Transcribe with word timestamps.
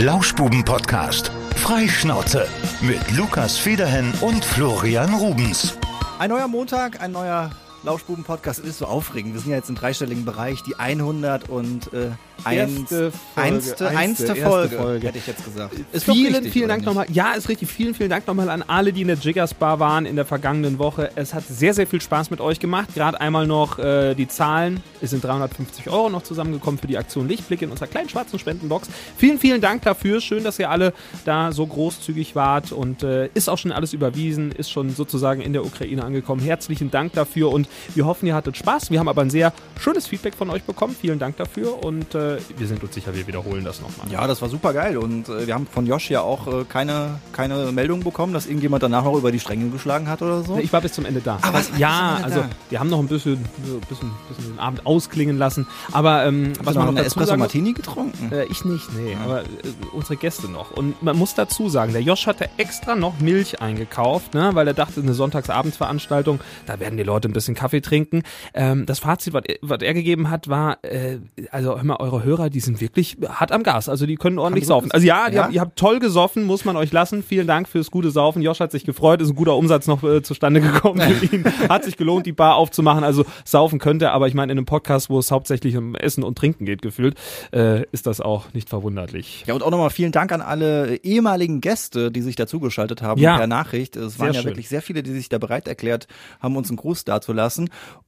Lauschbuben-Podcast. 0.00 1.30
Freischnauze 1.56 2.48
mit 2.80 3.18
Lukas 3.18 3.58
Federhen 3.58 4.14
und 4.22 4.42
Florian 4.42 5.12
Rubens. 5.12 5.74
Ein 6.18 6.30
neuer 6.30 6.48
Montag, 6.48 7.02
ein 7.02 7.12
neuer 7.12 7.50
Lauschbuben-Podcast. 7.82 8.60
Es 8.60 8.66
ist 8.66 8.78
so 8.78 8.86
aufregend. 8.86 9.34
Wir 9.34 9.40
sind 9.40 9.50
ja 9.50 9.56
jetzt 9.56 9.68
im 9.68 9.74
dreistelligen 9.74 10.24
Bereich, 10.24 10.62
die 10.62 10.76
100 10.76 11.48
und 11.48 11.92
äh, 11.92 12.10
Erste 12.48 13.10
Folge. 13.10 13.50
einste, 13.50 13.88
einste, 13.88 14.36
Folge, 14.36 14.76
Folge. 14.76 15.06
hätte 15.08 15.18
ich 15.18 15.26
jetzt 15.26 15.44
gesagt. 15.44 15.74
Ist 15.92 16.04
vielen, 16.04 16.34
richtig, 16.34 16.52
vielen 16.52 16.68
Dank 16.68 16.84
nochmal. 16.84 17.06
Ja, 17.10 17.32
ist 17.32 17.48
richtig. 17.48 17.68
Vielen, 17.70 17.94
vielen 17.94 18.10
Dank 18.10 18.26
nochmal 18.26 18.48
an 18.48 18.64
alle, 18.66 18.92
die 18.92 19.02
in 19.02 19.08
der 19.08 19.16
Jiggers 19.16 19.54
Bar 19.54 19.78
waren 19.78 20.06
in 20.06 20.16
der 20.16 20.24
vergangenen 20.24 20.78
Woche. 20.78 21.10
Es 21.16 21.34
hat 21.34 21.44
sehr, 21.46 21.74
sehr 21.74 21.86
viel 21.86 22.00
Spaß 22.00 22.30
mit 22.30 22.40
euch 22.40 22.58
gemacht. 22.58 22.94
Gerade 22.94 23.20
einmal 23.20 23.46
noch 23.46 23.78
äh, 23.78 24.14
die 24.14 24.28
Zahlen. 24.28 24.82
Es 25.00 25.10
sind 25.10 25.24
350 25.24 25.90
Euro 25.90 26.08
noch 26.08 26.22
zusammengekommen 26.22 26.78
für 26.78 26.86
die 26.86 26.98
Aktion 26.98 27.28
Lichtblick 27.28 27.62
in 27.62 27.70
unserer 27.70 27.88
kleinen 27.88 28.08
schwarzen 28.08 28.38
Spendenbox. 28.38 28.88
Vielen, 29.16 29.38
vielen 29.38 29.60
Dank 29.60 29.82
dafür. 29.82 30.20
Schön, 30.20 30.44
dass 30.44 30.58
ihr 30.58 30.70
alle 30.70 30.92
da 31.24 31.52
so 31.52 31.66
großzügig 31.66 32.34
wart 32.34 32.72
und 32.72 33.02
äh, 33.02 33.28
ist 33.34 33.48
auch 33.48 33.58
schon 33.58 33.72
alles 33.72 33.92
überwiesen, 33.92 34.52
ist 34.52 34.70
schon 34.70 34.90
sozusagen 34.90 35.40
in 35.40 35.52
der 35.52 35.64
Ukraine 35.64 36.04
angekommen. 36.04 36.40
Herzlichen 36.40 36.90
Dank 36.90 37.12
dafür 37.12 37.52
und 37.52 37.68
wir 37.94 38.06
hoffen, 38.06 38.26
ihr 38.26 38.34
hattet 38.34 38.56
Spaß. 38.56 38.90
Wir 38.90 38.98
haben 39.00 39.08
aber 39.08 39.22
ein 39.22 39.30
sehr 39.30 39.52
schönes 39.78 40.06
Feedback 40.06 40.34
von 40.34 40.50
euch 40.50 40.62
bekommen. 40.62 40.96
Vielen 40.98 41.18
Dank 41.18 41.36
dafür 41.36 41.84
und 41.84 42.14
äh, 42.14 42.38
wir 42.56 42.66
sind 42.66 42.82
uns 42.82 42.94
sicher, 42.94 43.14
wir 43.14 43.26
wiederholen 43.26 43.64
das 43.64 43.80
nochmal. 43.80 44.10
Ja, 44.10 44.26
das 44.26 44.42
war 44.42 44.48
super 44.48 44.72
geil 44.72 44.96
und 44.96 45.28
äh, 45.28 45.46
wir 45.46 45.54
haben 45.54 45.66
von 45.66 45.86
Josh 45.86 46.10
ja 46.10 46.20
auch 46.20 46.46
äh, 46.46 46.64
keine, 46.68 47.20
keine 47.32 47.72
Meldung 47.72 48.00
bekommen, 48.00 48.32
dass 48.32 48.46
irgendjemand 48.46 48.82
danach 48.82 49.04
noch 49.04 49.16
über 49.16 49.32
die 49.32 49.40
Stränge 49.40 49.68
geschlagen 49.70 50.08
hat 50.08 50.22
oder 50.22 50.42
so. 50.42 50.58
Ich 50.58 50.72
war 50.72 50.80
bis 50.80 50.92
zum 50.92 51.04
Ende 51.04 51.20
da. 51.20 51.38
Ah, 51.42 51.52
was? 51.52 51.70
Ja, 51.78 52.20
also 52.22 52.40
da? 52.40 52.50
wir 52.68 52.80
haben 52.80 52.90
noch 52.90 52.98
ein 52.98 53.08
bisschen, 53.08 53.44
bisschen, 53.88 54.10
bisschen 54.28 54.52
den 54.52 54.58
Abend 54.58 54.86
ausklingen 54.86 55.38
lassen. 55.38 55.66
Aber 55.92 56.24
ähm, 56.26 56.52
Hast 56.58 56.66
was 56.66 56.74
du 56.74 56.80
man 56.80 56.88
noch 56.88 56.94
dazu 56.94 57.06
Espresso 57.06 57.26
sagen 57.28 57.40
Martini 57.40 57.72
getrunken? 57.72 58.32
äh, 58.32 58.44
ich 58.46 58.64
nicht, 58.64 58.92
nee, 58.94 59.16
aber 59.22 59.42
äh, 59.42 59.46
unsere 59.92 60.16
Gäste 60.16 60.48
noch. 60.48 60.70
Und 60.70 61.02
man 61.02 61.16
muss 61.16 61.34
dazu 61.34 61.68
sagen, 61.68 61.92
der 61.92 62.02
Josh 62.02 62.26
hatte 62.26 62.48
extra 62.56 62.94
noch 62.96 63.20
Milch 63.20 63.60
eingekauft, 63.60 64.34
ne, 64.34 64.50
weil 64.54 64.66
er 64.66 64.74
dachte, 64.74 65.00
eine 65.00 65.14
Sonntagsabendsveranstaltung, 65.14 66.40
da 66.66 66.80
werden 66.80 66.96
die 66.96 67.02
Leute 67.02 67.28
ein 67.28 67.32
bisschen 67.32 67.54
Kaffee 67.60 67.82
trinken. 67.82 68.22
Ähm, 68.54 68.86
das 68.86 69.00
Fazit, 69.00 69.34
was 69.34 69.82
er, 69.82 69.94
gegeben 69.94 70.30
hat, 70.30 70.48
war, 70.48 70.78
äh, 70.82 71.18
also 71.50 71.76
hör 71.76 71.84
mal, 71.84 71.96
eure 71.96 72.24
Hörer, 72.24 72.48
die 72.48 72.60
sind 72.60 72.80
wirklich 72.80 73.18
hart 73.28 73.52
am 73.52 73.62
Gas, 73.62 73.88
also 73.90 74.06
die 74.06 74.16
können 74.16 74.38
ordentlich 74.38 74.66
saufen. 74.66 74.90
Also 74.92 75.06
ja, 75.06 75.28
Ja? 75.28 75.44
Haben, 75.44 75.52
ihr 75.52 75.60
habt 75.60 75.78
toll 75.78 75.98
gesoffen, 75.98 76.44
muss 76.44 76.64
man 76.64 76.76
euch 76.76 76.90
lassen. 76.92 77.22
Vielen 77.22 77.46
Dank 77.46 77.68
fürs 77.68 77.90
gute 77.90 78.10
Saufen. 78.10 78.40
Josh 78.40 78.60
hat 78.60 78.72
sich 78.72 78.84
gefreut, 78.84 79.20
ist 79.20 79.28
ein 79.28 79.34
guter 79.36 79.56
Umsatz 79.56 79.86
noch 79.86 80.02
äh, 80.02 80.22
zustande 80.22 80.60
gekommen 80.62 81.00
für 81.02 81.36
ihn. 81.36 81.44
Hat 81.68 81.84
sich 81.84 81.96
gelohnt, 81.98 82.24
die 82.26 82.32
Bar 82.32 82.56
aufzumachen. 82.56 83.04
Also 83.04 83.24
saufen 83.44 83.78
könnte, 83.78 84.10
aber 84.12 84.26
ich 84.28 84.34
meine, 84.34 84.52
in 84.52 84.58
einem 84.58 84.64
Podcast, 84.64 85.10
wo 85.10 85.18
es 85.18 85.30
hauptsächlich 85.30 85.76
um 85.76 85.94
Essen 85.94 86.24
und 86.24 86.38
Trinken 86.38 86.64
geht, 86.64 86.80
gefühlt, 86.80 87.16
äh, 87.52 87.84
ist 87.92 88.06
das 88.06 88.20
auch 88.22 88.52
nicht 88.54 88.68
verwunderlich. 88.70 89.44
Ja, 89.46 89.54
und 89.54 89.62
auch 89.62 89.70
nochmal 89.70 89.90
vielen 89.90 90.12
Dank 90.12 90.32
an 90.32 90.40
alle 90.40 90.96
ehemaligen 91.02 91.60
Gäste, 91.60 92.10
die 92.10 92.22
sich 92.22 92.36
dazugeschaltet 92.36 93.02
haben 93.02 93.20
Ja. 93.20 93.36
per 93.36 93.46
Nachricht. 93.46 93.96
Es 93.96 94.18
waren 94.18 94.28
ja 94.32 94.40
schön. 94.40 94.50
wirklich 94.50 94.68
sehr 94.68 94.80
viele, 94.82 95.02
die 95.02 95.12
sich 95.12 95.28
da 95.28 95.38
bereit 95.38 95.68
erklärt 95.68 96.06
haben, 96.40 96.56
uns 96.56 96.70
einen 96.70 96.76
Gruß 96.78 97.04
dazulassen. 97.04 97.49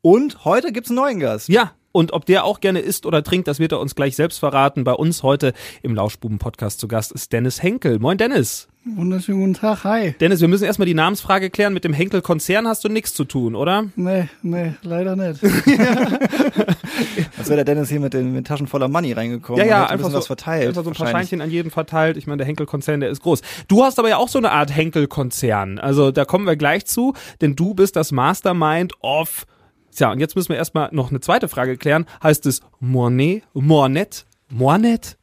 Und 0.00 0.44
heute 0.44 0.72
gibt's 0.72 0.90
einen 0.90 0.96
neuen 0.96 1.20
Gast. 1.20 1.48
Ja, 1.48 1.72
und 1.92 2.12
ob 2.12 2.26
der 2.26 2.44
auch 2.44 2.60
gerne 2.60 2.80
isst 2.80 3.06
oder 3.06 3.22
trinkt, 3.22 3.48
das 3.48 3.58
wird 3.58 3.72
er 3.72 3.80
uns 3.80 3.94
gleich 3.94 4.16
selbst 4.16 4.38
verraten. 4.38 4.84
Bei 4.84 4.94
uns 4.94 5.22
heute 5.22 5.52
im 5.82 5.94
Lauschbuben-Podcast 5.94 6.80
zu 6.80 6.88
Gast 6.88 7.12
ist 7.12 7.32
Dennis 7.32 7.62
Henkel. 7.62 7.98
Moin 7.98 8.18
Dennis. 8.18 8.68
Wunderschönen 8.84 9.38
guten 9.40 9.54
Tag, 9.54 9.84
hi. 9.84 10.12
Dennis, 10.20 10.40
wir 10.40 10.48
müssen 10.48 10.64
erstmal 10.64 10.86
die 10.86 10.94
Namensfrage 10.94 11.50
klären. 11.50 11.72
Mit 11.72 11.84
dem 11.84 11.92
Henkel-Konzern 11.92 12.66
hast 12.66 12.82
du 12.82 12.88
nichts 12.88 13.14
zu 13.14 13.24
tun, 13.24 13.54
oder? 13.54 13.84
Nee, 13.94 14.28
nee, 14.42 14.72
leider 14.82 15.14
nicht. 15.14 15.40
Als 17.38 17.48
wäre 17.48 17.56
der 17.56 17.64
Dennis 17.64 17.90
hier 17.90 18.00
mit 18.00 18.12
den 18.12 18.32
mit 18.32 18.46
Taschen 18.46 18.66
voller 18.66 18.88
Money 18.88 19.12
reingekommen 19.12 19.60
Ja, 19.60 19.66
ja, 19.66 19.76
ein 19.84 19.90
einfach 19.90 19.96
bisschen 19.98 20.12
so, 20.12 20.18
was 20.18 20.26
verteilt. 20.26 20.68
einfach 20.68 20.82
so 20.82 20.90
ein 20.90 20.96
paar. 20.96 21.06
Scheinchen 21.06 21.40
an 21.40 21.50
jeden 21.50 21.70
verteilt. 21.70 22.16
Ich 22.16 22.26
meine, 22.26 22.38
der 22.38 22.46
Henkel-Konzern, 22.46 22.98
der 23.00 23.10
ist 23.10 23.22
groß. 23.22 23.42
Du 23.68 23.84
hast 23.84 24.00
aber 24.00 24.08
ja 24.08 24.16
auch 24.16 24.28
so 24.28 24.38
eine 24.38 24.50
Art 24.50 24.74
Henkel-Konzern. 24.74 25.78
Also 25.78 26.10
da 26.10 26.24
kommen 26.24 26.46
wir 26.46 26.56
gleich 26.56 26.84
zu, 26.86 27.14
denn 27.40 27.54
du 27.54 27.74
bist 27.74 27.94
das 27.94 28.10
Mastermind 28.10 28.94
of. 29.00 29.46
Tja, 29.94 30.10
und 30.10 30.20
jetzt 30.20 30.36
müssen 30.36 30.48
wir 30.50 30.56
erstmal 30.56 30.88
noch 30.92 31.10
eine 31.10 31.20
zweite 31.20 31.48
Frage 31.48 31.76
klären. 31.76 32.06
Heißt 32.22 32.46
es 32.46 32.60
Mornet, 32.80 33.42
Mornet, 33.52 34.24
Mornet? 34.48 35.18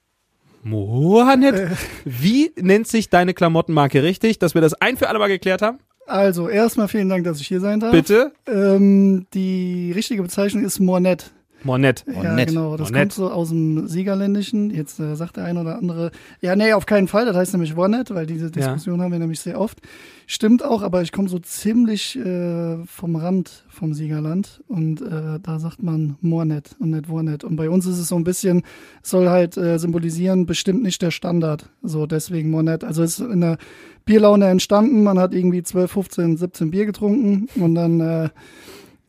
Mohanet? 0.63 1.77
Wie 2.05 2.51
nennt 2.57 2.87
sich 2.87 3.09
deine 3.09 3.33
Klamottenmarke 3.33 4.03
richtig, 4.03 4.39
dass 4.39 4.53
wir 4.53 4.61
das 4.61 4.73
ein 4.73 4.97
für 4.97 5.07
alle 5.09 5.19
Mal 5.19 5.27
geklärt 5.27 5.61
haben? 5.61 5.79
Also, 6.05 6.49
erstmal 6.49 6.87
vielen 6.87 7.07
Dank, 7.07 7.23
dass 7.23 7.39
ich 7.39 7.47
hier 7.47 7.59
sein 7.59 7.79
darf. 7.79 7.91
Bitte? 7.91 8.33
Ähm, 8.47 9.27
die 9.33 9.91
richtige 9.95 10.23
Bezeichnung 10.23 10.63
ist 10.63 10.79
Mornet. 10.79 11.31
Mornet. 11.63 12.05
Ja, 12.07 12.35
genau. 12.45 12.77
Das 12.77 12.89
Mornet. 12.89 13.01
kommt 13.01 13.13
so 13.13 13.31
aus 13.31 13.49
dem 13.49 13.87
Siegerländischen. 13.87 14.69
Jetzt 14.69 14.99
äh, 14.99 15.15
sagt 15.15 15.37
der 15.37 15.45
eine 15.45 15.61
oder 15.61 15.77
andere, 15.77 16.11
ja, 16.41 16.55
nee, 16.55 16.73
auf 16.73 16.85
keinen 16.85 17.07
Fall. 17.07 17.25
Das 17.25 17.35
heißt 17.35 17.53
nämlich 17.53 17.75
Warnet, 17.75 18.13
weil 18.13 18.25
diese 18.25 18.51
Diskussion 18.51 19.01
haben 19.01 19.11
wir 19.11 19.19
nämlich 19.19 19.39
sehr 19.39 19.59
oft. 19.59 19.79
Stimmt 20.27 20.63
auch, 20.63 20.83
aber 20.83 21.01
ich 21.01 21.11
komme 21.11 21.27
so 21.27 21.39
ziemlich 21.39 22.15
äh, 22.15 22.77
vom 22.85 23.15
Rand 23.15 23.65
vom 23.69 23.93
Siegerland 23.93 24.61
und 24.67 25.01
äh, 25.01 25.39
da 25.41 25.59
sagt 25.59 25.81
man 25.81 26.17
Mornet 26.21 26.75
und 26.79 26.91
nicht 26.91 27.09
Warnet. 27.09 27.43
Und 27.43 27.55
bei 27.55 27.69
uns 27.69 27.85
ist 27.85 27.97
es 27.97 28.09
so 28.09 28.15
ein 28.15 28.23
bisschen, 28.23 28.63
soll 29.01 29.29
halt 29.29 29.57
äh, 29.57 29.79
symbolisieren, 29.79 30.45
bestimmt 30.45 30.83
nicht 30.83 31.01
der 31.01 31.11
Standard. 31.11 31.69
So, 31.81 32.05
deswegen 32.05 32.51
Mornet. 32.51 32.83
Also 32.83 33.03
es 33.03 33.19
ist 33.19 33.27
in 33.27 33.41
der 33.41 33.57
Bierlaune 34.05 34.47
entstanden. 34.47 35.03
Man 35.03 35.19
hat 35.19 35.33
irgendwie 35.33 35.63
12, 35.63 35.91
15, 35.91 36.37
17 36.37 36.71
Bier 36.71 36.85
getrunken 36.85 37.47
und 37.61 37.75
dann 37.75 37.99
äh, 37.99 38.29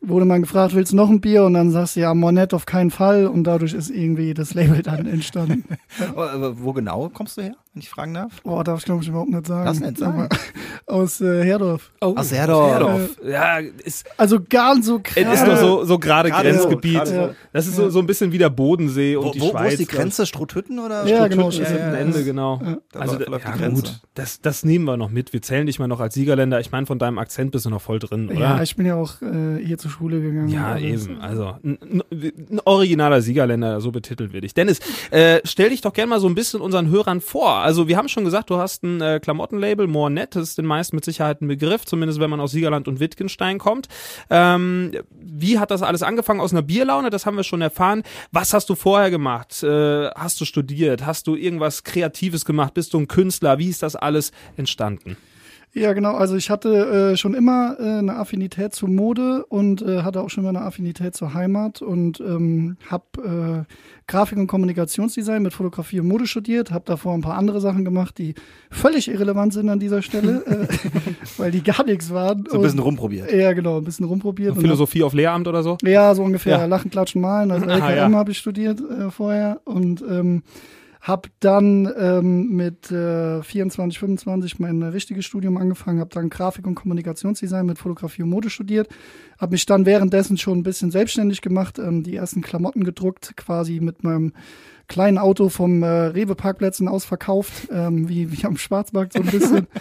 wurde 0.01 0.25
man 0.25 0.43
gefragt, 0.43 0.75
willst 0.75 0.93
du 0.93 0.97
noch 0.97 1.11
ein 1.11 1.21
Bier? 1.21 1.45
Und 1.45 1.55
dann 1.55 1.71
sagst 1.71 1.97
du 1.97 2.01
ja, 2.01 2.15
Monette 2.15 2.57
auf 2.57 2.67
keinen 2.67 2.91
Fall. 2.91 3.27
Und 3.27 3.45
dadurch 3.45 3.75
ist 3.75 3.91
irgendwie 3.91 4.35
das 4.35 4.55
Label 4.55 4.83
dann 4.83 5.07
entstanden. 5.07 5.65
Wo 6.15 6.73
genau 6.73 7.09
kommst 7.09 7.37
du 7.37 7.43
her, 7.43 7.57
wenn 7.73 7.83
ich 7.83 7.89
fragen 7.89 8.15
darf? 8.15 8.43
Boah, 8.43 8.65
darf 8.65 8.81
ich 8.81 8.85
glaube 8.85 9.03
ich 9.03 9.09
überhaupt 9.09 9.31
nicht 9.31 9.47
sagen. 9.47 9.65
Darfst 9.65 9.81
nicht 9.81 9.99
sagen. 9.99 10.29
Aus 10.87 11.21
äh, 11.21 11.45
Herdorf. 11.45 11.93
Oh, 12.01 12.15
Aus 12.17 12.33
Herdorf. 12.33 12.71
Herdorf. 12.73 13.11
Ja, 13.25 13.59
ist, 13.59 14.05
Also 14.17 14.39
gar 14.49 14.83
so 14.83 14.99
krass. 14.99 15.25
es 15.25 15.41
ist 15.41 15.47
doch 15.47 15.57
so, 15.57 15.85
so 15.85 15.99
gerade 16.01 16.31
Grenzgebiet. 16.31 17.07
so. 17.07 17.31
Das 17.53 17.69
ist 17.69 17.77
so, 17.77 17.89
so 17.91 18.01
ein 18.01 18.07
bisschen 18.07 18.33
wie 18.33 18.39
der 18.39 18.51
Bodensee 18.51 19.15
und 19.15 19.27
Wo, 19.27 19.31
die 19.31 19.41
wo, 19.41 19.51
Schweiz. 19.51 19.63
wo 19.65 19.69
ist 19.69 19.79
die 19.79 19.83
ich. 19.85 19.89
Grenze? 19.89 20.27
Strohhütten 20.27 20.81
oder? 20.81 21.07
Ja, 21.07 21.29
genau, 21.29 21.49
Ist 21.51 21.59
Ja, 21.59 21.67
am 21.67 21.75
ja, 21.77 21.93
Ende, 21.95 22.19
ja. 22.19 22.25
genau. 22.25 22.61
Da 22.93 22.99
also, 23.01 23.17
da, 23.19 23.25
die 23.39 23.63
ja, 23.63 23.69
gut, 23.69 24.01
das, 24.15 24.41
das 24.41 24.65
nehmen 24.65 24.85
wir 24.87 24.97
noch 24.97 25.11
mit. 25.11 25.33
Wir 25.33 25.41
zählen 25.43 25.67
dich 25.67 25.79
mal 25.79 25.87
noch 25.87 26.01
als 26.01 26.15
Siegerländer. 26.15 26.59
Ich 26.59 26.73
meine, 26.73 26.87
von 26.87 26.99
deinem 26.99 27.19
Akzent 27.19 27.53
bist 27.53 27.67
du 27.67 27.71
noch 27.71 27.81
voll 27.83 28.01
drin, 28.01 28.29
oder? 28.31 28.41
Ja, 28.41 28.63
ich 28.63 28.75
bin 28.75 28.87
ja 28.87 28.97
auch 28.97 29.23
äh, 29.23 29.65
hier 29.65 29.79
zur 29.79 29.91
Schule 29.93 30.21
gegangen. 30.21 30.49
Ja, 30.49 30.73
und 30.73 30.83
alles. 30.83 31.07
eben. 31.07 31.21
Also 31.21 31.55
ein, 31.63 31.79
ein- 32.11 32.61
originaler 32.65 33.23
Siegerländer, 33.23 33.81
so 33.81 33.93
betitelt 33.93 34.33
wir 34.33 34.41
dich. 34.41 34.55
Dennis, 34.55 34.81
äh, 35.13 35.41
stell 35.45 35.71
dich 35.71 35.83
doch 35.83 35.93
gerne 35.93 36.11
mal 36.11 36.21
so 36.21 36.27
ein 36.29 36.35
bisschen 36.35 36.61
unseren 36.61 36.91
Hörern 36.91 37.21
vor. 37.21 37.60
Also 37.61 37.89
wir 37.89 37.97
haben 37.97 38.09
schon 38.09 38.25
gesagt, 38.25 38.51
du 38.51 38.59
hast 38.59 38.83
ein 38.83 39.01
äh, 39.01 39.21
Klamottenlabel, 39.21 39.87
More 39.87 40.11
Net, 40.11 40.35
das 40.37 40.51
ist 40.51 40.59
den 40.59 40.67
meisten 40.67 40.97
mit 40.97 41.05
Sicherheit 41.05 41.41
ein 41.41 41.49
Begriff, 41.49 41.85
zumindest 41.85 42.21
wenn 42.21 42.31
man 42.31 42.41
aus 42.41 42.53
Siegerland 42.53 42.89
und 42.89 43.01
Wittgenstein 43.01 43.59
kommt. 43.59 43.89
Ähm, 44.29 44.93
wie 45.21 45.59
hat 45.59 45.71
das 45.71 45.83
alles 45.83 46.03
angefangen? 46.03 46.41
Aus 46.41 46.53
einer 46.53 46.63
Bierlaune, 46.63 47.11
das 47.11 47.27
haben 47.27 47.37
wir 47.37 47.45
schon 47.45 47.63
erfahren. 47.63 48.03
Was 48.33 48.55
hast 48.55 48.69
du 48.69 48.75
vorher 48.75 49.11
gemacht? 49.11 49.63
Äh, 49.63 50.11
hast 50.11 50.41
du 50.41 50.45
studiert? 50.45 51.07
Hast 51.07 51.27
du 51.27 51.37
irgendwas 51.37 51.85
Kreatives 51.85 52.45
gemacht? 52.45 52.75
Bist 52.75 52.95
du 52.95 52.99
ein 52.99 53.09
Künstler? 53.09 53.59
Wie 53.59 53.69
ist 53.69 53.83
das 53.83 53.97
alles 53.97 54.33
entstanden? 54.57 55.17
Ja, 55.73 55.93
genau. 55.93 56.15
Also 56.15 56.35
ich 56.35 56.51
hatte 56.51 57.13
äh, 57.13 57.17
schon 57.17 57.33
immer 57.35 57.77
äh, 57.79 57.99
eine 57.99 58.17
Affinität 58.17 58.75
zur 58.75 58.89
Mode 58.89 59.45
und 59.47 59.83
äh, 59.83 60.03
hatte 60.03 60.21
auch 60.21 60.29
schon 60.29 60.43
immer 60.43 60.49
eine 60.49 60.63
Affinität 60.67 61.15
zur 61.15 61.33
Heimat 61.33 61.81
und 61.81 62.19
ähm, 62.21 62.77
habe 62.91 63.67
äh, 63.69 63.75
Grafik- 64.09 64.39
und 64.39 64.49
Kommunikationsdesign 64.49 65.43
mit 65.45 65.53
Fotografie 65.53 66.01
und 66.01 66.09
Mode 66.09 66.27
studiert, 66.27 66.73
habe 66.73 66.83
davor 66.87 67.15
ein 67.15 67.21
paar 67.21 67.37
andere 67.37 67.61
Sachen 67.61 67.85
gemacht, 67.85 68.19
die 68.19 68.35
völlig 68.69 69.07
irrelevant 69.09 69.53
sind 69.53 69.69
an 69.69 69.79
dieser 69.79 70.03
Stelle, 70.03 70.45
äh, 70.45 70.67
weil 71.39 71.53
die 71.53 71.63
gar 71.63 71.85
nichts 71.85 72.11
waren. 72.13 72.47
So 72.49 72.57
ein 72.57 72.63
bisschen 72.63 72.81
Und- 72.81 72.87
rumprobiert. 72.87 73.33
Ja, 73.33 73.53
genau, 73.53 73.79
ein 73.79 73.85
bisschen 73.85 74.07
rumprobiert. 74.07 74.57
und 74.57 74.61
Philosophie 74.63 75.05
auf 75.05 75.13
Lehramt 75.13 75.47
oder 75.47 75.63
so? 75.63 75.77
ja, 75.85 76.13
so 76.17 76.25
ungefähr. 76.25 76.59
Ja. 76.59 76.65
Lachen, 76.67 76.91
klatschen, 76.91 77.21
malen. 77.21 77.53
Also 77.53 77.67
Ah, 77.67 77.75
LKM 77.75 78.13
ja. 78.13 78.19
habe 78.19 78.33
ich 78.33 78.39
studiert 78.39 78.81
äh, 78.81 79.13
vorher 79.13 79.61
und 79.65 80.03
ähm, 80.03 80.43
habe 81.01 81.31
dann 81.41 81.91
ähm, 81.97 82.51
mit 82.51 82.91
äh, 82.91 83.43
24, 83.43 83.99
25 83.99 84.59
mein 84.59 84.83
richtiges 84.83 85.25
Studium 85.25 85.57
angefangen, 85.57 86.01
habe 86.01 86.11
dann 86.13 86.29
Grafik- 86.29 86.67
und 86.67 86.75
Kommunikationsdesign 86.75 87.65
mit 87.65 87.79
Fotografie 87.79 88.23
und 88.23 88.29
Mode 88.29 88.51
studiert, 88.51 88.89
habe 89.39 89.53
mich 89.53 89.65
dann 89.65 89.87
währenddessen 89.87 90.37
schon 90.37 90.59
ein 90.59 90.63
bisschen 90.63 90.91
selbstständig 90.91 91.41
gemacht, 91.41 91.79
ähm, 91.79 92.03
die 92.03 92.17
ersten 92.17 92.43
Klamotten 92.43 92.85
gedruckt, 92.85 93.35
quasi 93.37 93.81
mit 93.81 94.05
meinem 94.05 94.33
kleinen 94.91 95.17
Auto 95.17 95.49
vom 95.49 95.83
äh, 95.83 95.87
Rewe-Parkplätzen 95.87 96.87
aus 96.89 97.07
verkauft, 97.07 97.69
ähm, 97.73 98.09
wie, 98.11 98.31
wie 98.31 98.45
am 98.45 98.59
Schwarzmarkt 98.59 99.15
so 99.15 99.21
ein 99.21 99.27
bisschen. 99.27 99.67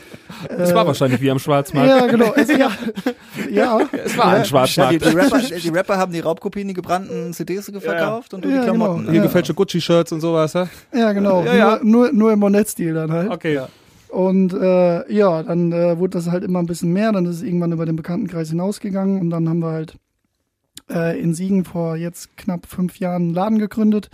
Es 0.48 0.74
war 0.74 0.88
wahrscheinlich 0.88 1.20
wie 1.20 1.30
am 1.32 1.40
Schwarzmarkt. 1.40 1.90
ja, 1.90 2.08
genau. 2.08 2.32
Also, 2.32 2.54
ja, 2.54 2.72
ja, 3.52 3.80
Es 3.92 4.18
war 4.18 4.26
ein 4.28 4.32
Ja, 4.36 4.42
die, 4.44 4.48
Schwarzmarkt. 4.48 4.94
die, 5.04 5.10
Rapper, 5.10 5.40
die 5.42 5.70
Rapper 5.70 5.98
haben 5.98 6.14
die 6.14 6.20
Raubkopien, 6.22 6.68
die 6.70 6.74
gebrannten 6.74 7.34
CDs 7.34 7.70
verkauft 7.78 8.34
und 8.34 8.46
du 8.46 8.50
Ja, 8.50 8.60
die 8.60 8.64
Klamotten. 8.64 9.00
genau. 9.00 9.10
Hier 9.12 9.20
Ja. 9.20 9.24
gefälschte 9.26 9.54
Gucci-Shirts 9.54 10.14
und 10.14 10.22
sowas, 10.22 10.54
ja? 10.54 10.70
ja, 10.94 11.12
genau. 11.12 11.44
Ja, 11.44 11.56
ja. 11.56 11.80
Nur, 11.84 12.06
nur, 12.06 12.14
nur 12.14 12.32
im 12.34 12.40
Monett-Stil 12.40 12.94
dann 12.94 13.12
halt. 13.12 13.32
Okay. 13.32 13.60
Und 14.08 14.54
äh, 14.54 15.12
ja, 15.12 15.44
dann 15.44 15.72
äh, 15.74 15.98
wurde 15.98 16.12
das 16.18 16.30
halt 16.32 16.44
immer 16.44 16.60
ein 16.60 16.66
bisschen 16.68 16.94
mehr. 16.94 17.12
Dann 17.12 17.26
ist 17.26 17.36
es 17.38 17.42
irgendwann 17.44 17.72
über 17.74 17.86
den 17.86 17.96
Bekanntenkreis 17.98 18.50
hinausgegangen 18.50 19.20
und 19.20 19.30
dann 19.30 19.50
haben 19.50 19.60
wir 19.60 19.72
halt 19.72 19.96
äh, 20.90 21.20
in 21.20 21.34
Siegen 21.34 21.66
vor 21.66 21.96
jetzt 21.96 22.38
knapp 22.38 22.66
fünf 22.66 22.98
Jahren 23.00 23.24
einen 23.24 23.34
Laden 23.34 23.60
gegründet. 23.60 24.10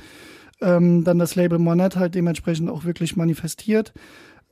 Ähm, 0.61 1.03
dann 1.03 1.19
das 1.19 1.35
Label 1.35 1.59
Monet 1.59 1.95
halt 1.95 2.15
dementsprechend 2.15 2.69
auch 2.69 2.85
wirklich 2.85 3.15
manifestiert. 3.15 3.93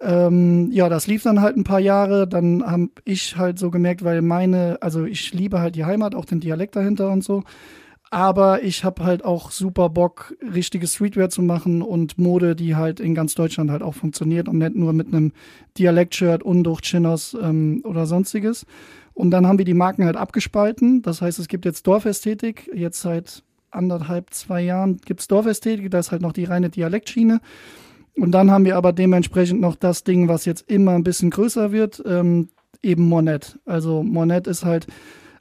Ähm, 0.01 0.69
ja, 0.71 0.89
das 0.89 1.07
lief 1.07 1.23
dann 1.23 1.41
halt 1.41 1.55
ein 1.55 1.63
paar 1.63 1.79
Jahre. 1.79 2.27
Dann 2.27 2.63
habe 2.65 2.89
ich 3.05 3.37
halt 3.37 3.57
so 3.57 3.71
gemerkt, 3.71 4.03
weil 4.03 4.21
meine, 4.21 4.77
also 4.81 5.05
ich 5.05 5.33
liebe 5.33 5.59
halt 5.59 5.75
die 5.75 5.85
Heimat, 5.85 6.15
auch 6.15 6.25
den 6.25 6.39
Dialekt 6.39 6.75
dahinter 6.75 7.11
und 7.11 7.23
so. 7.23 7.43
Aber 8.11 8.61
ich 8.61 8.83
habe 8.83 9.03
halt 9.03 9.25
auch 9.25 9.49
super 9.49 9.89
Bock, 9.89 10.35
richtige 10.41 10.85
Streetwear 10.85 11.29
zu 11.29 11.41
machen 11.41 11.81
und 11.81 12.19
Mode, 12.19 12.55
die 12.55 12.75
halt 12.75 12.99
in 12.99 13.15
ganz 13.15 13.33
Deutschland 13.33 13.71
halt 13.71 13.81
auch 13.81 13.95
funktioniert 13.95 14.47
und 14.47 14.59
nicht 14.59 14.75
nur 14.75 14.93
mit 14.93 15.07
einem 15.07 15.31
Dialekt-Shirt, 15.79 16.43
Unducht, 16.43 16.83
Chinos 16.83 17.35
ähm, 17.41 17.81
oder 17.85 18.05
sonstiges. 18.05 18.67
Und 19.15 19.31
dann 19.31 19.47
haben 19.47 19.57
wir 19.57 19.65
die 19.65 19.73
Marken 19.73 20.05
halt 20.05 20.15
abgespalten. 20.15 21.01
Das 21.01 21.23
heißt, 21.23 21.39
es 21.39 21.47
gibt 21.47 21.65
jetzt 21.65 21.87
Dorfästhetik. 21.87 22.69
Jetzt 22.73 23.01
seit 23.01 23.43
anderthalb, 23.73 24.33
zwei 24.33 24.61
Jahren 24.61 24.97
gibt's 24.97 25.27
Dorfästhetik. 25.27 25.91
Da 25.91 25.99
ist 25.99 26.11
halt 26.11 26.21
noch 26.21 26.33
die 26.33 26.45
reine 26.45 26.69
Dialektschiene. 26.69 27.41
Und 28.15 28.31
dann 28.31 28.51
haben 28.51 28.65
wir 28.65 28.77
aber 28.77 28.93
dementsprechend 28.93 29.59
noch 29.59 29.75
das 29.75 30.03
Ding, 30.03 30.27
was 30.27 30.45
jetzt 30.45 30.69
immer 30.69 30.91
ein 30.91 31.03
bisschen 31.03 31.31
größer 31.31 31.71
wird, 31.71 32.01
ähm, 32.05 32.49
eben 32.83 33.03
Monet. 33.07 33.59
Also 33.65 34.03
Monet 34.03 34.47
ist 34.47 34.65
halt 34.65 34.87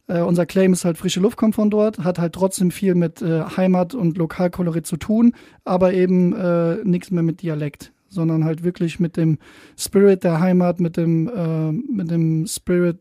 äh, 0.08 0.20
unser 0.20 0.46
Claim 0.46 0.72
ist 0.72 0.84
halt, 0.84 0.98
frische 0.98 1.20
Luft 1.20 1.36
kommt 1.36 1.54
von 1.54 1.70
dort, 1.70 2.00
hat 2.00 2.18
halt 2.18 2.34
trotzdem 2.34 2.70
viel 2.70 2.94
mit 2.94 3.22
äh, 3.22 3.42
Heimat 3.56 3.94
und 3.94 4.18
Lokalkolorit 4.18 4.86
zu 4.86 4.96
tun, 4.96 5.32
aber 5.64 5.92
eben 5.92 6.34
äh, 6.34 6.76
nichts 6.84 7.10
mehr 7.10 7.22
mit 7.22 7.42
Dialekt, 7.42 7.92
sondern 8.08 8.44
halt 8.44 8.64
wirklich 8.64 8.98
mit 9.00 9.16
dem 9.16 9.38
Spirit 9.76 10.24
der 10.24 10.40
Heimat, 10.40 10.80
mit 10.80 10.96
dem, 10.96 11.28
äh, 11.28 11.72
mit 11.72 12.10
dem 12.10 12.46
Spirit 12.46 12.98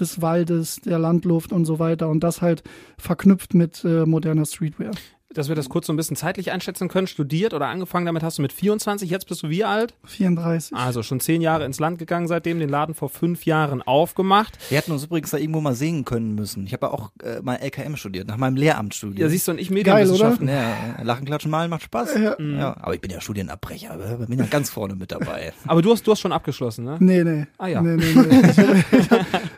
des 0.00 0.22
Waldes, 0.22 0.80
der 0.84 0.98
Landluft 0.98 1.52
und 1.52 1.64
so 1.64 1.78
weiter 1.78 2.08
und 2.08 2.20
das 2.20 2.42
halt 2.42 2.62
verknüpft 2.98 3.54
mit 3.54 3.84
äh, 3.84 4.06
moderner 4.06 4.46
Streetwear 4.46 4.92
dass 5.32 5.48
wir 5.48 5.54
das 5.54 5.68
kurz 5.68 5.86
so 5.86 5.92
ein 5.92 5.96
bisschen 5.96 6.16
zeitlich 6.16 6.50
einschätzen 6.50 6.88
können, 6.88 7.06
studiert 7.06 7.54
oder 7.54 7.68
angefangen 7.68 8.06
damit 8.06 8.22
hast 8.22 8.38
du 8.38 8.42
mit 8.42 8.52
24, 8.52 9.08
jetzt 9.08 9.28
bist 9.28 9.42
du 9.42 9.48
wie 9.48 9.64
alt? 9.64 9.94
34. 10.06 10.76
Also 10.76 11.02
schon 11.02 11.20
zehn 11.20 11.40
Jahre 11.40 11.64
ins 11.64 11.78
Land 11.78 11.98
gegangen 11.98 12.26
seitdem, 12.26 12.58
den 12.58 12.68
Laden 12.68 12.94
vor 12.94 13.08
fünf 13.08 13.46
Jahren 13.46 13.80
aufgemacht. 13.82 14.58
Wir 14.68 14.78
hätten 14.78 14.90
uns 14.92 15.04
übrigens 15.04 15.30
da 15.30 15.38
irgendwo 15.38 15.60
mal 15.60 15.74
sehen 15.74 16.04
können 16.04 16.34
müssen. 16.34 16.66
Ich 16.66 16.72
habe 16.72 16.86
ja 16.86 16.92
auch 16.92 17.12
äh, 17.22 17.40
mal 17.42 17.56
LKM 17.56 17.96
studiert, 17.96 18.26
nach 18.26 18.36
meinem 18.36 18.56
Lehramt 18.56 18.94
studiert. 18.94 19.20
Ja, 19.20 19.28
siehst 19.28 19.46
du, 19.46 19.52
und 19.52 19.60
ich 19.60 19.70
Medienwissenschaften. 19.70 20.48
Geil, 20.48 20.56
oder? 20.56 20.98
Ja, 20.98 21.04
Lachen, 21.04 21.26
Klatschen, 21.26 21.50
Malen 21.50 21.70
macht 21.70 21.82
Spaß. 21.82 22.14
Ja. 22.14 22.36
ja. 22.40 22.76
aber 22.80 22.94
ich 22.94 23.00
bin 23.00 23.10
ja 23.10 23.20
Studienabbrecher, 23.20 24.18
ich 24.20 24.26
bin 24.26 24.38
ja 24.38 24.46
ganz 24.46 24.70
vorne 24.70 24.96
mit 24.96 25.12
dabei. 25.12 25.52
aber 25.66 25.80
du 25.80 25.92
hast, 25.92 26.06
du 26.06 26.10
hast 26.10 26.20
schon 26.20 26.32
abgeschlossen, 26.32 26.84
ne? 26.84 26.96
Nee, 26.98 27.22
nee. 27.22 27.46
Ah 27.58 27.68
ja. 27.68 27.80
Nee, 27.80 27.96
nee, 27.96 28.14
nee. 28.14 28.50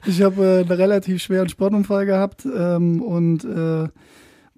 Ich 0.07 0.21
habe 0.21 0.37
hab, 0.37 0.37
hab, 0.37 0.39
äh, 0.39 0.61
einen 0.61 0.71
relativ 0.71 1.23
schweren 1.23 1.49
Sportunfall 1.49 2.05
gehabt 2.05 2.45
ähm, 2.45 3.01
und 3.01 3.45
äh, 3.45 3.89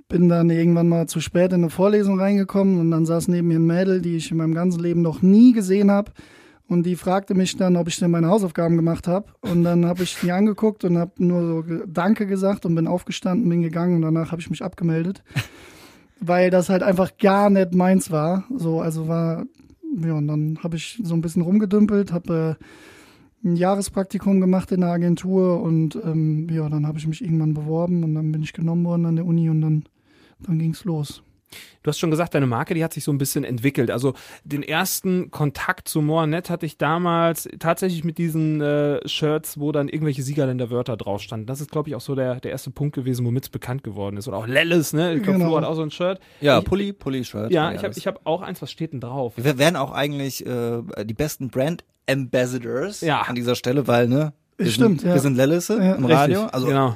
bin 0.09 0.29
dann 0.29 0.51
irgendwann 0.51 0.89
mal 0.89 1.07
zu 1.07 1.21
spät 1.21 1.53
in 1.53 1.63
eine 1.63 1.71
Vorlesung 1.71 2.21
reingekommen 2.21 2.79
und 2.79 2.91
dann 2.91 3.07
saß 3.07 3.29
neben 3.29 3.49
mir 3.49 3.59
ein 3.59 3.67
Mädel, 3.67 4.01
die 4.01 4.17
ich 4.17 4.31
in 4.31 4.37
meinem 4.37 4.55
ganzen 4.55 4.81
Leben 4.81 5.03
noch 5.03 5.23
nie 5.23 5.53
gesehen 5.53 5.91
habe. 5.91 6.13
Und 6.67 6.85
die 6.87 6.97
fragte 6.97 7.35
mich 7.35 7.57
dann, 7.57 7.77
ob 7.77 7.89
ich 7.89 7.99
denn 7.99 8.11
meine 8.11 8.29
Hausaufgaben 8.29 8.77
gemacht 8.77 9.07
habe. 9.07 9.27
Und 9.43 9.65
dann 9.65 9.85
habe 9.85 10.03
ich 10.03 10.17
die 10.23 10.33
angeguckt 10.33 10.85
und 10.85 10.97
habe 10.97 11.13
nur 11.19 11.43
so 11.43 11.85
Danke 11.87 12.27
gesagt 12.27 12.65
und 12.65 12.75
bin 12.75 12.87
aufgestanden, 12.87 13.49
bin 13.49 13.63
gegangen 13.63 13.97
und 13.97 14.03
danach 14.03 14.33
habe 14.33 14.41
ich 14.41 14.49
mich 14.49 14.63
abgemeldet. 14.63 15.23
Weil 16.21 16.51
das 16.51 16.71
halt 16.71 16.83
einfach 16.83 17.19
gar 17.19 17.51
nicht 17.51 17.75
meins 17.75 18.11
war. 18.11 18.45
So, 18.57 18.81
also 18.81 19.09
war, 19.09 19.45
ja, 20.03 20.15
und 20.15 20.27
dann 20.27 20.59
habe 20.63 20.77
ich 20.77 21.01
so 21.03 21.15
ein 21.15 21.21
bisschen 21.21 21.43
rumgedümpelt, 21.43 22.13
habe 22.13 22.57
äh, 22.59 22.65
ein 23.47 23.57
Jahrespraktikum 23.57 24.41
gemacht 24.41 24.73
in 24.73 24.81
der 24.81 24.91
Agentur 24.91 25.61
und 25.61 25.97
ähm, 25.97 26.49
ja, 26.51 26.67
dann 26.71 26.87
habe 26.87 26.99
ich 26.99 27.07
mich 27.07 27.23
irgendwann 27.23 27.53
beworben 27.53 28.03
und 28.03 28.15
dann 28.15 28.33
bin 28.33 28.43
ich 28.43 28.55
genommen 28.55 28.85
worden 28.87 29.05
an 29.05 29.17
der 29.17 29.27
Uni 29.27 29.51
und 29.51 29.61
dann 29.61 29.85
dann 30.41 30.59
ging's 30.59 30.85
los. 30.85 31.23
Du 31.83 31.89
hast 31.89 31.99
schon 31.99 32.11
gesagt, 32.11 32.35
deine 32.35 32.47
Marke, 32.47 32.75
die 32.75 32.83
hat 32.83 32.93
sich 32.93 33.05
so 33.05 33.13
ein 33.13 33.19
bisschen 33.19 33.45
entwickelt. 33.45 33.91
Also 33.91 34.15
den 34.45 34.63
ersten 34.63 35.31
Kontakt 35.31 35.89
zu 35.89 36.01
Moanet 36.01 36.51
hatte 36.51 36.67
ich 36.67 36.79
damals 36.79 37.49
tatsächlich 37.59 38.05
mit 38.05 38.19
diesen 38.19 38.61
äh, 38.61 39.07
Shirts, 39.07 39.61
wo 39.61 39.71
dann 39.71 39.89
irgendwelche 39.89 40.23
Siegerländer 40.23 40.71
Wörter 40.71 40.97
drauf 40.97 41.21
standen. 41.23 41.47
Das 41.47 41.61
ist, 41.61 41.71
glaube 41.71 41.89
ich, 41.89 41.95
auch 41.95 42.01
so 42.01 42.15
der, 42.15 42.41
der 42.41 42.51
erste 42.51 42.71
Punkt 42.71 42.95
gewesen, 42.95 43.25
womit 43.27 43.45
es 43.45 43.51
bekannt 43.51 43.85
geworden 43.85 44.17
ist. 44.17 44.29
Oder 44.29 44.39
auch 44.39 44.47
Lelles, 44.47 44.93
ne? 44.93 45.15
Ich 45.15 45.23
glaube, 45.23 45.39
genau. 45.39 45.51
Flo 45.51 45.59
hat 45.59 45.65
auch 45.65 45.75
so 45.75 45.83
ein 45.83 45.91
Shirt. 45.91 46.21
Ja, 46.41 46.59
ich, 46.59 46.65
Pulli, 46.65 46.93
Pulli-Shirt. 46.93 47.53
Ja, 47.53 47.73
ich 47.73 47.85
habe 47.85 47.95
ich 47.97 48.07
hab 48.07 48.27
auch 48.27 48.43
eins, 48.43 48.63
was 48.63 48.71
steht 48.71 48.93
denn 48.93 49.01
drauf? 49.01 49.35
Wir 49.37 49.59
werden 49.59 49.77
auch 49.77 49.93
eigentlich 49.93 50.45
äh, 50.47 50.83
die 51.05 51.15
besten 51.15 51.49
Brand 51.49 51.85
Ambassadors 52.09 53.01
ja. 53.01 53.23
an 53.23 53.35
dieser 53.35 53.55
Stelle, 53.55 53.87
weil, 53.87 54.09
ne? 54.09 54.33
Wir 54.57 54.71
Stimmt, 54.71 55.01
sind, 55.01 55.09
ja. 55.09 55.15
Wir 55.15 55.21
sind 55.21 55.37
Lellisse 55.37 55.79
ja. 55.79 55.95
im 55.95 56.05
Radio. 56.05 56.43
Richtig, 56.43 56.55
also 56.55 56.67
genau. 56.67 56.91
Äh, 56.91 56.95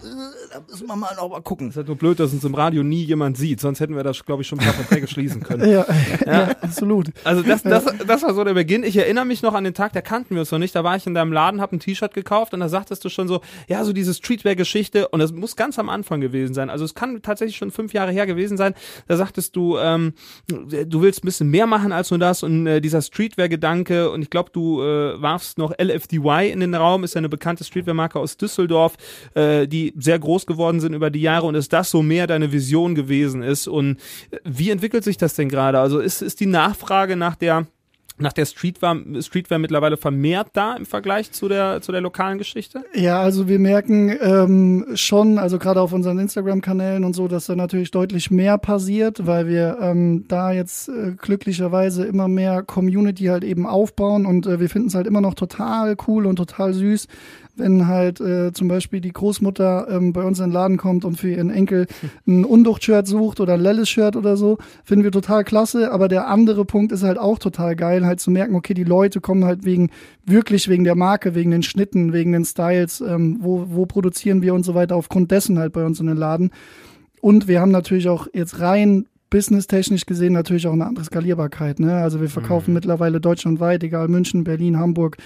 da 0.53 0.61
müssen 0.69 0.87
wir 0.87 0.97
mal 0.97 1.15
noch 1.17 1.29
mal 1.29 1.41
gucken. 1.41 1.69
Es 1.69 1.73
ist 1.73 1.77
halt 1.79 1.89
nur 1.89 1.97
blöd, 1.97 2.21
dass 2.21 2.33
uns 2.33 2.45
im 2.45 2.55
Radio 2.55 2.83
nie 2.83 3.03
jemand 3.03 3.37
sieht, 3.37 3.61
sonst 3.61 3.81
hätten 3.81 3.97
wir 3.97 4.05
das, 4.05 4.25
glaube 4.25 4.43
ich, 4.43 4.49
schon 4.49 4.61
ein 4.61 4.65
paar 4.65 4.75
Verträge 4.75 5.07
schließen 5.09 5.43
können. 5.43 5.69
Ja, 5.69 5.85
ja, 6.25 6.33
ja, 6.33 6.49
absolut. 6.61 7.09
Also 7.25 7.43
das, 7.43 7.63
das, 7.65 7.85
das 8.07 8.23
war 8.23 8.35
so 8.35 8.45
der 8.45 8.55
Beginn. 8.55 8.85
Ich 8.85 8.97
erinnere 8.97 9.25
mich 9.25 9.43
noch 9.43 9.55
an 9.55 9.65
den 9.65 9.75
Tag, 9.75 9.93
da 9.93 10.01
kannten 10.01 10.35
wir 10.35 10.41
uns 10.41 10.53
noch 10.53 10.59
nicht. 10.59 10.75
Da 10.75 10.85
war 10.85 10.97
ich 10.97 11.07
in 11.07 11.15
deinem 11.15 11.33
Laden, 11.33 11.61
habe 11.61 11.77
ein 11.77 11.81
T-Shirt 11.81 12.15
gekauft 12.15 12.55
und 12.55 12.61
da 12.61 12.69
sagtest 12.69 13.05
du 13.05 13.09
schon 13.09 13.27
so, 13.27 13.41
ja, 13.67 13.85
so 13.85 13.93
diese 13.93 14.15
Streetwear-Geschichte 14.15 15.09
und 15.09 15.19
das 15.19 15.33
muss 15.33 15.57
ganz 15.57 15.79
am 15.79 15.89
Anfang 15.89 16.21
gewesen 16.21 16.55
sein. 16.55 16.71
Also 16.71 16.85
es 16.85 16.95
kann 16.95 17.21
tatsächlich 17.23 17.57
schon 17.57 17.71
fünf 17.73 17.93
Jahre 17.93 18.13
her 18.13 18.27
gewesen 18.27 18.57
sein. 18.57 18.75
Da 19.09 19.17
sagtest 19.17 19.57
du, 19.57 19.79
ähm, 19.79 20.15
du 20.47 21.03
willst 21.03 21.25
ein 21.25 21.27
bisschen 21.27 21.51
mehr 21.51 21.67
machen 21.67 21.91
als 21.91 22.11
nur 22.11 22.19
das 22.19 22.43
und 22.43 22.67
äh, 22.67 22.81
dieser 22.81 23.03
Streetwear-Gedanke 23.03 24.11
und 24.11 24.23
ich 24.23 24.31
glaube, 24.31 24.51
du 24.53 24.81
äh, 24.81 25.21
warfst 25.21 25.59
noch 25.59 25.73
LFDY 25.77 26.51
in 26.53 26.61
den 26.61 26.75
Raum, 26.75 27.03
ist 27.03 27.15
ja 27.15 27.19
eine 27.19 27.29
bekannte 27.29 27.48
Streetwear-Marke 27.57 28.19
aus 28.19 28.37
Düsseldorf, 28.37 28.97
äh, 29.35 29.67
die 29.67 29.95
sehr 29.97 30.19
groß 30.19 30.47
geworden 30.47 30.81
sind 30.81 30.95
über 30.95 31.11
die 31.11 31.23
Jahre 31.23 31.47
und 31.47 31.55
ist 31.55 31.73
das 31.73 31.91
so 31.91 32.03
mehr 32.03 32.27
deine 32.27 32.53
Vision 32.53 32.95
gewesen 32.95 33.43
ist. 33.43 33.67
Und 33.67 33.99
wie 34.45 34.71
entwickelt 34.71 35.05
sich 35.05 35.17
das 35.17 35.35
denn 35.35 35.49
gerade? 35.49 35.79
Also 35.79 35.99
ist, 35.99 36.23
ist 36.23 36.41
die 36.41 36.47
Nachfrage 36.47 37.17
nach 37.17 37.37
der 37.37 37.67
nach 38.21 38.33
der 38.33 38.47
Streetwear, 38.47 38.97
Streetwear 39.21 39.59
mittlerweile 39.59 39.97
vermehrt 39.97 40.49
da 40.53 40.75
im 40.75 40.87
Vergleich 40.87 41.33
zu 41.33 41.49
der, 41.49 41.81
zu 41.81 41.93
der 41.93 42.01
lokalen 42.01 42.39
Geschichte? 42.39 42.85
Ja, 42.95 43.21
also 43.21 43.49
wir 43.49 43.59
merken 43.59 44.17
ähm, 44.21 44.87
schon, 44.95 45.39
also 45.39 45.59
gerade 45.59 45.81
auf 45.81 45.93
unseren 45.93 46.19
Instagram-Kanälen 46.19 47.05
und 47.05 47.15
so, 47.15 47.29
dass 47.29 47.47
da 47.47 47.57
natürlich 47.57 47.91
deutlich 47.91 48.31
mehr 48.31 48.59
passiert, 48.59 49.27
weil 49.27 49.49
wir 49.49 49.79
ähm, 49.81 50.25
da 50.29 50.53
jetzt 50.53 50.89
äh, 50.89 51.13
glücklicherweise 51.17 52.05
immer 52.05 52.29
mehr 52.29 52.63
Community 52.63 53.27
halt 53.27 53.45
eben 53.45 53.67
aufbauen 53.67 54.27
und 54.27 54.47
äh, 54.47 54.61
wir 54.61 54.69
finden 54.69 54.89
es 54.89 54.95
halt 54.95 55.07
immer 55.07 55.21
noch 55.21 55.35
total 55.35 55.97
cool 56.07 56.27
und 56.27 56.37
total 56.37 56.75
süß, 56.75 57.07
wenn 57.59 57.87
halt 57.87 58.21
äh, 58.21 58.53
zum 58.53 58.69
Beispiel 58.69 59.01
die 59.01 59.13
Großmutter 59.13 59.89
ähm, 59.91 60.13
bei 60.13 60.23
uns 60.23 60.39
in 60.39 60.47
den 60.47 60.53
Laden 60.53 60.77
kommt 60.77 61.05
und 61.05 61.17
für 61.17 61.31
ihren 61.31 61.51
Enkel 61.51 61.87
ein 62.27 62.45
Unducht-Shirt 62.45 63.07
sucht 63.07 63.41
oder 63.41 63.55
ein 63.55 63.61
Lelles-Shirt 63.61 64.17
oder 64.17 64.37
so, 64.37 64.59
finden 64.85 65.05
wir 65.05 65.13
total 65.13 65.45
klasse. 65.45 65.93
Aber 65.93 66.09
der 66.09 66.29
andere 66.29 66.65
Punkt 66.65 66.93
ist 66.93 67.03
halt 67.03 67.19
auch 67.19 67.39
total 67.39 67.77
geil, 67.77 68.05
halt 68.07 68.21
zu 68.21 68.31
merken, 68.31 68.55
okay, 68.55 68.75
die 68.75 68.85
Leute 68.85 69.21
kommen 69.21 69.45
halt 69.45 69.65
wegen, 69.65 69.91
wirklich 70.25 70.69
wegen 70.69 70.85
der 70.85 70.95
Marke, 70.95 71.35
wegen 71.35 71.51
den 71.51 71.63
Schnitten, 71.63 72.13
wegen 72.13 72.33
den 72.33 72.45
Styles, 72.45 73.01
ähm, 73.01 73.39
wo, 73.41 73.67
wo 73.69 73.87
produzieren 73.87 74.43
wir 74.43 74.55
und 74.55 74.65
so 74.65 74.75
weiter, 74.75 74.97
aufgrund 74.97 75.31
dessen 75.31 75.59
halt 75.59 75.73
bei 75.73 75.85
uns 75.85 76.01
in 76.01 76.07
den 76.07 76.17
Laden. 76.17 76.51
Und 77.21 77.49
wir 77.49 77.61
haben 77.61 77.73
natürlich 77.73 78.09
auch 78.09 78.27
jetzt 78.33 78.61
rein 78.61 79.07
businesstechnisch 79.31 80.07
gesehen 80.07 80.33
natürlich 80.33 80.67
auch 80.67 80.73
eine 80.73 80.87
andere 80.87 81.05
Skalierbarkeit. 81.05 81.81
Ne? 81.81 81.95
Also 81.95 82.21
wir 82.21 82.29
verkaufen 82.29 82.71
mhm. 82.71 82.75
mittlerweile 82.75 83.21
deutschlandweit, 83.21 83.83
egal 83.83 84.09
München, 84.09 84.45
Berlin, 84.45 84.79
Hamburg, 84.79 85.17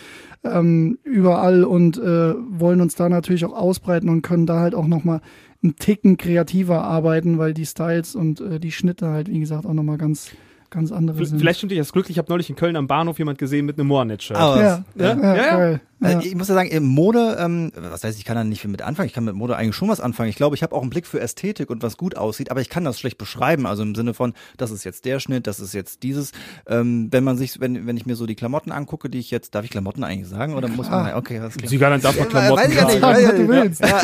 ähm, 0.44 0.98
überall 1.04 1.64
und 1.64 1.98
äh, 1.98 2.34
wollen 2.34 2.80
uns 2.80 2.94
da 2.94 3.08
natürlich 3.08 3.44
auch 3.44 3.54
ausbreiten 3.54 4.08
und 4.08 4.22
können 4.22 4.46
da 4.46 4.60
halt 4.60 4.74
auch 4.74 4.86
nochmal 4.86 5.20
einen 5.62 5.76
Ticken 5.76 6.16
kreativer 6.16 6.82
arbeiten, 6.82 7.38
weil 7.38 7.54
die 7.54 7.66
Styles 7.66 8.16
und 8.16 8.40
äh, 8.40 8.58
die 8.58 8.72
Schnitte 8.72 9.08
halt, 9.08 9.28
wie 9.28 9.40
gesagt, 9.40 9.66
auch 9.66 9.74
nochmal 9.74 9.98
ganz 9.98 10.32
ganz 10.72 10.90
andere 10.90 11.24
sind. 11.24 11.38
Vielleicht 11.38 11.58
stimmt 11.58 11.72
ich 11.72 11.78
das 11.78 11.92
glücklich. 11.92 12.16
Ich 12.16 12.18
habe 12.18 12.30
neulich 12.30 12.50
in 12.50 12.56
Köln 12.56 12.74
am 12.76 12.88
Bahnhof 12.88 13.18
jemand 13.18 13.38
gesehen 13.38 13.66
mit 13.66 13.78
einem 13.78 13.88
Moornet-Shirt. 13.88 14.36
Oh, 14.36 14.56
ja, 14.56 14.60
ja, 14.60 14.84
ja, 14.96 15.14
ja, 15.14 15.56
geil. 15.56 15.80
Also 16.02 16.26
ich 16.26 16.34
muss 16.34 16.48
ja 16.48 16.54
sagen, 16.54 16.84
Mode, 16.84 17.36
ähm, 17.38 17.72
was 17.76 18.04
heißt, 18.04 18.18
ich 18.18 18.24
kann 18.24 18.36
da 18.36 18.44
nicht 18.44 18.60
viel 18.60 18.70
mit 18.70 18.82
anfangen. 18.82 19.06
Ich 19.06 19.12
kann 19.12 19.24
mit 19.24 19.34
Mode 19.34 19.56
eigentlich 19.56 19.76
schon 19.76 19.88
was 19.88 20.00
anfangen. 20.00 20.28
Ich 20.28 20.36
glaube, 20.36 20.56
ich 20.56 20.62
habe 20.62 20.74
auch 20.74 20.82
einen 20.82 20.90
Blick 20.90 21.06
für 21.06 21.20
Ästhetik 21.20 21.70
und 21.70 21.82
was 21.82 21.96
gut 21.96 22.16
aussieht, 22.16 22.50
aber 22.50 22.60
ich 22.60 22.68
kann 22.68 22.84
das 22.84 22.98
schlecht 22.98 23.18
beschreiben. 23.18 23.66
Also 23.66 23.82
im 23.82 23.94
Sinne 23.94 24.14
von, 24.14 24.34
das 24.56 24.70
ist 24.70 24.84
jetzt 24.84 25.04
der 25.04 25.20
Schnitt, 25.20 25.46
das 25.46 25.60
ist 25.60 25.72
jetzt 25.72 26.02
dieses. 26.02 26.32
Ähm, 26.66 27.08
wenn 27.10 27.24
man 27.24 27.36
sich, 27.36 27.60
wenn, 27.60 27.86
wenn 27.86 27.96
ich 27.96 28.06
mir 28.06 28.16
so 28.16 28.26
die 28.26 28.34
Klamotten 28.34 28.72
angucke, 28.72 29.08
die 29.08 29.18
ich 29.18 29.30
jetzt, 29.30 29.54
darf 29.54 29.64
ich 29.64 29.70
Klamotten 29.70 30.04
eigentlich 30.04 30.28
sagen 30.28 30.54
oder 30.54 30.68
muss 30.68 30.90
man? 30.90 31.14
Okay, 31.14 31.38
das 31.38 31.54
klar. 31.54 31.68
Sieger, 31.68 31.90
dann 31.90 32.00
darf 32.00 32.18
man 32.18 32.28
Klamotten 32.28 32.64
weiß 32.64 32.94
ich 32.94 33.00
sagen. 33.00 33.16
Nicht, 33.16 33.28
was 33.28 33.36
du 33.36 33.48
willst. 33.48 33.80
Ja. 33.80 34.00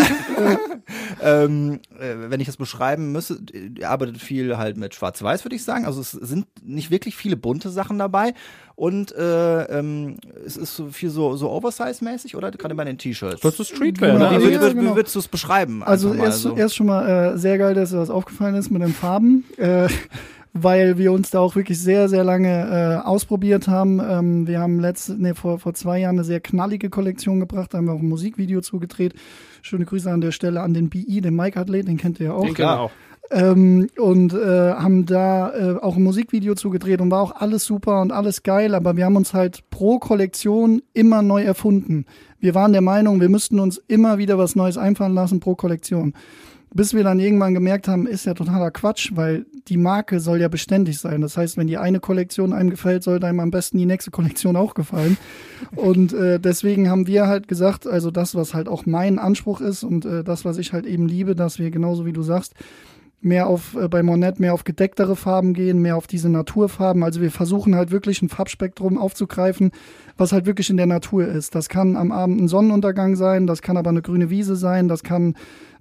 ähm, 1.45 1.81
äh, 1.99 2.31
wenn 2.31 2.41
ich 2.41 2.47
das 2.47 2.57
beschreiben 2.57 3.13
müsste, 3.13 3.39
arbeitet 3.83 4.19
viel 4.19 4.57
halt 4.57 4.77
mit 4.77 4.95
Schwarz-Weiß, 4.95 5.45
würde 5.45 5.57
ich 5.57 5.65
sagen. 5.65 5.87
Also 5.87 6.01
es 6.01 6.13
sind 6.13 6.47
nicht 6.63 6.91
wirklich 6.91 7.17
viele 7.17 7.37
bunte 7.37 7.71
Sachen 7.71 7.99
dabei 7.99 8.35
und 8.79 9.11
äh, 9.11 9.63
ähm, 9.77 10.19
es 10.47 10.57
ist 10.57 10.77
so 10.77 10.87
viel 10.87 11.11
so, 11.11 11.35
so 11.35 11.51
Oversize-mäßig 11.51 12.37
oder 12.37 12.53
gerade 12.53 12.77
bei 12.77 12.85
den 12.85 12.97
T-Shirts. 12.97 13.41
Das 13.41 13.59
ist 13.59 13.71
Streetwear. 13.71 14.13
Genau. 14.13 14.31
Wie, 14.31 14.35
Ja, 14.35 14.41
wie, 14.41 14.75
genau. 14.75 14.93
wie 14.93 14.97
würdest 14.97 15.17
du 15.17 15.19
es 15.19 15.27
beschreiben? 15.27 15.83
Also 15.83 16.15
erst, 16.15 16.43
so. 16.43 16.55
erst 16.55 16.77
schon 16.77 16.87
mal 16.87 17.33
äh, 17.35 17.39
sehr 17.39 17.59
geil, 17.59 17.75
dass 17.75 17.91
dir 17.91 17.97
das 17.97 18.09
aufgefallen 18.09 18.55
ist 18.55 18.71
mit 18.71 18.81
den 18.81 18.93
Farben. 18.93 19.43
Äh, 19.57 19.89
weil 20.53 20.97
wir 20.97 21.11
uns 21.11 21.31
da 21.31 21.41
auch 21.41 21.57
wirklich 21.57 21.81
sehr, 21.81 22.09
sehr 22.09 22.23
lange 22.23 23.01
äh, 23.03 23.07
ausprobiert 23.07 23.67
haben. 23.67 24.01
Ähm, 24.01 24.47
wir 24.47 24.61
haben 24.61 24.79
letzte, 24.79 25.15
nee, 25.21 25.35
vor, 25.35 25.59
vor 25.59 25.75
zwei 25.75 25.99
Jahren 25.99 26.15
eine 26.15 26.25
sehr 26.25 26.41
knallige 26.41 26.89
Kollektion 26.89 27.41
gebracht, 27.41 27.75
da 27.75 27.79
haben 27.79 27.87
wir 27.87 27.95
auch 27.95 28.01
ein 28.01 28.09
Musikvideo 28.09 28.61
zugedreht. 28.61 29.15
Schöne 29.61 29.87
Grüße 29.87 30.11
an 30.11 30.21
der 30.21 30.33
Stelle 30.33 30.61
an 30.61 30.73
den 30.73 30.89
BI, 30.89 31.21
den 31.21 31.35
Mike 31.35 31.59
Athlet, 31.59 31.89
den 31.89 31.97
kennt 31.97 32.21
ihr 32.21 32.27
ja 32.27 32.33
auch. 32.33 32.45
Den 32.45 32.55
kennen 32.55 32.69
wir 32.69 32.81
auch. 32.81 32.91
Ähm, 33.31 33.89
und 33.99 34.33
äh, 34.33 34.73
haben 34.73 35.05
da 35.05 35.53
äh, 35.53 35.77
auch 35.81 35.97
ein 35.97 36.03
Musikvideo 36.03 36.55
zugedreht 36.55 37.03
und 37.03 37.11
war 37.11 37.21
auch 37.21 37.37
alles 37.37 37.65
super 37.65 38.01
und 38.01 38.11
alles 38.11 38.43
geil, 38.43 38.75
aber 38.75 38.97
wir 38.97 39.05
haben 39.05 39.17
uns 39.17 39.35
halt 39.35 39.69
pro 39.69 39.99
Kollektion 39.99 40.81
immer 40.95 41.21
neu 41.21 41.43
erfunden. 41.43 42.07
Wir 42.41 42.55
waren 42.55 42.73
der 42.73 42.81
Meinung, 42.81 43.21
wir 43.21 43.29
müssten 43.29 43.61
uns 43.61 43.83
immer 43.87 44.17
wieder 44.17 44.39
was 44.39 44.57
Neues 44.57 44.79
einfallen 44.79 45.15
lassen 45.15 45.41
pro 45.41 45.57
Kollektion. 45.57 46.15
Bis 46.73 46.95
wir 46.95 47.03
dann 47.03 47.19
irgendwann 47.19 47.55
gemerkt 47.55 47.89
haben, 47.89 48.07
ist 48.07 48.27
ja 48.27 48.35
totaler 48.35 48.71
Quatsch, 48.71 49.13
weil 49.15 49.47
die 49.69 49.79
Marke 49.79 50.21
soll 50.21 50.41
ja 50.41 50.49
beständig 50.49 50.99
sein. 50.99 51.23
Das 51.23 51.37
heißt, 51.37 51.57
wenn 51.57 51.67
die 51.67 51.79
eine 51.79 51.99
Kollektion 51.99 52.53
einem 52.53 52.71
gefällt, 52.71 53.03
sollte 53.03 53.27
einem 53.27 53.41
am 53.41 53.51
besten 53.51 53.79
die 53.79 53.87
nächste 53.87 54.11
Kollektion 54.11 54.55
auch 54.55 54.75
gefallen. 54.75 55.17
Und 55.77 56.13
äh, 56.13 56.39
deswegen 56.39 56.91
haben 56.91 57.07
wir 57.07 57.27
halt 57.27 57.49
gesagt, 57.49 57.87
also 57.87 58.11
das, 58.11 58.35
was 58.35 58.53
halt 58.53 58.69
auch 58.69 58.85
mein 58.85 59.19
Anspruch 59.19 59.61
ist 59.61 59.83
und 59.83 60.05
äh, 60.05 60.23
das, 60.23 60.45
was 60.45 60.59
ich 60.59 60.73
halt 60.73 60.85
eben 60.85 61.09
liebe, 61.09 61.35
dass 61.35 61.59
wir 61.59 61.71
genauso 61.71 62.05
wie 62.05 62.13
du 62.13 62.23
sagst, 62.23 62.55
mehr 63.21 63.49
auf 63.49 63.75
äh, 63.75 63.89
bei 63.89 64.03
Monet 64.03 64.41
mehr 64.41 64.55
auf 64.55 64.65
gedecktere 64.65 65.17
Farben 65.17 65.55
gehen, 65.55 65.81
mehr 65.81 65.97
auf 65.97 66.07
diese 66.07 66.29
Naturfarben. 66.29 67.03
Also 67.03 67.21
wir 67.21 67.31
versuchen 67.31 67.75
halt 67.75 67.91
wirklich 67.91 68.23
ein 68.23 68.29
Farbspektrum 68.29 68.99
aufzugreifen, 68.99 69.73
was 70.17 70.33
halt 70.33 70.47
wirklich 70.47 70.71
in 70.71 70.77
der 70.77 70.87
Natur 70.87 71.27
ist. 71.27 71.55
Das 71.55 71.69
kann 71.69 71.97
am 71.97 72.13
Abend 72.13 72.41
ein 72.41 72.49
Sonnenuntergang 72.49 73.17
sein, 73.17 73.47
das 73.47 73.63
kann 73.63 73.77
aber 73.77 73.91
eine 73.91 74.03
grüne 74.03 74.31
Wiese 74.31 74.57
sein, 74.57 74.89
das 74.89 75.03
kann 75.03 75.35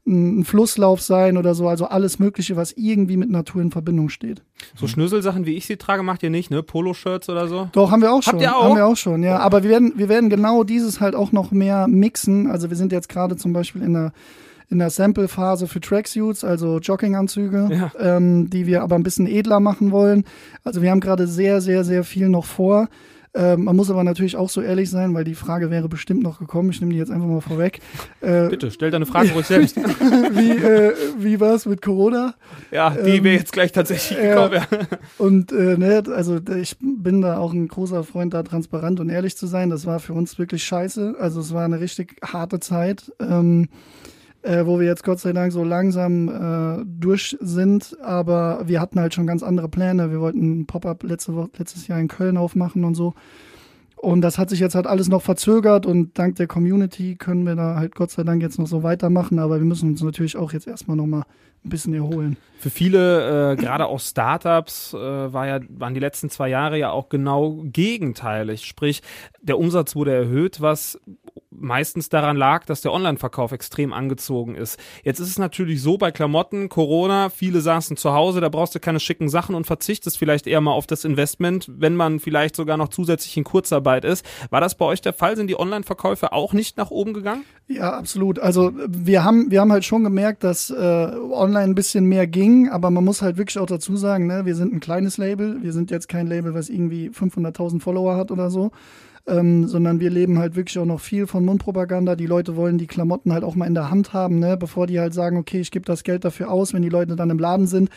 ein 0.08 0.46
Flusslauf 0.46 1.01
sein 1.01 1.38
oder 1.38 1.53
so, 1.53 1.67
also 1.67 1.86
alles 1.86 2.17
Mögliche, 2.17 2.56
was 2.56 2.72
irgendwie 2.72 3.17
mit 3.17 3.29
Natur 3.29 3.62
in 3.62 3.72
Verbindung 3.72 4.08
steht. 4.10 4.41
So 4.74 4.88
Schnüsselsachen, 4.88 5.46
wie 5.46 5.56
ich 5.56 5.65
sie 5.65 5.75
trage, 5.75 6.01
macht 6.01 6.24
ihr 6.24 6.29
nicht, 6.29 6.50
ne? 6.50 6.63
Poloshirts 6.63 7.29
oder 7.29 7.48
so? 7.48 7.70
Doch, 7.74 7.91
haben 7.91 8.01
wir 8.01 8.13
auch 8.13 8.24
schon. 8.24 8.34
Habt 8.34 8.41
ihr 8.41 8.56
auch? 8.56 8.63
Haben 8.63 8.75
wir 8.77 8.86
auch 8.86 8.96
schon, 8.96 9.22
ja. 9.22 9.39
Aber 9.39 9.63
wir 9.63 9.70
werden, 9.70 9.94
wir 9.98 10.08
werden 10.08 10.29
genau 10.29 10.63
dieses 10.63 11.01
halt 11.01 11.13
auch 11.13 11.34
noch 11.34 11.51
mehr 11.51 11.88
mixen. 11.89 12.50
Also 12.50 12.70
wir 12.70 12.77
sind 12.77 12.94
jetzt 12.94 13.10
gerade 13.10 13.36
zum 13.36 13.51
Beispiel 13.51 13.82
in 13.82 13.94
der 13.94 14.13
in 14.69 14.79
der 14.79 14.89
Sample-Phase 14.89 15.67
für 15.67 15.79
Tracksuits, 15.79 16.43
also 16.43 16.79
Jogginganzüge, 16.79 17.69
Ja. 17.71 17.91
ähm, 18.00 18.50
die 18.50 18.65
wir 18.67 18.81
aber 18.83 18.95
ein 18.95 19.03
bisschen 19.03 19.27
edler 19.27 19.59
machen 19.59 19.91
wollen. 19.91 20.25
Also 20.63 20.81
wir 20.81 20.91
haben 20.91 21.00
gerade 21.00 21.27
sehr, 21.27 21.62
sehr, 21.62 21.83
sehr 21.83 22.03
viel 22.03 22.27
noch 22.29 22.45
vor. 22.45 22.89
Ähm, 23.33 23.65
man 23.65 23.75
muss 23.75 23.91
aber 23.91 24.03
natürlich 24.03 24.36
auch 24.36 24.50
so 24.50 24.62
ehrlich 24.62 24.89
sein, 24.89 25.13
weil 25.13 25.24
die 25.24 25.36
Frage 25.36 25.69
wäre 25.69 25.88
bestimmt 25.88 26.24
noch 26.24 26.39
gekommen. 26.39 26.71
Ich 26.71 26.79
nehme 26.81 26.93
die 26.93 26.97
jetzt 26.97 27.12
einfach 27.12 27.27
mal 27.27 27.41
vorweg. 27.41 27.81
Äh, 28.21 28.47
Bitte, 28.50 28.71
stell 28.71 28.89
deine 28.89 29.05
Frage 29.05 29.31
ruhig 29.33 29.45
selbst. 29.45 29.75
wie 30.31 30.51
äh, 30.51 30.93
wie 31.19 31.39
war 31.39 31.53
es 31.53 31.65
mit 31.67 31.81
Corona? 31.83 32.33
ja, 32.71 32.89
die 32.89 33.17
Ähm, 33.17 33.24
wäre 33.25 33.36
jetzt 33.38 33.53
gleich 33.53 33.71
tatsächlich 33.74 34.19
gekommen. 34.19 34.53
Ja. 34.53 34.65
Und 35.19 35.51
äh, 35.51 35.77
ne, 35.77 36.03
also 36.15 36.39
ich 36.59 36.77
bin 36.79 37.21
da 37.21 37.38
auch 37.38 37.53
ein 37.53 37.67
großer 37.67 38.03
Freund, 38.03 38.33
da 38.33 38.41
transparent 38.43 39.00
und 39.00 39.09
ehrlich 39.09 39.38
zu 39.38 39.45
sein. 39.45 39.69
Das 39.69 39.86
war 39.86 40.00
für 40.00 40.13
uns 40.13 40.39
wirklich 40.39 40.63
scheiße. 40.63 41.15
Also 41.19 41.39
es 41.41 41.53
war 41.53 41.63
eine 41.65 41.79
richtig 41.79 42.15
harte 42.25 42.59
Zeit, 42.59 43.12
ähm, 43.19 43.67
äh, 44.48 44.66
wo 44.66 44.80
wir 44.80 44.88
jetzt 44.88 45.04
Gott 45.04 45.20
sei 45.20 45.34
Dank 45.34 45.51
so 45.51 45.63
langsam 45.63 46.30
äh, 46.30 46.86
durch 46.86 47.38
sind. 47.42 47.98
Aber 48.01 48.63
wir 48.66 48.80
hatten 48.80 49.00
halt 49.00 49.13
schon 49.13 49.27
ganz 49.27 49.44
andere 49.44 49.68
Pläne. 49.68 50.12
Wir 50.12 50.22
wollten 50.22 50.62
ein 50.62 50.66
Pop-up 50.66 51.04
letzte 51.04 51.50
letztes 51.58 51.88
Jahr 51.88 52.00
in 52.00 52.08
Köln 52.08 52.38
aufmachen 52.38 52.84
und 52.84 52.96
so. 52.96 53.13
Und 53.98 54.22
das 54.22 54.38
hat 54.38 54.50
sich 54.50 54.60
jetzt 54.60 54.75
halt 54.75 54.88
alles 54.88 55.10
noch 55.10 55.24
verzögert 55.24 55.88
und 55.88 56.20
dank 56.20 56.36
der 56.36 56.46
Community 56.46 57.16
können 57.16 57.48
wir 57.48 57.56
da 57.56 57.75
halt 57.75 57.96
Gott 57.96 58.12
sei 58.12 58.24
Dank 58.24 58.44
jetzt 58.44 58.60
noch 58.60 58.68
so 58.68 58.84
weitermachen. 58.84 59.39
Aber 59.39 59.58
wir 59.58 59.66
müssen 59.66 59.89
uns 59.89 60.01
natürlich 60.01 60.38
auch 60.38 60.54
jetzt 60.54 60.68
erstmal 60.68 60.96
noch 60.96 61.08
mal 61.08 61.25
ein 61.64 61.70
bisschen 61.70 61.94
erholen. 61.94 62.38
Für 62.60 62.70
viele, 62.70 63.52
äh, 63.52 63.56
gerade 63.56 63.86
auch 63.86 64.00
Startups, 64.00 64.94
äh, 64.94 64.98
war 64.98 65.48
ja, 65.48 65.60
waren 65.70 65.94
die 65.94 66.00
letzten 66.00 66.30
zwei 66.30 66.50
Jahre 66.50 66.78
ja 66.78 66.90
auch 66.90 67.10
genau 67.10 67.64
gegenteilig. 67.64 68.66
Sprich, 68.66 69.04
der 69.42 69.60
Umsatz 69.60 69.96
wurde 69.96 70.14
erhöht, 70.14 70.60
was 70.60 71.00
meistens 71.60 72.10
daran 72.10 72.38
lag, 72.38 72.66
dass 72.66 72.82
der 72.82 72.94
Online-Verkauf 72.94 73.52
extrem 73.52 73.94
angezogen 73.94 74.56
ist. 74.56 74.80
Jetzt 75.04 75.20
ist 75.20 75.30
es 75.30 75.40
natürlich 75.40 75.82
so 75.82 75.98
bei 75.98 76.12
Klamotten, 76.12 76.70
Corona, 76.70 77.30
viele 77.30 77.62
saßen 77.62 77.98
zu 77.98 78.14
Hause, 78.14 78.42
da 78.42 78.50
brauchst 78.50 78.76
du 78.76 78.80
keine 78.80 79.00
schicken 79.00 79.30
Sachen 79.30 79.56
und 79.56 79.66
verzichtest 79.66 80.18
vielleicht 80.18 80.48
eher 80.48 80.62
mal 80.62 80.72
auf 80.72 80.88
das 80.88 81.04
Investment, 81.04 81.70
wenn 81.76 81.96
man 81.96 82.20
vielleicht 82.20 82.56
sogar 82.56 82.78
noch 82.78 82.90
zusätzlich 82.90 83.36
in 83.38 83.44
Kurzarbeit 83.44 84.06
ist. 84.06 84.26
War 84.50 84.62
das 84.62 84.76
bei 84.76 84.86
euch 84.86 85.02
der 85.02 85.14
Fall? 85.14 85.36
Sind 85.36 85.48
die 85.48 85.60
Online-Verkäufe 85.60 86.32
auch 86.32 86.54
nicht 86.54 86.78
nach 86.78 86.92
oben 86.92 87.14
gegangen? 87.14 87.44
Ja, 87.68 87.94
absolut. 87.98 88.40
Also 88.40 88.72
wir 88.88 89.24
haben, 89.24 89.52
wir 89.52 89.62
haben 89.62 89.72
halt 89.72 89.86
schon 89.86 90.04
gemerkt, 90.04 90.44
dass 90.44 90.70
äh, 90.70 90.76
online 91.48 91.72
ein 91.72 91.75
bisschen 91.75 92.06
mehr 92.06 92.27
ging, 92.27 92.70
aber 92.70 92.92
man 92.92 93.06
muss 93.06 93.22
halt 93.22 93.38
wirklich 93.38 93.58
auch 93.58 93.66
dazu 93.66 93.96
sagen, 93.96 94.27
ne, 94.27 94.46
wir 94.46 94.56
sind 94.56 94.74
ein 94.74 94.80
kleines 94.80 95.18
Label, 95.18 95.63
wir 95.63 95.72
sind 95.72 95.92
jetzt 95.92 96.10
kein 96.10 96.27
Label, 96.27 96.54
was 96.54 96.70
irgendwie 96.70 97.10
500.000 97.10 97.80
Follower 97.80 98.18
hat 98.18 98.32
oder 98.32 98.50
so, 98.50 98.72
ähm, 99.25 99.68
sondern 99.68 100.00
wir 100.00 100.10
leben 100.10 100.38
halt 100.38 100.56
wirklich 100.56 100.77
auch 100.77 100.86
noch 100.86 101.00
viel 101.00 101.25
von 101.25 101.46
Mundpropaganda. 101.46 102.16
Die 102.16 102.25
Leute 102.25 102.56
wollen 102.56 102.77
die 102.77 102.88
Klamotten 102.88 103.32
halt 103.32 103.44
auch 103.44 103.56
mal 103.56 103.66
in 103.66 103.74
der 103.74 103.89
Hand 103.89 104.13
haben, 104.13 104.39
ne, 104.39 104.58
bevor 104.58 104.88
die 104.88 105.00
halt 105.00 105.13
sagen, 105.13 105.38
okay, 105.38 105.62
ich 105.62 105.72
gebe 105.72 105.86
das 105.86 106.04
Geld 106.04 106.25
dafür 106.25 106.51
aus, 106.51 106.74
wenn 106.74 106.82
die 106.82 106.89
Leute 106.89 107.16
dann 107.16 107.30
im 107.30 107.39
Laden 107.39 107.68
sind, 107.68 107.89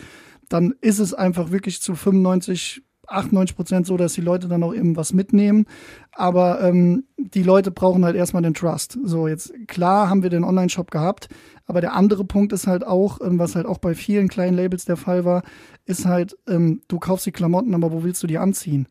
dann 0.48 0.74
ist 0.80 1.00
es 1.00 1.12
einfach 1.12 1.50
wirklich 1.50 1.80
zu 1.80 1.94
95 1.94 2.82
98 3.10 3.56
Prozent 3.56 3.86
so, 3.86 3.96
dass 3.96 4.12
die 4.12 4.20
Leute 4.20 4.48
dann 4.48 4.62
auch 4.62 4.74
eben 4.74 4.96
was 4.96 5.12
mitnehmen. 5.12 5.66
Aber 6.12 6.62
ähm, 6.62 7.04
die 7.16 7.42
Leute 7.42 7.70
brauchen 7.70 8.04
halt 8.04 8.16
erstmal 8.16 8.42
den 8.42 8.54
Trust. 8.54 8.98
So, 9.04 9.28
jetzt 9.28 9.52
klar 9.66 10.08
haben 10.08 10.22
wir 10.22 10.30
den 10.30 10.44
Online-Shop 10.44 10.90
gehabt, 10.90 11.28
aber 11.70 11.80
der 11.80 11.94
andere 11.94 12.24
Punkt 12.24 12.52
ist 12.52 12.66
halt 12.66 12.86
auch, 12.86 13.20
ähm, 13.24 13.38
was 13.38 13.54
halt 13.54 13.64
auch 13.64 13.78
bei 13.78 13.94
vielen 13.94 14.28
kleinen 14.28 14.56
Labels 14.56 14.84
der 14.84 14.96
Fall 14.96 15.24
war, 15.24 15.42
ist 15.86 16.04
halt, 16.04 16.36
ähm, 16.46 16.82
du 16.88 16.98
kaufst 16.98 17.26
die 17.26 17.32
Klamotten, 17.32 17.74
aber 17.74 17.90
wo 17.90 18.04
willst 18.04 18.22
du 18.22 18.26
die 18.26 18.38
anziehen? 18.38 18.86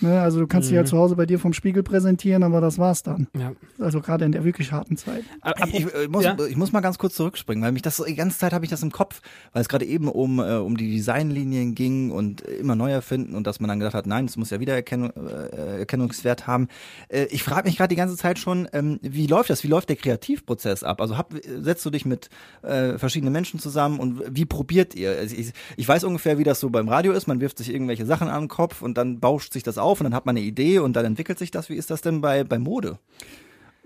Ne? 0.00 0.20
Also 0.20 0.40
du 0.40 0.46
kannst 0.46 0.70
die 0.70 0.76
halt 0.76 0.88
zu 0.88 0.98
Hause 0.98 1.16
bei 1.16 1.26
dir 1.26 1.38
vom 1.38 1.52
Spiegel 1.52 1.82
präsentieren, 1.82 2.42
aber 2.42 2.60
das 2.60 2.78
war's 2.78 3.02
dann. 3.02 3.28
Ja. 3.38 3.52
Also 3.78 4.00
gerade 4.00 4.24
in 4.24 4.32
der 4.32 4.44
wirklich 4.44 4.72
harten 4.72 4.96
Zeit. 4.96 5.24
Ich, 5.66 5.86
ich, 5.86 6.08
muss, 6.08 6.24
Ja. 6.24 6.36
ich 6.48 6.56
muss 6.56 6.72
mal 6.72 6.80
ganz 6.80 6.98
kurz 6.98 7.14
zurückspringen, 7.14 7.62
weil 7.64 7.72
mich 7.72 7.82
das 7.82 7.96
so, 7.96 8.04
die 8.04 8.14
ganze 8.14 8.38
Zeit 8.38 8.52
habe 8.52 8.64
ich 8.64 8.70
das 8.70 8.82
im 8.82 8.90
Kopf, 8.90 9.20
weil 9.52 9.62
es 9.62 9.68
gerade 9.68 9.84
eben 9.84 10.08
um, 10.08 10.38
äh, 10.38 10.56
um 10.56 10.76
die 10.76 10.90
Designlinien 10.96 11.74
ging 11.74 12.10
und 12.10 12.46
äh, 12.46 12.56
immer 12.56 12.74
neu 12.74 12.90
erfinden 12.90 13.34
und 13.34 13.46
dass 13.46 13.60
man 13.60 13.68
dann 13.68 13.78
gedacht 13.78 13.94
hat, 13.94 14.06
nein, 14.06 14.26
es 14.26 14.36
muss 14.36 14.50
ja 14.50 14.60
Wiedererkennung, 14.60 15.10
äh, 15.10 15.78
Erkennungswert 15.80 16.46
haben. 16.46 16.68
Äh, 17.08 17.24
ich 17.30 17.42
frage 17.42 17.68
mich 17.68 17.76
gerade 17.76 17.88
die 17.88 17.96
ganze 17.96 18.16
Zeit 18.16 18.38
schon, 18.38 18.68
ähm, 18.72 18.98
wie 19.02 19.26
läuft 19.26 19.50
das? 19.50 19.62
Wie 19.64 19.68
läuft 19.68 19.88
der 19.88 19.96
Kreativprozess 19.96 20.82
ab? 20.84 21.00
Also 21.00 21.16
hab, 21.16 21.32
setzt 21.60 21.84
du 21.86 21.90
dich 21.90 22.04
mit 22.04 22.13
äh, 22.62 22.98
verschiedenen 22.98 23.32
Menschen 23.32 23.60
zusammen 23.60 23.98
und 24.00 24.22
wie 24.30 24.44
probiert 24.44 24.94
ihr? 24.94 25.10
Also 25.10 25.36
ich, 25.36 25.52
ich 25.76 25.88
weiß 25.88 26.04
ungefähr, 26.04 26.38
wie 26.38 26.44
das 26.44 26.60
so 26.60 26.70
beim 26.70 26.88
Radio 26.88 27.12
ist. 27.12 27.26
Man 27.26 27.40
wirft 27.40 27.58
sich 27.58 27.72
irgendwelche 27.72 28.06
Sachen 28.06 28.28
an 28.28 28.44
den 28.44 28.48
Kopf 28.48 28.82
und 28.82 28.96
dann 28.98 29.20
bauscht 29.20 29.52
sich 29.52 29.62
das 29.62 29.78
auf 29.78 30.00
und 30.00 30.04
dann 30.04 30.14
hat 30.14 30.26
man 30.26 30.36
eine 30.36 30.44
Idee 30.44 30.78
und 30.78 30.94
dann 30.96 31.04
entwickelt 31.04 31.38
sich 31.38 31.50
das. 31.50 31.68
Wie 31.68 31.76
ist 31.76 31.90
das 31.90 32.00
denn 32.00 32.20
bei, 32.20 32.44
bei 32.44 32.58
Mode? 32.58 32.98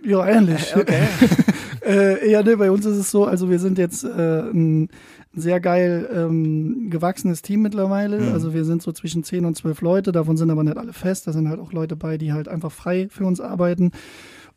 Ja, 0.02 0.26
ähnlich. 0.26 0.74
Okay. 0.76 1.08
äh, 1.86 2.30
ja, 2.30 2.42
ne, 2.42 2.56
bei 2.56 2.70
uns 2.70 2.86
ist 2.86 2.96
es 2.96 3.10
so, 3.10 3.24
also 3.24 3.50
wir 3.50 3.58
sind 3.58 3.78
jetzt 3.78 4.04
äh, 4.04 4.40
ein 4.50 4.90
sehr 5.34 5.60
geil 5.60 6.08
ähm, 6.12 6.90
gewachsenes 6.90 7.42
Team 7.42 7.62
mittlerweile. 7.62 8.20
Mhm. 8.20 8.32
Also 8.32 8.54
wir 8.54 8.64
sind 8.64 8.82
so 8.82 8.92
zwischen 8.92 9.24
10 9.24 9.44
und 9.44 9.56
12 9.56 9.80
Leute, 9.80 10.12
davon 10.12 10.36
sind 10.36 10.50
aber 10.50 10.64
nicht 10.64 10.76
alle 10.76 10.92
fest. 10.92 11.26
Da 11.26 11.32
sind 11.32 11.48
halt 11.48 11.60
auch 11.60 11.72
Leute 11.72 11.96
bei, 11.96 12.18
die 12.18 12.32
halt 12.32 12.48
einfach 12.48 12.72
frei 12.72 13.08
für 13.10 13.24
uns 13.24 13.40
arbeiten. 13.40 13.92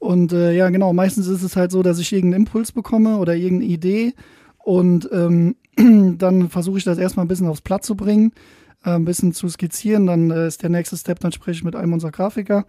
Und 0.02 0.34
äh, 0.34 0.52
ja, 0.54 0.68
genau, 0.72 0.94
meistens 0.94 1.28
ist 1.28 1.44
es 1.44 1.56
halt 1.56 1.70
so, 1.70 1.84
dass 1.84 2.00
ich 2.00 2.12
irgendeinen 2.12 2.48
Impuls 2.48 2.72
bekomme 2.72 3.18
oder 3.18 3.36
irgendeine 3.36 3.72
Idee 3.72 4.14
und 4.58 5.08
ähm, 5.14 5.56
dann 6.18 6.50
versuche 6.50 6.80
ich 6.80 6.84
das 6.84 6.98
erstmal 6.98 7.24
ein 7.24 7.28
bisschen 7.28 7.48
aufs 7.48 7.62
Blatt 7.62 7.86
zu 7.86 7.96
bringen, 7.96 8.32
äh, 8.84 8.96
ein 8.96 9.06
bisschen 9.06 9.32
zu 9.32 9.48
skizzieren. 9.48 10.08
Dann 10.08 10.32
äh, 10.32 10.48
ist 10.48 10.64
der 10.64 10.72
nächste 10.72 10.98
Step, 10.98 11.20
dann 11.20 11.32
spreche 11.32 11.58
ich 11.58 11.64
mit 11.64 11.76
einem 11.76 11.94
unserer 11.94 12.10
Grafiker. 12.10 12.66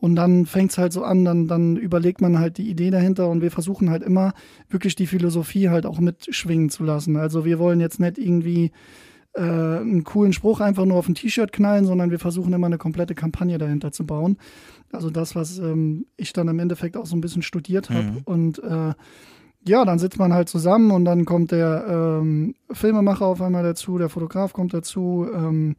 Und 0.00 0.16
dann 0.16 0.46
fängt's 0.46 0.76
halt 0.76 0.92
so 0.92 1.04
an, 1.04 1.24
dann, 1.24 1.46
dann 1.46 1.76
überlegt 1.76 2.20
man 2.20 2.40
halt 2.40 2.58
die 2.58 2.68
Idee 2.68 2.90
dahinter 2.90 3.28
und 3.30 3.40
wir 3.40 3.52
versuchen 3.52 3.88
halt 3.88 4.02
immer 4.02 4.34
wirklich 4.68 4.96
die 4.96 5.06
Philosophie 5.06 5.68
halt 5.68 5.86
auch 5.86 6.00
mitschwingen 6.00 6.70
zu 6.70 6.82
lassen. 6.82 7.16
Also 7.16 7.44
wir 7.44 7.60
wollen 7.60 7.78
jetzt 7.78 8.00
nicht 8.00 8.18
irgendwie 8.18 8.72
äh, 9.34 9.40
einen 9.42 10.04
coolen 10.04 10.32
Spruch 10.32 10.60
einfach 10.60 10.84
nur 10.84 10.96
auf 10.96 11.08
ein 11.08 11.14
T-Shirt 11.14 11.52
knallen, 11.52 11.84
sondern 11.84 12.10
wir 12.10 12.18
versuchen 12.18 12.52
immer 12.52 12.66
eine 12.66 12.78
komplette 12.78 13.14
Kampagne 13.14 13.58
dahinter 13.58 13.92
zu 13.92 14.06
bauen. 14.06 14.36
Also 14.92 15.10
das, 15.10 15.34
was 15.34 15.58
ähm, 15.58 16.06
ich 16.16 16.32
dann 16.32 16.48
im 16.48 16.58
Endeffekt 16.58 16.96
auch 16.96 17.06
so 17.06 17.16
ein 17.16 17.20
bisschen 17.20 17.42
studiert 17.42 17.90
habe. 17.90 18.04
Mhm. 18.04 18.18
Und 18.24 18.62
äh, 18.62 18.94
ja, 19.66 19.84
dann 19.84 19.98
sitzt 19.98 20.18
man 20.18 20.32
halt 20.32 20.48
zusammen 20.48 20.90
und 20.90 21.04
dann 21.04 21.24
kommt 21.24 21.50
der 21.50 21.86
ähm, 22.20 22.54
Filmemacher 22.70 23.26
auf 23.26 23.40
einmal 23.40 23.62
dazu, 23.62 23.98
der 23.98 24.08
Fotograf 24.08 24.52
kommt 24.52 24.74
dazu. 24.74 25.26
Ähm, 25.34 25.76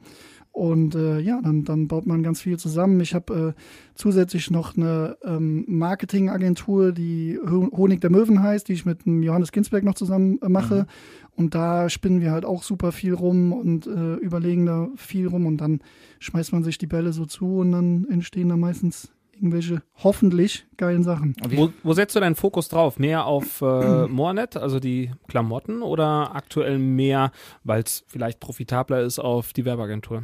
und 0.51 0.95
äh, 0.95 1.19
ja, 1.19 1.41
dann, 1.43 1.65
dann 1.65 1.87
baut 1.89 2.07
man 2.07 2.23
ganz 2.23 2.41
viel 2.41 2.57
zusammen. 2.57 3.01
Ich 3.01 3.13
habe 3.13 3.53
äh, 3.55 3.61
zusätzlich 3.93 4.49
noch 4.51 4.77
eine 4.77 5.17
ähm, 5.23 5.65
Marketingagentur, 5.67 6.93
die 6.93 7.37
Ho- 7.45 7.69
Honig 7.75 7.99
der 7.99 8.09
Möwen 8.09 8.41
heißt, 8.41 8.69
die 8.69 8.73
ich 8.73 8.85
mit 8.85 9.05
Johannes 9.05 9.51
Ginsberg 9.51 9.83
noch 9.83 9.95
zusammen 9.95 10.39
äh, 10.41 10.47
mache. 10.47 10.87
Und 11.35 11.53
da 11.53 11.89
spinnen 11.89 12.21
wir 12.21 12.31
halt 12.31 12.45
auch 12.45 12.63
super 12.63 12.91
viel 12.91 13.13
rum 13.13 13.51
und 13.51 13.87
äh, 13.87 14.15
überlegen 14.15 14.65
da 14.65 14.87
viel 14.95 15.27
rum 15.27 15.45
und 15.45 15.57
dann 15.57 15.81
schmeißt 16.19 16.53
man 16.53 16.63
sich 16.63 16.77
die 16.77 16.87
Bälle 16.87 17.11
so 17.11 17.25
zu 17.25 17.57
und 17.57 17.71
dann 17.73 18.07
entstehen 18.09 18.49
da 18.49 18.57
meistens 18.57 19.11
irgendwelche 19.33 19.81
hoffentlich 20.01 20.65
geilen 20.77 21.03
Sachen. 21.03 21.35
Wo, 21.49 21.69
wo 21.83 21.93
setzt 21.93 22.15
du 22.15 22.21
deinen 22.21 22.35
Fokus 22.35 22.69
drauf? 22.69 22.99
Mehr 22.99 23.25
auf 23.25 23.61
äh, 23.61 24.07
Morenet, 24.07 24.55
also 24.55 24.79
die 24.79 25.11
Klamotten, 25.27 25.81
oder 25.81 26.35
aktuell 26.35 26.79
mehr, 26.79 27.31
weil 27.65 27.83
es 27.83 28.05
vielleicht 28.07 28.39
profitabler 28.39 29.01
ist, 29.01 29.19
auf 29.19 29.51
die 29.51 29.65
Werbeagentur? 29.65 30.23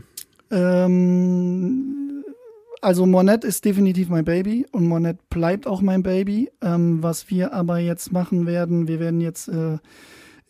Ähm, 0.50 2.24
also 2.82 3.06
Monet 3.06 3.44
ist 3.44 3.64
definitiv 3.64 4.10
mein 4.10 4.26
Baby 4.26 4.66
und 4.72 4.88
Monet 4.88 5.30
bleibt 5.30 5.68
auch 5.68 5.82
mein 5.82 6.04
Baby. 6.04 6.50
Ähm, 6.62 7.04
was 7.04 7.30
wir 7.30 7.54
aber 7.54 7.78
jetzt 7.78 8.12
machen 8.12 8.48
werden, 8.48 8.88
wir 8.88 9.00
werden 9.00 9.22
jetzt 9.22 9.48
äh, 9.48 9.78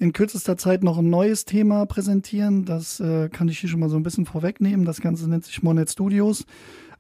in 0.02 0.14
kürzester 0.14 0.58
Zeit 0.58 0.84
noch 0.84 0.98
ein 0.98 1.12
neues 1.12 1.46
Thema 1.46 1.86
präsentieren. 1.86 2.66
Das 2.66 3.00
äh, 3.00 3.30
kann 3.30 3.48
ich 3.50 3.60
hier 3.60 3.70
schon 3.70 3.80
mal 3.80 3.90
so 3.90 3.98
ein 3.98 4.04
bisschen 4.04 4.26
vorwegnehmen. 4.26 4.84
Das 4.84 5.00
Ganze 5.00 5.30
nennt 5.30 5.46
sich 5.46 5.62
Monet 5.62 5.92
Studios. 5.92 6.48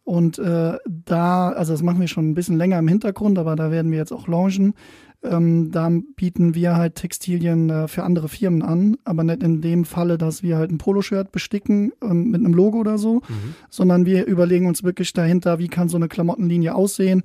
Und 0.03 0.37
äh, 0.37 0.77
da, 0.87 1.49
also 1.49 1.73
das 1.73 1.81
machen 1.81 1.99
wir 1.99 2.07
schon 2.07 2.29
ein 2.29 2.35
bisschen 2.35 2.57
länger 2.57 2.77
im 2.77 2.87
Hintergrund, 2.87 3.39
aber 3.39 3.55
da 3.55 3.71
werden 3.71 3.91
wir 3.91 3.97
jetzt 3.97 4.11
auch 4.11 4.27
launchen. 4.27 4.75
Ähm, 5.23 5.71
da 5.71 5.89
bieten 6.15 6.53
wir 6.53 6.75
halt 6.75 6.93
Textilien 6.93 7.71
äh, 7.71 7.87
für 7.87 8.03
andere 8.03 8.29
Firmen 8.29 8.61
an, 8.61 8.97
aber 9.03 9.23
nicht 9.23 9.41
in 9.41 9.61
dem 9.61 9.85
Falle, 9.85 10.19
dass 10.19 10.43
wir 10.43 10.57
halt 10.57 10.71
ein 10.71 10.77
Poloshirt 10.77 11.31
besticken 11.31 11.93
ähm, 12.03 12.29
mit 12.29 12.41
einem 12.41 12.53
Logo 12.53 12.77
oder 12.79 12.99
so, 12.99 13.15
mhm. 13.15 13.55
sondern 13.71 14.05
wir 14.05 14.25
überlegen 14.25 14.67
uns 14.67 14.83
wirklich 14.83 15.13
dahinter, 15.13 15.57
wie 15.57 15.69
kann 15.69 15.89
so 15.89 15.97
eine 15.97 16.07
Klamottenlinie 16.07 16.75
aussehen 16.75 17.23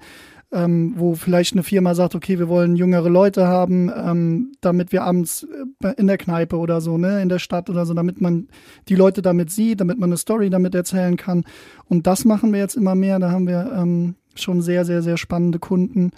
ähm, 0.52 0.94
wo 0.96 1.14
vielleicht 1.14 1.54
eine 1.54 1.62
Firma 1.62 1.94
sagt, 1.94 2.14
okay, 2.14 2.38
wir 2.38 2.48
wollen 2.48 2.76
jüngere 2.76 3.08
Leute 3.08 3.46
haben, 3.46 3.90
ähm, 3.94 4.52
damit 4.60 4.92
wir 4.92 5.02
abends 5.02 5.46
äh, 5.82 5.92
in 5.96 6.06
der 6.06 6.18
Kneipe 6.18 6.56
oder 6.56 6.80
so, 6.80 6.98
ne, 6.98 7.20
in 7.20 7.28
der 7.28 7.40
Stadt 7.40 7.68
oder 7.68 7.84
so, 7.84 7.94
damit 7.94 8.20
man 8.20 8.48
die 8.88 8.94
Leute 8.94 9.22
damit 9.22 9.50
sieht, 9.50 9.80
damit 9.80 9.98
man 9.98 10.10
eine 10.10 10.16
Story 10.16 10.48
damit 10.48 10.74
erzählen 10.74 11.16
kann. 11.16 11.44
Und 11.86 12.06
das 12.06 12.24
machen 12.24 12.52
wir 12.52 12.60
jetzt 12.60 12.76
immer 12.76 12.94
mehr. 12.94 13.18
Da 13.18 13.30
haben 13.30 13.48
wir 13.48 13.72
ähm, 13.76 14.14
schon 14.34 14.62
sehr, 14.62 14.84
sehr, 14.84 15.02
sehr 15.02 15.16
spannende 15.16 15.58
Kunden. 15.58 16.12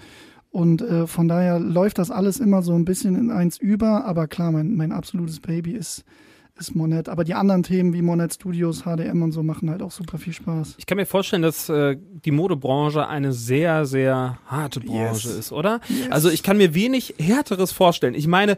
Und 0.50 0.82
äh, 0.82 1.06
von 1.06 1.28
daher 1.28 1.58
läuft 1.58 1.98
das 1.98 2.10
alles 2.10 2.40
immer 2.40 2.62
so 2.62 2.74
ein 2.74 2.84
bisschen 2.84 3.16
in 3.16 3.30
eins 3.30 3.58
über. 3.58 4.04
Aber 4.04 4.28
klar, 4.28 4.52
mein, 4.52 4.76
mein 4.76 4.92
absolutes 4.92 5.40
Baby 5.40 5.72
ist 5.72 6.04
ist 6.58 6.74
Monet. 6.74 7.08
Aber 7.08 7.24
die 7.24 7.34
anderen 7.34 7.62
Themen 7.62 7.92
wie 7.92 8.02
Monet 8.02 8.34
Studios, 8.34 8.82
HDM 8.82 9.22
und 9.22 9.32
so 9.32 9.42
machen 9.42 9.70
halt 9.70 9.82
auch 9.82 9.90
super 9.90 10.18
viel 10.18 10.32
Spaß. 10.32 10.74
Ich 10.78 10.86
kann 10.86 10.96
mir 10.96 11.06
vorstellen, 11.06 11.42
dass 11.42 11.68
äh, 11.68 11.96
die 11.98 12.30
Modebranche 12.30 13.06
eine 13.06 13.32
sehr, 13.32 13.86
sehr 13.86 14.38
harte 14.46 14.80
Branche 14.80 15.28
yes. 15.28 15.38
ist, 15.38 15.52
oder? 15.52 15.80
Yes. 15.88 16.10
Also 16.10 16.30
ich 16.30 16.42
kann 16.42 16.58
mir 16.58 16.74
wenig 16.74 17.14
härteres 17.18 17.72
vorstellen. 17.72 18.14
Ich 18.14 18.26
meine, 18.26 18.56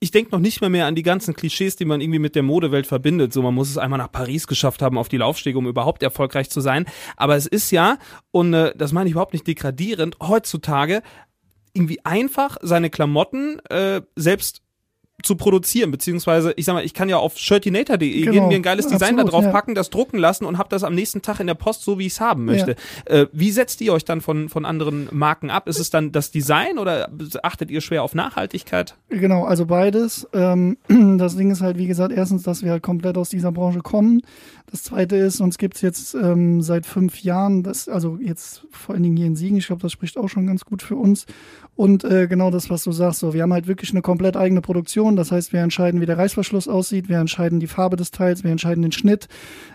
ich 0.00 0.10
denke 0.10 0.32
noch 0.32 0.40
nicht 0.40 0.60
mal 0.60 0.70
mehr 0.70 0.86
an 0.86 0.94
die 0.94 1.02
ganzen 1.02 1.34
Klischees, 1.34 1.76
die 1.76 1.84
man 1.84 2.00
irgendwie 2.00 2.18
mit 2.18 2.34
der 2.34 2.42
Modewelt 2.42 2.86
verbindet. 2.86 3.32
So, 3.32 3.42
man 3.42 3.54
muss 3.54 3.70
es 3.70 3.78
einmal 3.78 3.98
nach 3.98 4.12
Paris 4.12 4.46
geschafft 4.46 4.82
haben 4.82 4.98
auf 4.98 5.08
die 5.08 5.18
Laufstege, 5.18 5.58
um 5.58 5.66
überhaupt 5.66 6.02
erfolgreich 6.02 6.50
zu 6.50 6.60
sein. 6.60 6.86
Aber 7.16 7.36
es 7.36 7.46
ist 7.46 7.70
ja, 7.70 7.98
und 8.30 8.54
äh, 8.54 8.74
das 8.76 8.92
meine 8.92 9.08
ich 9.08 9.12
überhaupt 9.12 9.32
nicht 9.32 9.46
degradierend, 9.46 10.16
heutzutage 10.20 11.02
irgendwie 11.72 12.04
einfach 12.04 12.56
seine 12.62 12.90
Klamotten 12.90 13.60
äh, 13.70 14.02
selbst 14.16 14.62
zu 15.22 15.36
produzieren, 15.36 15.90
beziehungsweise 15.90 16.52
ich 16.56 16.64
sag 16.64 16.74
mal, 16.74 16.84
ich 16.84 16.94
kann 16.94 17.08
ja 17.08 17.18
auf 17.18 17.36
shirtinator.de 17.36 18.20
genau. 18.20 18.32
gehen, 18.32 18.48
mir 18.48 18.56
ein 18.56 18.62
geiles 18.62 18.86
Design 18.86 19.14
Absolut, 19.14 19.26
da 19.26 19.30
drauf 19.30 19.44
ja. 19.44 19.50
packen, 19.50 19.74
das 19.74 19.90
drucken 19.90 20.18
lassen 20.18 20.44
und 20.44 20.58
habe 20.58 20.68
das 20.68 20.84
am 20.84 20.94
nächsten 20.94 21.22
Tag 21.22 21.40
in 21.40 21.46
der 21.46 21.54
Post 21.54 21.82
so, 21.82 21.98
wie 21.98 22.06
ich 22.06 22.14
es 22.14 22.20
haben 22.20 22.44
möchte. 22.44 22.76
Ja. 23.08 23.14
Äh, 23.14 23.26
wie 23.32 23.50
setzt 23.50 23.80
ihr 23.80 23.92
euch 23.92 24.04
dann 24.04 24.20
von, 24.20 24.48
von 24.48 24.64
anderen 24.64 25.08
Marken 25.12 25.50
ab? 25.50 25.68
Ist 25.68 25.78
es 25.78 25.90
dann 25.90 26.12
das 26.12 26.30
Design 26.30 26.78
oder 26.78 27.10
achtet 27.42 27.70
ihr 27.70 27.80
schwer 27.80 28.02
auf 28.02 28.14
Nachhaltigkeit? 28.14 28.96
Genau, 29.08 29.44
also 29.44 29.66
beides. 29.66 30.28
Ähm, 30.32 30.76
das 31.18 31.36
Ding 31.36 31.50
ist 31.50 31.60
halt, 31.60 31.78
wie 31.78 31.86
gesagt, 31.86 32.12
erstens, 32.12 32.42
dass 32.42 32.62
wir 32.62 32.72
halt 32.72 32.82
komplett 32.82 33.16
aus 33.16 33.28
dieser 33.28 33.52
Branche 33.52 33.80
kommen. 33.80 34.22
Das 34.70 34.84
zweite 34.84 35.16
ist, 35.16 35.40
uns 35.40 35.58
gibt's 35.58 35.80
jetzt 35.80 36.14
ähm, 36.14 36.62
seit 36.62 36.86
fünf 36.86 37.22
Jahren, 37.22 37.64
das, 37.64 37.88
also 37.88 38.18
jetzt 38.20 38.66
vor 38.70 38.94
allen 38.94 39.02
Dingen 39.02 39.16
hier 39.16 39.26
in 39.26 39.34
Siegen, 39.34 39.56
ich 39.56 39.66
glaube, 39.66 39.82
das 39.82 39.90
spricht 39.90 40.16
auch 40.16 40.28
schon 40.28 40.46
ganz 40.46 40.64
gut 40.64 40.82
für 40.82 40.94
uns. 40.96 41.26
Und 41.80 42.04
äh, 42.04 42.26
genau 42.26 42.50
das, 42.50 42.68
was 42.68 42.84
du 42.84 42.92
sagst, 42.92 43.20
so, 43.20 43.32
wir 43.32 43.40
haben 43.40 43.54
halt 43.54 43.66
wirklich 43.66 43.92
eine 43.92 44.02
komplett 44.02 44.36
eigene 44.36 44.60
Produktion. 44.60 45.16
Das 45.16 45.32
heißt, 45.32 45.54
wir 45.54 45.60
entscheiden, 45.60 46.02
wie 46.02 46.04
der 46.04 46.18
Reißverschluss 46.18 46.68
aussieht, 46.68 47.08
wir 47.08 47.16
entscheiden 47.16 47.58
die 47.58 47.68
Farbe 47.68 47.96
des 47.96 48.10
Teils, 48.10 48.44
wir 48.44 48.50
entscheiden 48.50 48.82
den 48.82 48.92
Schnitt, 48.92 49.28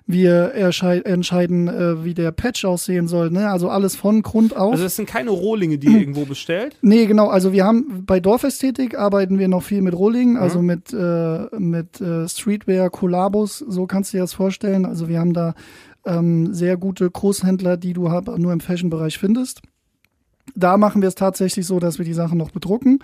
wir 0.05 0.53
entscheiden, 0.53 1.67
äh, 1.67 2.03
wie 2.05 2.13
der 2.13 2.31
Patch 2.31 2.63
aussehen 2.63 3.07
soll. 3.07 3.31
Ne? 3.31 3.49
Also 3.49 3.69
alles 3.69 3.95
von 3.95 4.21
Grund 4.21 4.55
auf. 4.55 4.73
Also 4.73 4.85
es 4.85 4.97
sind 4.97 5.07
keine 5.07 5.31
Rohlinge, 5.31 5.79
die 5.79 5.87
ihr 5.87 5.99
irgendwo 5.99 6.25
bestellt? 6.25 6.77
Nee, 6.83 7.07
genau. 7.07 7.29
Also 7.29 7.53
wir 7.53 7.65
haben 7.65 8.03
bei 8.05 8.19
Dorfästhetik 8.19 8.95
arbeiten 8.95 9.39
wir 9.39 9.47
noch 9.47 9.63
viel 9.63 9.81
mit 9.81 9.95
Rohlingen, 9.95 10.37
also 10.37 10.59
mhm. 10.59 10.65
mit, 10.67 10.93
äh, 10.93 11.57
mit 11.57 12.01
äh, 12.01 12.29
Streetwear, 12.29 12.91
Kollabos, 12.91 13.57
so 13.57 13.87
kannst 13.87 14.13
du 14.13 14.17
dir 14.17 14.21
das 14.21 14.33
vorstellen. 14.33 14.85
Also 14.85 15.07
wir 15.09 15.19
haben 15.19 15.33
da 15.33 15.55
ähm, 16.05 16.53
sehr 16.53 16.77
gute 16.77 17.09
Großhändler, 17.09 17.77
die 17.77 17.93
du 17.93 18.07
nur 18.37 18.53
im 18.53 18.59
Fashion-Bereich 18.59 19.17
findest. 19.17 19.63
Da 20.53 20.77
machen 20.77 21.01
wir 21.01 21.09
es 21.09 21.15
tatsächlich 21.15 21.65
so, 21.65 21.79
dass 21.79 21.97
wir 21.97 22.05
die 22.05 22.13
Sachen 22.13 22.37
noch 22.37 22.51
bedrucken. 22.51 22.99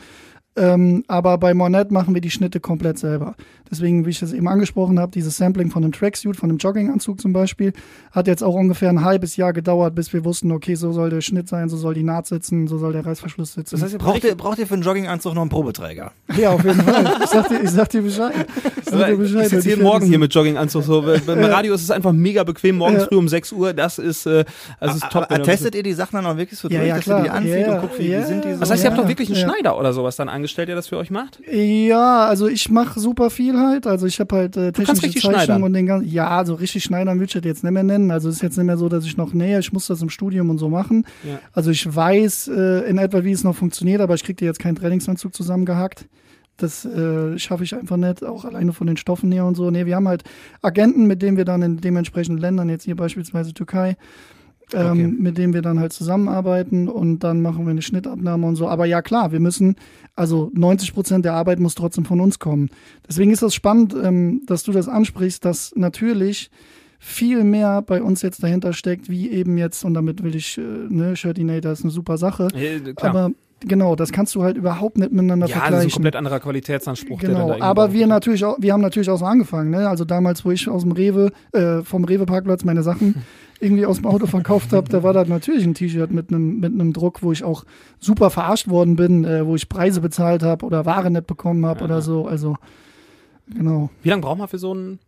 Ähm, 0.56 1.04
aber 1.08 1.38
bei 1.38 1.54
Monet 1.54 1.92
machen 1.92 2.13
wir 2.13 2.22
die 2.22 2.32
Schnitte 2.32 2.60
komplett 2.60 3.00
selber. 3.00 3.36
Deswegen, 3.72 4.06
wie 4.06 4.10
ich 4.10 4.20
das 4.20 4.34
eben 4.34 4.50
angesprochen 4.50 5.00
habe, 5.00 5.14
dieses 5.14 5.38
Sampling 5.38 5.72
von 5.72 5.82
einem 5.82 5.94
Tracksuit, 5.94 6.36
von 6.36 6.50
einem 6.50 6.58
Jogginganzug 6.58 7.22
zum 7.22 7.32
Beispiel, 7.32 7.72
hat 8.12 8.28
jetzt 8.28 8.44
auch 8.44 8.54
ungefähr 8.54 8.90
ein 8.90 9.04
halbes 9.06 9.38
Jahr 9.38 9.54
gedauert, 9.54 9.96
bis 9.96 10.12
wir 10.12 10.26
wussten, 10.26 10.52
okay, 10.52 10.76
so 10.76 10.92
soll 10.92 11.10
der 11.10 11.22
Schnitt 11.22 11.48
sein, 11.48 11.70
so 11.70 11.78
soll 11.78 11.94
die 11.94 12.04
Naht 12.04 12.28
sitzen, 12.28 12.68
so 12.68 12.78
soll 12.78 12.92
der 12.92 13.06
Reißverschluss 13.06 13.54
sitzen. 13.54 13.76
Das 13.76 13.84
heißt, 13.84 13.94
ihr 13.94 14.00
braucht, 14.00 14.24
ihr, 14.26 14.36
braucht 14.36 14.60
ihr 14.60 14.68
für 14.68 14.74
einen 14.74 14.84
Jogginganzug 14.84 15.34
noch 15.34 15.42
einen 15.42 15.50
Probeträger? 15.50 16.12
Ja, 16.38 16.52
auf 16.52 16.66
jeden 16.66 16.82
Fall. 16.82 17.14
Ich 17.24 17.30
sag 17.30 17.48
dir, 17.48 17.64
ich 17.64 17.70
sag 17.70 17.90
dir 17.90 18.02
Bescheid. 18.02 18.46
Ich, 18.78 18.90
sag 18.90 19.08
dir 19.08 19.16
Bescheid, 19.16 19.44
ich 19.44 19.50
sitze 19.50 19.70
jeden 19.70 19.84
Morgen 19.84 20.06
hier 20.06 20.20
mit 20.20 20.36
Jogginganzug. 20.36 20.84
So. 20.84 21.02
Beim 21.02 21.44
Radio 21.46 21.74
ist 21.74 21.84
es 21.84 21.92
einfach 21.92 22.12
mega 22.12 22.44
bequem, 22.44 22.78
morgens 22.78 23.04
ja. 23.04 23.08
früh 23.08 23.16
um 23.16 23.30
6 23.30 23.54
Uhr. 23.54 23.74
Das 23.74 24.00
ist, 24.00 24.26
äh, 24.26 24.44
also 24.82 24.96
ist 24.96 25.10
top. 25.10 25.28
Aber, 25.30 25.44
testet 25.44 25.76
ihr 25.76 25.84
die 25.84 25.94
Sachen 25.94 26.18
dann 26.18 26.26
auch 26.26 26.36
wirklich 26.36 26.60
so 26.60 26.68
durch, 26.68 26.86
ja, 26.86 26.96
dass 26.96 27.06
klar. 27.06 27.20
ihr 27.20 27.24
die 27.24 27.30
anzieht 27.30 27.68
ja, 27.68 27.76
und 27.76 27.82
guckt, 27.82 28.00
wie, 28.00 28.12
wie 28.12 28.24
sind 28.24 28.44
die 28.44 28.54
so? 28.54 28.60
Das 28.60 28.70
heißt, 28.70 28.84
ihr 28.84 28.90
habt 28.90 29.00
doch 29.00 29.08
wirklich 29.08 29.30
einen 29.30 29.38
Schneider 29.38 29.78
oder 29.78 29.94
sowas 29.94 30.18
dann 30.18 30.28
angestellt, 30.28 30.68
der 30.68 30.76
das 30.76 30.88
für 30.90 30.98
euch 30.98 31.10
macht? 31.10 31.40
Ja, 31.50 32.26
also 32.26 32.48
ich 32.48 32.70
mache 32.70 33.00
super 33.00 33.30
viel 33.30 33.61
halt. 33.62 33.88
Also 33.88 34.06
ich 34.06 34.19
habe 34.19 34.36
halt 34.36 34.58
äh, 34.58 34.71
technische 34.71 35.19
Zeichnungen 35.19 35.63
und 35.63 35.74
den 35.74 35.86
ganzen. 35.86 36.10
Ja, 36.10 36.43
so 36.45 36.56
richtig 36.56 36.84
schneidern 36.84 37.19
will 37.19 37.28
ich 37.28 37.34
das 37.34 37.43
jetzt 37.43 37.63
nicht 37.63 37.74
mehr 37.74 37.84
nennen. 37.84 38.12
Also 38.12 38.30
es 38.30 38.36
ist 38.36 38.41
jetzt 38.41 38.58
nicht 38.58 38.65
mehr 38.65 38.78
so, 38.78 38.89
dass 38.89 39.06
ich 39.06 39.17
noch 39.17 39.34
näher, 39.34 39.60
ich 39.60 39.71
muss 39.74 39.88
das 39.88 40.02
im 40.02 40.10
Studium 40.10 40.50
und 40.50 40.58
so 40.58 40.69
machen. 40.69 41.06
Ja. 41.24 41.39
Also 41.54 41.71
ich 41.71 41.93
weiß 41.93 42.50
äh, 42.50 42.89
in 42.89 42.97
etwa, 42.97 43.24
wie 43.24 43.32
es 43.32 43.43
noch 43.43 43.56
funktioniert, 43.56 44.02
aber 44.02 44.15
ich 44.15 44.24
krieg 44.24 44.38
dir 44.38 44.45
jetzt 44.45 44.60
keinen 44.60 44.76
Trainingsanzug 44.76 45.34
zusammengehackt. 45.34 46.06
Das 46.58 46.86
äh, 46.86 47.39
schaffe 47.39 47.63
ich 47.63 47.76
einfach 47.76 47.97
nicht, 47.97 48.24
auch 48.24 48.45
alleine 48.45 48.74
von 48.74 48.86
den 48.86 48.97
Stoffen 48.97 49.32
her 49.32 49.45
und 49.45 49.56
so. 49.56 49.71
Nee, 49.71 49.86
wir 49.86 49.95
haben 49.95 50.08
halt 50.08 50.24
Agenten, 50.62 51.08
mit 51.08 51.21
denen 51.21 51.38
wir 51.38 51.45
dann 51.45 51.62
in 51.62 51.78
dementsprechenden 51.78 52.39
Ländern, 52.39 52.69
jetzt 52.69 52.84
hier 52.84 52.95
beispielsweise 52.95 53.54
Türkei, 53.54 53.95
ähm, 54.74 54.92
okay. 54.92 55.08
mit 55.08 55.38
dem 55.38 55.54
wir 55.54 55.62
dann 55.62 55.80
halt 55.80 55.94
zusammenarbeiten 55.94 56.88
und 56.88 57.20
dann 57.20 57.42
machen 57.42 57.66
wir 57.66 57.72
eine 57.72 57.82
Schnittabnahme 57.82 58.48
und 58.48 58.56
so. 58.56 58.68
Aber 58.68 58.86
ja, 58.86 59.02
klar, 59.02 59.32
wir 59.32 59.40
müssen, 59.40 59.76
also 60.16 60.52
90 60.54 60.94
Prozent 60.94 61.26
der 61.26 61.34
Arbeit 61.34 61.60
muss 61.60 61.76
trotzdem 61.76 62.06
von 62.06 62.20
uns 62.20 62.40
kommen. 62.40 62.70
Deswegen 63.08 63.32
ist 63.32 63.42
das 63.42 63.54
spannend, 63.54 63.96
ähm, 64.02 64.44
dass 64.46 64.64
du 64.64 64.72
das 64.72 64.88
ansprichst, 64.88 65.44
dass 65.44 65.74
natürlich 65.76 66.50
viel 67.00 67.44
mehr 67.44 67.82
bei 67.82 68.02
uns 68.04 68.22
jetzt 68.22 68.44
dahinter 68.44 68.74
steckt, 68.74 69.10
wie 69.10 69.32
eben 69.32 69.58
jetzt, 69.58 69.84
und 69.84 69.96
damit 69.96 70.22
will 70.24 70.36
ich, 70.36 70.58
äh, 70.58 70.62
ne, 70.62 71.16
Shirtinator 71.16 71.72
ist 71.72 71.82
eine 71.82 71.92
super 71.92 72.18
Sache. 72.18 72.48
Ja, 72.54 72.80
aber 72.98 73.32
Genau, 73.63 73.95
das 73.95 74.12
kannst 74.12 74.34
du 74.34 74.43
halt 74.43 74.58
überhaupt 74.58 74.97
nicht 74.97 75.12
miteinander 75.12 75.45
ja, 75.45 75.54
vergleichen. 75.54 75.74
Ja, 75.74 75.78
das 75.78 75.86
ist 75.86 75.93
ein 75.93 75.95
komplett 75.95 76.15
anderer 76.15 76.39
Qualitätsanspruch. 76.39 77.19
Genau, 77.19 77.60
aber 77.60 77.93
wir 77.93 78.08
natürlich 78.08 78.43
auch, 78.43 78.58
wir 78.60 78.74
haben 78.74 78.82
natürlich 78.82 79.10
auch 79.10 79.17
so 79.17 79.26
angefangen, 79.26 79.69
ne? 79.69 79.88
Also 79.88 80.04
damals, 80.04 80.43
wo 80.43 80.52
ich 80.52 80.67
aus 80.67 80.82
dem 80.82 80.91
Rewe, 80.91 81.32
äh, 81.52 81.82
vom 81.82 82.04
Rewe-Parkplatz 82.04 82.63
meine 82.63 82.82
Sachen 82.82 83.24
irgendwie 83.60 83.86
aus 83.86 83.97
dem 83.97 84.08
Auto 84.08 84.26
verkauft 84.26 84.74
habe, 84.74 84.89
da 84.89 85.04
war 85.04 85.13
da 85.13 85.24
natürlich 85.26 85.63
ein 85.63 85.76
T-Shirt 85.76 86.12
mit 86.12 86.30
einem 86.30 86.60
mit 86.60 86.74
einem 86.74 86.91
Druck, 86.93 87.21
wo 87.21 87.32
ich 87.32 87.43
auch 87.43 87.63
super 88.00 88.32
verarscht 88.32 88.67
worden 88.67 88.95
bin, 88.95 89.26
äh, 89.26 89.45
wo 89.45 89.56
ich 89.56 89.69
Preise 89.69 90.02
bezahlt 90.02 90.41
habe 90.41 90.65
oder 90.65 90.86
Ware 90.86 91.12
nicht 91.12 91.28
bekommen 91.28 91.65
habe 91.65 91.82
ja. 91.82 91.86
oder 91.86 92.02
so. 92.02 92.26
Also 92.26 92.56
genau. 93.54 93.91
Wie 94.02 94.10
lange 94.10 94.24
braucht 94.24 94.39
man 94.39 94.47
für 94.47 94.58
so 94.58 94.74
ein 94.74 95.00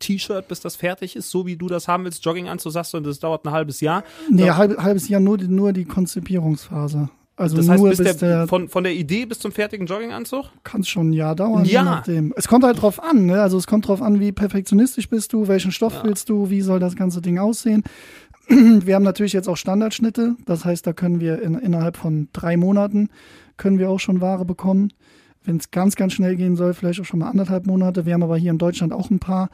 T-Shirt, 0.00 0.48
bis 0.48 0.60
das 0.60 0.76
fertig 0.76 1.16
ist, 1.16 1.30
so 1.30 1.46
wie 1.46 1.56
du 1.56 1.68
das 1.68 1.88
haben 1.88 2.04
willst, 2.04 2.24
Jogging 2.24 2.48
anzusagst 2.48 2.94
und 2.94 3.06
das 3.06 3.20
dauert 3.20 3.46
ein 3.46 3.52
halbes 3.52 3.80
Jahr? 3.80 4.04
Nee, 4.30 4.50
halb, 4.50 4.76
halbes 4.76 5.08
Jahr 5.08 5.20
nur, 5.20 5.38
nur 5.38 5.72
die 5.72 5.84
Konzipierungsphase. 5.84 7.08
Also 7.42 7.56
das 7.56 7.68
heißt, 7.68 7.80
nur 7.80 7.90
bis, 7.90 7.98
bis 7.98 8.16
der, 8.18 8.28
der, 8.28 8.48
von, 8.48 8.68
von 8.68 8.84
der 8.84 8.94
Idee 8.94 9.26
bis 9.26 9.38
zum 9.40 9.52
fertigen 9.52 9.86
Jogginganzug? 9.86 10.46
Kann 10.64 10.84
schon 10.84 11.10
ein 11.10 11.12
Jahr 11.12 11.34
dauern, 11.34 11.64
ja. 11.64 11.80
je 11.80 11.84
nachdem. 11.84 12.32
Es 12.36 12.48
kommt 12.48 12.64
halt 12.64 12.80
drauf 12.80 13.02
an, 13.02 13.26
ne? 13.26 13.42
Also 13.42 13.58
es 13.58 13.66
kommt 13.66 13.88
drauf 13.88 14.00
an, 14.00 14.20
wie 14.20 14.32
perfektionistisch 14.32 15.08
bist 15.08 15.32
du, 15.32 15.48
welchen 15.48 15.72
Stoff 15.72 15.94
ja. 15.94 16.04
willst 16.04 16.28
du, 16.28 16.50
wie 16.50 16.60
soll 16.60 16.78
das 16.78 16.96
ganze 16.96 17.20
Ding 17.20 17.38
aussehen. 17.38 17.82
Wir 18.48 18.94
haben 18.94 19.02
natürlich 19.02 19.32
jetzt 19.32 19.48
auch 19.48 19.56
Standardschnitte, 19.56 20.36
das 20.46 20.64
heißt, 20.64 20.86
da 20.86 20.92
können 20.92 21.20
wir 21.20 21.40
in, 21.42 21.54
innerhalb 21.54 21.96
von 21.96 22.28
drei 22.32 22.56
Monaten 22.56 23.08
können 23.56 23.78
wir 23.78 23.88
auch 23.90 24.00
schon 24.00 24.20
Ware 24.20 24.44
bekommen. 24.44 24.92
Wenn 25.44 25.58
es 25.58 25.70
ganz, 25.70 25.94
ganz 25.94 26.12
schnell 26.12 26.36
gehen 26.36 26.56
soll, 26.56 26.74
vielleicht 26.74 27.00
auch 27.00 27.04
schon 27.04 27.20
mal 27.20 27.28
anderthalb 27.28 27.66
Monate. 27.66 28.06
Wir 28.06 28.14
haben 28.14 28.22
aber 28.22 28.36
hier 28.36 28.50
in 28.50 28.58
Deutschland 28.58 28.92
auch 28.92 29.10
ein 29.10 29.20
paar 29.20 29.50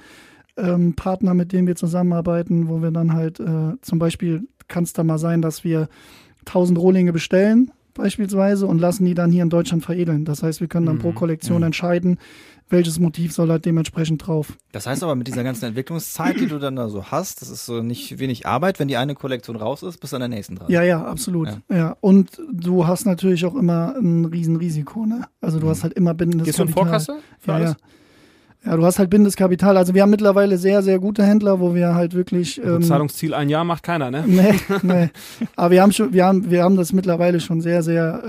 ähm, 0.56 0.94
Partner, 0.94 1.34
mit 1.34 1.52
denen 1.52 1.66
wir 1.66 1.76
zusammenarbeiten, 1.76 2.68
wo 2.68 2.82
wir 2.82 2.90
dann 2.90 3.12
halt 3.12 3.40
äh, 3.40 3.76
zum 3.80 3.98
Beispiel 3.98 4.48
kann 4.66 4.84
es 4.84 4.92
da 4.92 5.02
mal 5.04 5.18
sein, 5.18 5.42
dass 5.42 5.64
wir 5.64 5.88
1000 6.46 6.78
Rohlinge 6.78 7.12
bestellen, 7.12 7.70
beispielsweise 7.98 8.66
und 8.66 8.78
lassen 8.78 9.04
die 9.04 9.12
dann 9.14 9.30
hier 9.30 9.42
in 9.42 9.50
Deutschland 9.50 9.84
veredeln. 9.84 10.24
Das 10.24 10.42
heißt, 10.42 10.60
wir 10.60 10.68
können 10.68 10.86
dann 10.86 10.98
pro 10.98 11.12
Kollektion 11.12 11.62
entscheiden, 11.62 12.18
welches 12.70 12.98
Motiv 12.98 13.32
soll 13.32 13.50
halt 13.50 13.64
dementsprechend 13.64 14.26
drauf. 14.26 14.54
Das 14.72 14.86
heißt 14.86 15.02
aber 15.02 15.14
mit 15.14 15.26
dieser 15.26 15.42
ganzen 15.44 15.66
Entwicklungszeit, 15.66 16.38
die 16.38 16.46
du 16.46 16.58
dann 16.58 16.76
da 16.76 16.88
so 16.88 17.04
hast, 17.06 17.40
das 17.42 17.50
ist 17.50 17.66
so 17.66 17.82
nicht 17.82 18.18
wenig 18.18 18.46
Arbeit, 18.46 18.78
wenn 18.78 18.88
die 18.88 18.96
eine 18.96 19.14
Kollektion 19.14 19.56
raus 19.56 19.82
ist, 19.82 19.98
bist 20.00 20.12
du 20.12 20.16
an 20.16 20.20
der 20.20 20.28
nächsten 20.28 20.56
dran. 20.56 20.70
Ja, 20.70 20.82
ja, 20.82 21.04
absolut. 21.04 21.48
Ja. 21.70 21.96
Und 22.00 22.40
du 22.52 22.86
hast 22.86 23.04
natürlich 23.06 23.44
auch 23.46 23.54
immer 23.54 23.94
ein 23.96 24.24
Riesenrisiko, 24.26 25.06
ne? 25.06 25.26
Also 25.40 25.60
du 25.60 25.68
hast 25.68 25.82
halt 25.82 25.94
immer 25.94 26.14
bindendes 26.14 26.46
Gehst 26.46 26.58
du 26.58 26.64
in. 26.64 26.68
Vorkasse 26.70 27.16
für 27.38 27.50
Ja, 27.52 27.56
alles? 27.56 27.70
ja. 27.70 27.76
Ja, 28.64 28.76
du 28.76 28.84
hast 28.84 28.98
halt 28.98 29.08
bindendes 29.08 29.36
Kapital. 29.36 29.76
Also 29.76 29.94
wir 29.94 30.02
haben 30.02 30.10
mittlerweile 30.10 30.58
sehr, 30.58 30.82
sehr 30.82 30.98
gute 30.98 31.22
Händler, 31.22 31.60
wo 31.60 31.74
wir 31.74 31.94
halt 31.94 32.14
wirklich. 32.14 32.60
Also 32.62 32.76
Ähm, 32.76 32.82
Zahlungsziel 32.82 33.32
ein 33.34 33.48
Jahr 33.48 33.64
macht 33.64 33.82
keiner, 33.82 34.10
ne? 34.10 34.24
nee, 34.26 34.54
nee. 34.82 35.10
Aber 35.56 35.70
wir 35.70 35.82
haben 35.82 35.92
schon, 35.92 36.12
wir 36.12 36.26
haben, 36.26 36.50
wir 36.50 36.64
haben 36.64 36.76
das 36.76 36.92
mittlerweile 36.92 37.40
schon 37.40 37.60
sehr, 37.60 37.82
sehr, 37.82 38.22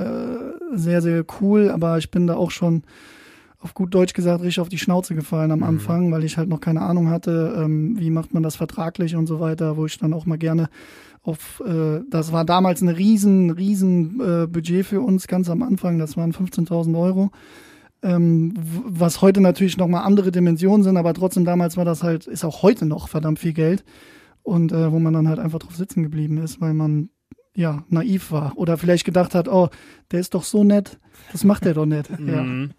äh, 0.72 0.78
sehr, 0.78 1.02
sehr 1.02 1.26
cool. 1.42 1.72
Aber 1.72 1.98
ich 1.98 2.12
bin 2.12 2.28
da 2.28 2.36
auch 2.36 2.52
schon 2.52 2.84
auf 3.62 3.74
gut 3.74 3.94
Deutsch 3.94 4.14
gesagt 4.14 4.42
richtig 4.42 4.62
auf 4.62 4.70
die 4.70 4.78
Schnauze 4.78 5.16
gefallen 5.16 5.52
am 5.52 5.64
Anfang, 5.64 6.12
weil 6.12 6.24
ich 6.24 6.38
halt 6.38 6.48
noch 6.48 6.62
keine 6.62 6.82
Ahnung 6.82 7.10
hatte, 7.10 7.56
ähm, 7.58 8.00
wie 8.00 8.10
macht 8.10 8.34
man 8.34 8.42
das 8.42 8.56
vertraglich 8.56 9.16
und 9.18 9.28
so 9.28 9.42
weiter, 9.42 9.76
wo 9.76 9.86
ich 9.86 9.98
dann 9.98 10.14
auch 10.14 10.26
mal 10.26 10.38
gerne 10.38 10.70
auf, 11.24 11.62
äh, 11.66 12.00
das 12.10 12.32
war 12.32 12.46
damals 12.46 12.82
ein 12.82 12.88
riesen, 12.88 13.50
riesen 13.50 14.22
äh, 14.22 14.48
Budget 14.48 14.86
für 14.86 15.02
uns 15.02 15.28
ganz 15.28 15.50
am 15.50 15.62
Anfang, 15.62 16.00
das 16.00 16.16
waren 16.16 16.32
15.000 16.32 16.98
Euro. 16.98 17.32
Ähm, 18.02 18.54
was 18.58 19.22
heute 19.22 19.42
natürlich 19.42 19.78
nochmal 19.78 20.06
andere 20.06 20.32
Dimensionen 20.32 20.84
sind, 20.84 20.98
aber 20.98 21.14
trotzdem 21.14 21.46
damals 21.46 21.76
war 21.76 21.86
das 21.86 22.04
halt, 22.04 22.28
ist 22.28 22.46
auch 22.46 22.64
heute 22.64 22.86
noch 22.86 23.10
verdammt 23.10 23.40
viel 23.40 23.54
Geld. 23.54 23.84
Und 24.42 24.72
äh, 24.72 24.92
wo 24.92 25.00
man 25.00 25.14
dann 25.14 25.28
halt 25.28 25.40
einfach 25.40 25.60
drauf 25.60 25.76
sitzen 25.76 26.02
geblieben 26.02 26.38
ist, 26.38 26.62
weil 26.62 26.74
man 26.74 27.10
ja 27.56 27.84
naiv 27.90 28.32
war 28.32 28.54
oder 28.56 28.78
vielleicht 28.78 29.06
gedacht 29.06 29.36
hat, 29.36 29.48
oh, 29.48 29.70
der 30.12 30.22
ist 30.22 30.34
doch 30.34 30.44
so 30.44 30.64
nett, 30.64 30.98
das 31.32 31.44
macht 31.44 31.66
er 31.66 31.74
doch 31.74 31.86
nicht. 31.86 32.10
ja. 32.26 32.44
Mhm. 32.44 32.72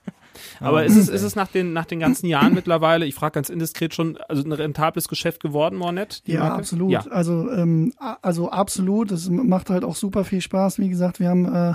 Aber 0.58 0.84
ist 0.84 0.96
es, 0.96 1.08
ist 1.08 1.22
es 1.22 1.36
nach 1.36 1.48
den, 1.48 1.72
nach 1.72 1.84
den 1.84 2.00
ganzen 2.00 2.26
Jahren 2.26 2.54
mittlerweile, 2.54 3.04
ich 3.04 3.14
frage 3.14 3.32
ganz 3.34 3.50
indiskret 3.50 3.94
schon, 3.94 4.16
also 4.28 4.42
ein 4.42 4.52
rentables 4.52 5.08
Geschäft 5.08 5.42
geworden, 5.42 5.76
Mornet? 5.76 6.22
Ja, 6.24 6.40
Marke? 6.40 6.56
absolut. 6.56 6.90
Ja. 6.90 7.00
Also, 7.10 7.50
ähm, 7.50 7.92
also 8.22 8.50
absolut. 8.50 9.10
Es 9.10 9.28
macht 9.28 9.70
halt 9.70 9.84
auch 9.84 9.96
super 9.96 10.24
viel 10.24 10.40
Spaß. 10.40 10.78
Wie 10.78 10.88
gesagt, 10.88 11.20
wir 11.20 11.28
haben, 11.28 11.44
äh, 11.46 11.74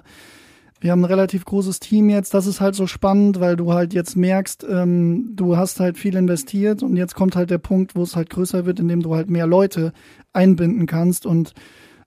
wir 0.82 0.92
haben 0.92 1.02
ein 1.02 1.06
relativ 1.06 1.46
großes 1.46 1.80
Team 1.80 2.10
jetzt. 2.10 2.34
Das 2.34 2.48
ist 2.48 2.62
halt 2.62 2.76
so 2.76 2.86
spannend, 2.86 3.40
weil 3.40 3.56
du 3.56 3.74
halt 3.74 3.94
jetzt 3.94 4.16
merkst, 4.16 4.66
ähm, 4.70 5.32
du 5.36 5.58
hast 5.58 5.80
halt 5.80 5.98
viel 5.98 6.16
investiert 6.16 6.84
und 6.84 6.96
jetzt 6.96 7.16
kommt 7.16 7.36
halt 7.36 7.50
der 7.50 7.58
Punkt, 7.58 7.96
wo 7.96 8.04
es 8.04 8.16
halt 8.16 8.30
größer 8.30 8.66
wird, 8.66 8.80
indem 8.80 9.02
du 9.02 9.16
halt 9.16 9.30
mehr 9.30 9.48
Leute 9.48 9.94
einbinden 10.34 10.86
kannst 10.86 11.26
und 11.26 11.54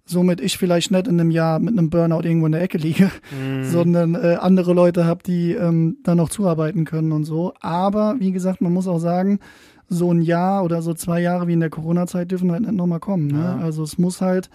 somit 0.05 0.41
ich 0.41 0.57
vielleicht 0.57 0.91
nicht 0.91 1.07
in 1.07 1.21
einem 1.21 1.31
Jahr 1.31 1.59
mit 1.59 1.77
einem 1.77 1.91
Burnout 1.91 2.23
irgendwo 2.23 2.47
in 2.47 2.53
der 2.53 2.63
Ecke 2.63 2.79
liege, 2.79 3.11
sondern 3.63 4.15
äh, 4.15 4.37
andere 4.41 4.73
Leute 4.73 5.05
habe, 5.05 5.23
die 5.23 5.53
ähm, 5.53 5.99
dann 6.03 6.17
noch 6.17 6.31
zuarbeiten 6.31 6.85
können 6.85 7.13
und 7.13 7.25
so. 7.25 7.53
Aber 7.61 8.17
wie 8.19 8.33
gesagt, 8.33 8.61
man 8.61 8.73
muss 8.73 8.89
auch 8.89 9.01
sagen, 9.01 9.39
so 9.89 10.13
ein 10.13 10.21
Jahr 10.23 10.65
oder 10.65 10.83
so 10.83 10.95
zwei 10.95 11.21
Jahre 11.21 11.47
wie 11.47 11.55
in 11.55 11.61
der 11.61 11.71
Corona-Zeit 11.71 12.31
dürfen 12.31 12.53
halt 12.53 12.63
nicht 12.63 12.73
nochmal 12.73 13.01
kommen. 13.01 13.29
Ne? 13.29 13.59
Also 13.63 13.83
es 13.83 13.99
muss 13.99 14.21
halt, 14.21 14.51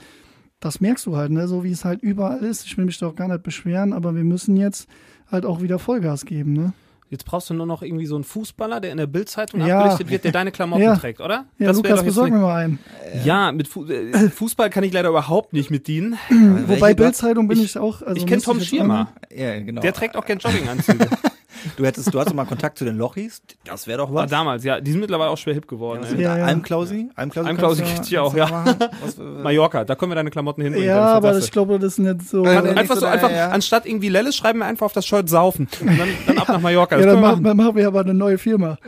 das 0.63 0.79
merkst 0.81 1.05
du 1.05 1.17
halt, 1.17 1.31
ne? 1.31 1.47
so 1.47 1.63
wie 1.63 1.71
es 1.71 1.83
halt 1.85 2.01
überall 2.01 2.39
ist. 2.43 2.65
Ich 2.65 2.77
will 2.77 2.85
mich 2.85 2.97
doch 2.97 3.15
gar 3.15 3.27
nicht 3.27 3.43
beschweren, 3.43 3.91
aber 3.93 4.15
wir 4.15 4.23
müssen 4.23 4.55
jetzt 4.55 4.87
halt 5.31 5.45
auch 5.45 5.61
wieder 5.61 5.77
Vollgas 5.79 6.25
geben. 6.25 6.53
Ne? 6.53 6.73
Jetzt 7.09 7.25
brauchst 7.25 7.49
du 7.49 7.53
nur 7.53 7.65
noch 7.65 7.81
irgendwie 7.83 8.05
so 8.05 8.15
einen 8.15 8.23
Fußballer, 8.23 8.79
der 8.79 8.91
in 8.91 8.97
der 8.97 9.05
Bildzeitung 9.07 9.59
Ja. 9.65 9.77
abgelichtet 9.79 10.09
wird, 10.09 10.23
der 10.23 10.31
deine 10.31 10.51
Klamotten 10.51 10.81
Ja. 10.83 10.95
trägt, 10.95 11.19
oder? 11.21 11.45
Ja, 11.59 11.67
Das 11.67 11.77
Lukas, 11.77 12.03
besorg 12.03 12.31
mir 12.31 12.39
mal 12.39 12.55
einen. 12.55 12.79
Ja, 13.23 13.51
mit 13.51 13.67
Fu 13.67 13.85
äh, 13.85 14.29
Fußball 14.29 14.69
kann 14.69 14.83
ich 14.83 14.93
leider 14.93 15.09
überhaupt 15.09 15.53
nicht 15.53 15.69
mit 15.69 15.87
dienen. 15.87 16.17
Welche 16.29 16.67
Wobei 16.69 16.93
Bildzeitung 16.93 17.47
bin 17.47 17.59
ich, 17.61 17.77
auch. 17.77 18.01
Also 18.01 18.15
ich 18.15 18.25
kenne 18.25 18.41
Tom 18.41 18.59
Schirmer. 18.61 19.09
Ja, 19.35 19.59
genau. 19.59 19.81
Der 19.81 19.93
trägt 19.93 20.15
auch 20.15 20.25
gern 20.25 20.39
Jogginganzüge. 20.39 21.07
du 21.77 21.85
hättest, 21.85 22.13
du 22.13 22.19
hast 22.19 22.29
doch 22.29 22.33
mal 22.33 22.45
Kontakt 22.45 22.77
zu 22.77 22.85
den 22.85 22.97
Lochis. 22.97 23.41
Das 23.65 23.87
wäre 23.87 23.99
doch 23.99 24.13
War 24.13 24.23
was. 24.23 24.31
damals, 24.31 24.63
ja. 24.63 24.79
Die 24.81 24.91
sind 24.91 24.99
mittlerweile 25.01 25.29
auch 25.29 25.37
schwer 25.37 25.53
hip 25.53 25.67
geworden. 25.67 25.99
Was 26.01 26.09
ey. 26.09 26.15
mit 26.15 26.21
Ja, 26.25 26.37
ja. 26.37 26.45
Almklausi? 26.45 27.09
Almklausi? 27.15 27.47
Almklausi 27.49 27.83
du- 27.83 28.09
ihr 28.13 28.23
auch, 28.23 28.35
ja. 28.35 28.65
Was, 29.03 29.17
äh, 29.17 29.21
Mallorca, 29.21 29.85
da 29.85 29.95
können 29.95 30.11
wir 30.11 30.15
deine 30.15 30.29
Klamotten 30.31 30.61
hinbringen. 30.61 30.87
Ja, 30.89 30.99
dann 31.19 31.25
aber 31.25 31.37
ich 31.37 31.51
glaube, 31.51 31.79
das 31.79 31.93
ist 31.93 31.99
nicht 31.99 32.21
so. 32.27 32.43
Kann 32.43 32.65
äh, 32.65 32.69
Einfach 32.69 32.95
so, 32.95 33.01
so, 33.01 33.07
einfach, 33.07 33.31
ja. 33.31 33.49
anstatt 33.49 33.85
irgendwie 33.85 34.09
Lelles, 34.09 34.35
schreiben 34.35 34.59
wir 34.59 34.65
einfach 34.65 34.85
auf 34.85 34.93
das 34.93 35.05
Shirt 35.05 35.29
saufen. 35.29 35.67
Und 35.81 35.87
dann, 35.99 36.07
dann 36.27 36.37
ab 36.37 36.47
nach 36.49 36.61
Mallorca. 36.61 36.97
ja, 36.97 37.05
Das 37.05 37.13
dann 37.13 37.15
können 37.15 37.23
wir 37.23 37.31
machen, 37.31 37.43
dann 37.43 37.57
machen 37.57 37.75
wir 37.75 37.87
aber 37.87 38.01
eine 38.01 38.13
neue 38.13 38.37
Firma. 38.37 38.77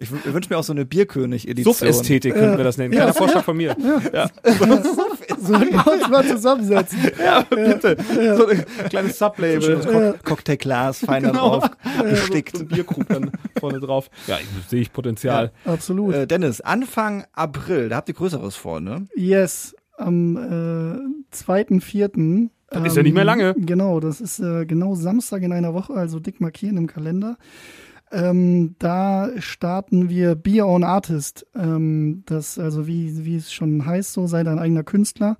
Ich 0.00 0.10
wünsche 0.32 0.50
mir 0.50 0.58
auch 0.58 0.64
so 0.64 0.72
eine 0.72 0.84
Bierkönig-Edition. 0.84 1.72
Suff-Ästhetik 1.74 2.34
könnten 2.34 2.56
wir 2.58 2.64
das 2.64 2.76
nennen. 2.76 2.92
Kleiner 2.92 3.08
Ja. 3.08 3.12
Vorschlag 3.12 3.44
von 3.44 3.56
mir. 3.56 3.76
Ja, 4.12 4.28
Sollten 5.40 5.72
wir 5.74 5.86
uns 5.92 6.08
mal 6.08 6.26
zusammensetzen. 6.26 6.98
ja 7.24 7.42
bitte. 7.42 7.96
So 8.36 8.46
ein 8.46 8.64
kleines 8.88 9.18
Sublabel. 9.18 9.62
Schönes 9.62 9.86
Cock 9.86 10.24
Cocktailglas, 10.24 11.00
fein 11.00 11.22
da 11.24 11.30
Genau. 11.30 11.60
drauf, 11.60 11.70
So 11.98 12.04
gestickt. 12.04 12.60
ein 12.60 12.68
Bierkrug 12.68 13.08
dann 13.08 13.30
vorne 13.58 13.80
drauf. 13.80 14.10
Ja, 14.26 14.38
ich, 14.40 14.46
sehe 14.68 14.80
ich 14.80 14.92
Potenzial. 14.92 15.52
Absolut. 15.64 16.14
Äh, 16.14 16.26
Dennis, 16.26 16.60
Anfang 16.60 17.24
April, 17.32 17.88
da 17.88 17.96
habt 17.96 18.08
ihr 18.08 18.14
Größeres 18.14 18.56
vor, 18.56 18.80
ne? 18.80 19.06
Yes, 19.14 19.74
am 19.96 20.36
äh, 20.36 21.36
2.4. 21.36 22.48
Das 22.70 22.84
ist 22.84 22.96
ja 22.96 23.02
nicht 23.02 23.14
mehr 23.14 23.24
lange. 23.24 23.54
Genau, 23.56 24.00
das 24.00 24.20
ist 24.20 24.40
äh, 24.40 24.66
genau 24.66 24.94
Samstag 24.94 25.42
in 25.42 25.52
einer 25.52 25.72
Woche, 25.72 25.92
also 25.94 26.18
dick 26.18 26.40
markieren 26.40 26.76
im 26.76 26.86
Kalender. 26.86 27.36
Ähm, 28.12 28.76
da 28.78 29.30
starten 29.38 30.08
wir 30.08 30.34
Be 30.36 30.64
Own 30.64 30.84
Artist. 30.84 31.46
Ähm, 31.54 32.22
das, 32.26 32.58
also 32.58 32.86
wie, 32.86 33.24
wie 33.24 33.36
es 33.36 33.52
schon 33.52 33.84
heißt, 33.84 34.12
so 34.12 34.26
sei 34.26 34.44
dein 34.44 34.58
eigener 34.58 34.84
Künstler. 34.84 35.36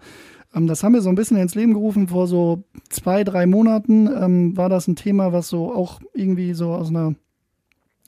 Ähm, 0.54 0.66
das 0.66 0.82
haben 0.82 0.94
wir 0.94 1.00
so 1.00 1.08
ein 1.08 1.14
bisschen 1.14 1.36
ins 1.36 1.54
Leben 1.54 1.74
gerufen. 1.74 2.08
Vor 2.08 2.26
so 2.26 2.64
zwei, 2.88 3.22
drei 3.24 3.46
Monaten 3.46 4.08
ähm, 4.08 4.56
war 4.56 4.68
das 4.68 4.88
ein 4.88 4.96
Thema, 4.96 5.32
was 5.32 5.48
so 5.48 5.72
auch 5.72 6.00
irgendwie 6.12 6.54
so 6.54 6.72
aus 6.72 6.88
einer 6.88 7.14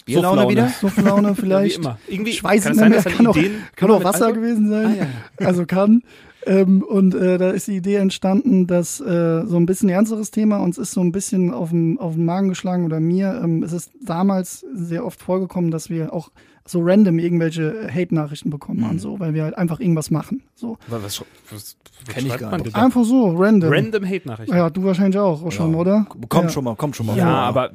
Bierlaune 0.06 0.48
wieder? 0.48 0.68
Sufflaune 0.68 1.34
vielleicht 1.36 1.78
wie 1.78 1.82
immer. 1.82 1.98
Irgendwie 2.08 2.30
ich 2.30 2.42
weiß 2.42 2.64
kann 2.64 2.72
es 2.72 2.78
sein, 2.78 2.92
dass 2.92 3.04
kann 3.04 3.26
auch, 3.26 3.38
kann 3.76 3.90
auch 3.90 4.02
Wasser 4.02 4.32
gewesen 4.32 4.68
sein. 4.68 4.86
Ah, 4.86 5.04
ja. 5.40 5.46
Also 5.46 5.66
kann. 5.66 6.02
Ähm, 6.48 6.82
und 6.82 7.14
äh, 7.14 7.36
da 7.36 7.50
ist 7.50 7.68
die 7.68 7.76
Idee 7.76 7.96
entstanden, 7.96 8.66
dass 8.66 9.00
äh, 9.00 9.44
so 9.44 9.56
ein 9.58 9.66
bisschen 9.66 9.90
ernsteres 9.90 10.30
Thema 10.30 10.56
uns 10.56 10.78
ist 10.78 10.92
so 10.92 11.02
ein 11.02 11.12
bisschen 11.12 11.52
auf 11.52 11.68
den, 11.68 11.98
auf 11.98 12.14
den 12.14 12.24
Magen 12.24 12.48
geschlagen 12.48 12.86
oder 12.86 13.00
mir. 13.00 13.38
Ähm, 13.44 13.62
es 13.62 13.74
ist 13.74 13.90
damals 14.00 14.64
sehr 14.72 15.04
oft 15.04 15.20
vorgekommen, 15.20 15.70
dass 15.70 15.90
wir 15.90 16.14
auch 16.14 16.30
so 16.70 16.80
random 16.82 17.18
irgendwelche 17.18 17.88
Hate-Nachrichten 17.92 18.50
bekommen 18.50 18.86
haben, 18.86 18.98
so, 18.98 19.18
weil 19.18 19.34
wir 19.34 19.44
halt 19.44 19.56
einfach 19.56 19.80
irgendwas 19.80 20.10
machen. 20.10 20.42
So. 20.54 20.76
Was, 20.88 21.02
was, 21.02 21.24
was, 21.50 21.76
was 22.06 22.14
Kenn 22.14 22.26
ich 22.26 22.36
gar 22.38 22.56
nicht. 22.58 22.74
Einfach 22.76 23.04
so, 23.04 23.34
random. 23.36 23.72
Random 23.72 24.04
Hate-Nachrichten. 24.04 24.54
Ja, 24.56 24.68
du 24.70 24.84
wahrscheinlich 24.84 25.18
auch, 25.18 25.42
auch 25.42 25.52
schon, 25.52 25.74
oder? 25.74 26.06
Kommt 26.28 26.44
ja. 26.44 26.50
schon 26.50 26.64
mal, 26.64 26.76
kommt 26.76 26.96
schon 26.96 27.06
mal. 27.06 27.16
Ja, 27.16 27.24
vor. 27.24 27.32
aber 27.34 27.70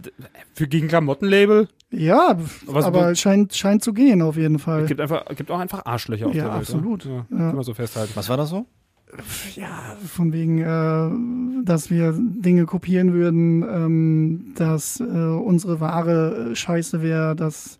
für 0.53 0.67
gegen 0.67 0.88
Klamottenlabel 0.88 1.67
Ja, 1.91 2.38
Was- 2.67 2.86
aber 2.86 3.12
es 3.12 3.19
scheint, 3.19 3.53
scheint 3.56 3.84
zu 3.84 3.93
gehen 3.93 4.21
auf 4.21 4.38
jeden 4.38 4.60
Fall. 4.60 4.82
es 4.84 4.88
gibt 4.88 5.01
einfach 5.01 5.25
gibt 5.36 5.49
auch 5.51 5.60
einfach 5.60 5.86
Arschlöcher 5.86 6.27
auf 6.27 6.36
Ja, 6.36 6.43
der 6.43 6.51
Welt. 6.53 6.62
absolut. 6.62 7.06
Ne? 7.06 7.25
Ja, 7.32 7.38
Ja. 7.38 7.45
Kann 7.47 7.56
man 7.56 7.63
so 7.63 7.73
festhalten. 7.73 8.12
Was 8.15 8.29
war 8.29 8.38
das 8.38 8.49
so? 8.49 8.65
ja, 9.56 9.95
von 10.08 10.34
wegen, 10.34 10.60
äh, 10.60 11.63
dass 11.65 11.91
wir 11.91 12.13
Dinge 12.17 12.65
kopieren 12.65 13.13
würden, 13.13 13.62
ähm, 13.63 14.53
dass 14.56 14.99
äh, 14.99 15.03
unsere 15.03 15.79
Ware 15.79 16.56
scheiße 16.56 17.01
wäre, 17.03 17.36
dass 17.36 17.77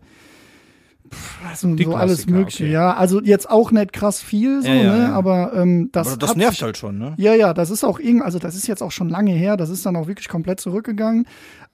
pff, 1.14 1.38
also 1.48 1.74
Die 1.74 1.84
so 1.84 1.94
alles 1.94 2.26
Mögliche, 2.26 2.64
okay. 2.64 2.72
ja. 2.72 2.94
Also 2.94 3.20
jetzt 3.22 3.48
auch 3.50 3.70
nicht 3.70 3.92
krass 3.92 4.20
viel, 4.22 4.60
so, 4.62 4.68
Ja, 4.68 4.74
ja, 4.74 4.92
ne? 4.96 5.02
ja. 5.04 5.12
Aber 5.12 5.52
ähm, 5.54 5.88
das, 5.92 6.08
aber 6.08 6.16
das 6.18 6.30
hat 6.30 6.36
nervt 6.36 6.54
sich- 6.56 6.62
halt 6.62 6.76
schon, 6.76 6.98
ne? 6.98 7.14
Ja, 7.16 7.34
ja, 7.34 7.54
das 7.54 7.70
ist 7.70 7.84
auch 7.84 7.98
irgend, 7.98 8.22
also 8.22 8.38
das 8.38 8.54
ist 8.54 8.66
jetzt 8.66 8.82
auch 8.82 8.90
schon 8.92 9.08
lange 9.08 9.32
her, 9.32 9.56
das 9.56 9.70
ist 9.70 9.86
dann 9.86 9.96
auch 9.96 10.06
wirklich 10.06 10.28
komplett 10.28 10.60
zurückgegangen. 10.60 11.26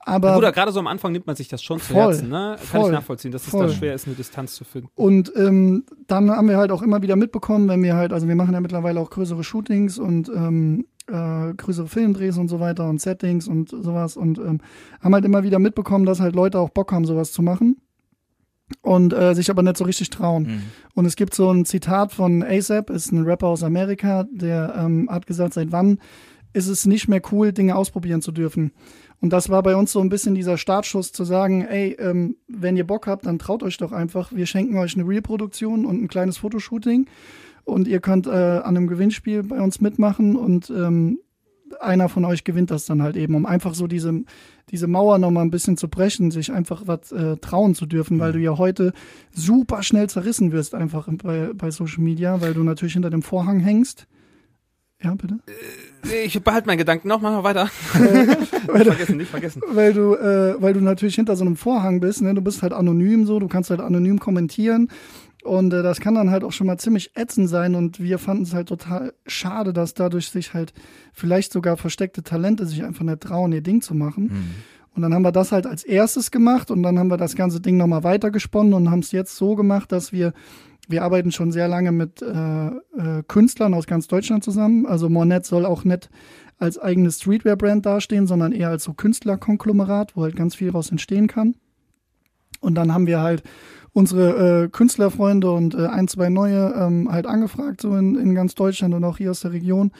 Aber 0.03 0.33
Bruder, 0.33 0.51
gerade 0.51 0.71
so 0.71 0.79
am 0.79 0.87
Anfang 0.87 1.11
nimmt 1.11 1.27
man 1.27 1.35
sich 1.35 1.47
das 1.47 1.61
schon 1.61 1.79
zu 1.79 1.93
Voll, 1.93 2.01
Herzen, 2.13 2.29
ne? 2.29 2.55
Kann 2.57 2.81
voll, 2.81 2.89
ich 2.89 2.95
nachvollziehen, 2.95 3.31
dass 3.31 3.43
es 3.43 3.49
voll. 3.49 3.67
da 3.67 3.73
schwer 3.73 3.93
ist, 3.93 4.07
eine 4.07 4.15
Distanz 4.15 4.55
zu 4.55 4.63
finden. 4.63 4.89
Und 4.95 5.31
ähm, 5.35 5.83
dann 6.07 6.31
haben 6.31 6.49
wir 6.49 6.57
halt 6.57 6.71
auch 6.71 6.81
immer 6.81 7.01
wieder 7.03 7.15
mitbekommen, 7.15 7.67
wenn 7.67 7.83
wir 7.83 7.95
halt, 7.95 8.11
also 8.11 8.27
wir 8.27 8.35
machen 8.35 8.53
ja 8.53 8.61
mittlerweile 8.61 8.99
auch 8.99 9.11
größere 9.11 9.43
Shootings 9.43 9.99
und 9.99 10.29
ähm, 10.29 10.85
äh, 11.07 11.53
größere 11.53 11.87
Filmdrehs 11.87 12.37
und 12.39 12.47
so 12.47 12.59
weiter 12.59 12.89
und 12.89 12.99
Settings 12.99 13.47
und 13.47 13.69
sowas 13.69 14.17
und 14.17 14.39
ähm, 14.39 14.61
haben 15.01 15.13
halt 15.13 15.25
immer 15.25 15.43
wieder 15.43 15.59
mitbekommen, 15.59 16.05
dass 16.05 16.19
halt 16.19 16.35
Leute 16.35 16.57
auch 16.59 16.69
Bock 16.69 16.91
haben, 16.91 17.05
sowas 17.05 17.31
zu 17.31 17.41
machen 17.43 17.77
und 18.81 19.13
äh, 19.13 19.33
sich 19.35 19.49
aber 19.49 19.63
nicht 19.63 19.77
so 19.77 19.83
richtig 19.83 20.09
trauen. 20.09 20.43
Mhm. 20.43 20.61
Und 20.93 21.05
es 21.05 21.15
gibt 21.15 21.33
so 21.33 21.51
ein 21.51 21.65
Zitat 21.65 22.11
von 22.11 22.43
ASAP, 22.43 22.89
ist 22.89 23.11
ein 23.11 23.23
Rapper 23.23 23.47
aus 23.47 23.63
Amerika, 23.63 24.25
der 24.31 24.73
ähm, 24.77 25.09
hat 25.09 25.27
gesagt, 25.27 25.53
seit 25.53 25.71
wann 25.71 25.99
ist 26.53 26.67
es 26.67 26.85
nicht 26.85 27.07
mehr 27.07 27.21
cool, 27.31 27.53
Dinge 27.53 27.75
ausprobieren 27.75 28.21
zu 28.21 28.31
dürfen. 28.31 28.71
Und 29.21 29.31
das 29.31 29.49
war 29.49 29.61
bei 29.63 29.75
uns 29.75 29.91
so 29.91 30.01
ein 30.01 30.09
bisschen 30.09 30.35
dieser 30.35 30.57
Startschuss 30.57 31.11
zu 31.11 31.23
sagen, 31.23 31.61
ey, 31.61 31.95
ähm, 31.99 32.37
wenn 32.47 32.75
ihr 32.75 32.85
Bock 32.85 33.07
habt, 33.07 33.25
dann 33.25 33.39
traut 33.39 33.63
euch 33.63 33.77
doch 33.77 33.91
einfach. 33.91 34.31
Wir 34.33 34.47
schenken 34.47 34.77
euch 34.77 34.95
eine 34.95 35.07
Real-Produktion 35.07 35.85
und 35.85 36.01
ein 36.01 36.07
kleines 36.07 36.37
Fotoshooting 36.39 37.07
und 37.63 37.87
ihr 37.87 37.99
könnt 37.99 38.27
äh, 38.27 38.31
an 38.31 38.75
einem 38.75 38.87
Gewinnspiel 38.87 39.43
bei 39.43 39.61
uns 39.61 39.79
mitmachen 39.79 40.35
und 40.35 40.69
ähm, 40.71 41.19
einer 41.79 42.09
von 42.09 42.25
euch 42.25 42.43
gewinnt 42.43 42.71
das 42.71 42.85
dann 42.85 43.01
halt 43.01 43.15
eben, 43.15 43.35
um 43.35 43.45
einfach 43.45 43.73
so 43.73 43.87
diese, 43.87 44.23
diese 44.69 44.87
Mauer 44.87 45.17
nochmal 45.17 45.43
ein 45.43 45.51
bisschen 45.51 45.77
zu 45.77 45.87
brechen, 45.87 46.31
sich 46.31 46.51
einfach 46.51 46.83
was 46.85 47.11
äh, 47.11 47.37
trauen 47.37 47.75
zu 47.75 47.85
dürfen, 47.85 48.19
weil 48.19 48.33
du 48.33 48.39
ja 48.39 48.57
heute 48.57 48.93
super 49.31 49.83
schnell 49.83 50.09
zerrissen 50.09 50.51
wirst 50.51 50.75
einfach 50.75 51.07
bei, 51.23 51.51
bei 51.53 51.71
Social 51.71 52.03
Media, 52.03 52.41
weil 52.41 52.53
du 52.53 52.63
natürlich 52.63 52.93
hinter 52.93 53.09
dem 53.09 53.21
Vorhang 53.21 53.59
hängst. 53.59 54.07
Ja, 55.03 55.15
bitte. 55.15 55.39
Ich 56.23 56.39
behalte 56.43 56.67
meinen 56.67 56.77
Gedanken 56.77 57.07
noch, 57.07 57.21
mach 57.21 57.31
mal 57.31 57.43
weiter. 57.43 57.69
nicht 57.99 58.85
vergessen, 58.85 59.17
nicht 59.17 59.31
vergessen. 59.31 59.61
Weil 59.67 59.93
du, 59.93 60.13
äh, 60.15 60.61
weil 60.61 60.73
du 60.73 60.79
natürlich 60.79 61.15
hinter 61.15 61.35
so 61.35 61.43
einem 61.43 61.55
Vorhang 61.55 61.99
bist, 61.99 62.21
ne? 62.21 62.35
Du 62.35 62.41
bist 62.41 62.61
halt 62.61 62.71
anonym 62.71 63.25
so, 63.25 63.39
du 63.39 63.47
kannst 63.47 63.71
halt 63.71 63.81
anonym 63.81 64.19
kommentieren. 64.19 64.89
Und 65.43 65.73
äh, 65.73 65.83
das 65.83 65.99
kann 65.99 66.15
dann 66.15 66.31
halt 66.31 66.43
auch 66.43 66.51
schon 66.51 66.67
mal 66.67 66.77
ziemlich 66.77 67.11
ätzend 67.15 67.49
sein. 67.49 67.75
Und 67.75 67.99
wir 67.99 68.19
fanden 68.19 68.43
es 68.43 68.53
halt 68.53 68.69
total 68.69 69.13
schade, 69.25 69.73
dass 69.73 69.93
dadurch 69.93 70.29
sich 70.29 70.53
halt 70.53 70.73
vielleicht 71.13 71.51
sogar 71.51 71.77
versteckte 71.77 72.23
Talente 72.23 72.65
sich 72.65 72.83
einfach 72.83 73.03
nicht 73.03 73.21
trauen, 73.21 73.51
ihr 73.51 73.61
Ding 73.61 73.81
zu 73.81 73.95
machen. 73.95 74.23
Mhm. 74.23 74.49
Und 74.93 75.01
dann 75.03 75.13
haben 75.13 75.23
wir 75.23 75.31
das 75.31 75.51
halt 75.51 75.65
als 75.65 75.83
erstes 75.83 76.31
gemacht 76.31 76.69
und 76.69 76.83
dann 76.83 76.99
haben 76.99 77.09
wir 77.09 77.17
das 77.17 77.35
ganze 77.35 77.61
Ding 77.61 77.77
nochmal 77.77 78.03
weitergesponnen 78.03 78.73
und 78.73 78.91
haben 78.91 78.99
es 78.99 79.13
jetzt 79.13 79.37
so 79.37 79.55
gemacht, 79.55 79.91
dass 79.91 80.11
wir, 80.11 80.33
wir 80.89 81.03
arbeiten 81.03 81.31
schon 81.31 81.53
sehr 81.53 81.69
lange 81.69 81.93
mit 81.93 82.21
äh, 82.21 82.67
äh, 82.67 83.23
Künstlern 83.27 83.73
aus 83.73 83.87
ganz 83.87 84.07
Deutschland 84.07 84.43
zusammen. 84.43 84.85
Also 84.85 85.07
Monet 85.07 85.45
soll 85.45 85.65
auch 85.65 85.85
nicht 85.85 86.09
als 86.57 86.77
eigenes 86.77 87.21
Streetwear-Brand 87.21 87.85
dastehen, 87.85 88.27
sondern 88.27 88.51
eher 88.51 88.69
als 88.69 88.83
so 88.83 88.93
Künstlerkonglomerat, 88.93 90.15
wo 90.15 90.23
halt 90.23 90.35
ganz 90.35 90.55
viel 90.55 90.67
daraus 90.67 90.91
entstehen 90.91 91.27
kann. 91.27 91.55
Und 92.59 92.75
dann 92.75 92.93
haben 92.93 93.07
wir 93.07 93.21
halt 93.21 93.43
unsere 93.93 94.63
äh, 94.63 94.69
Künstlerfreunde 94.69 95.51
und 95.51 95.75
äh, 95.75 95.87
ein, 95.87 96.07
zwei 96.07 96.29
neue 96.29 96.73
ähm, 96.77 97.11
halt 97.11 97.25
angefragt, 97.25 97.81
so 97.81 97.95
in, 97.95 98.15
in 98.15 98.35
ganz 98.35 98.55
Deutschland 98.55 98.93
und 98.93 99.03
auch 99.03 99.17
hier 99.17 99.31
aus 99.31 99.41
der 99.41 99.51
Region. 99.51 99.91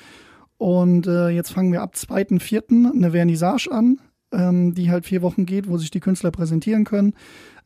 Und 0.58 1.08
äh, 1.08 1.30
jetzt 1.30 1.52
fangen 1.52 1.72
wir 1.72 1.82
ab 1.82 1.96
2.4. 1.96 2.94
eine 2.94 3.12
Vernissage 3.12 3.70
an, 3.72 4.00
ähm, 4.32 4.74
die 4.74 4.92
halt 4.92 5.06
vier 5.06 5.22
Wochen 5.22 5.46
geht, 5.46 5.68
wo 5.68 5.78
sich 5.78 5.92
die 5.92 6.00
Künstler 6.00 6.32
präsentieren 6.32 6.84
können, 6.86 7.16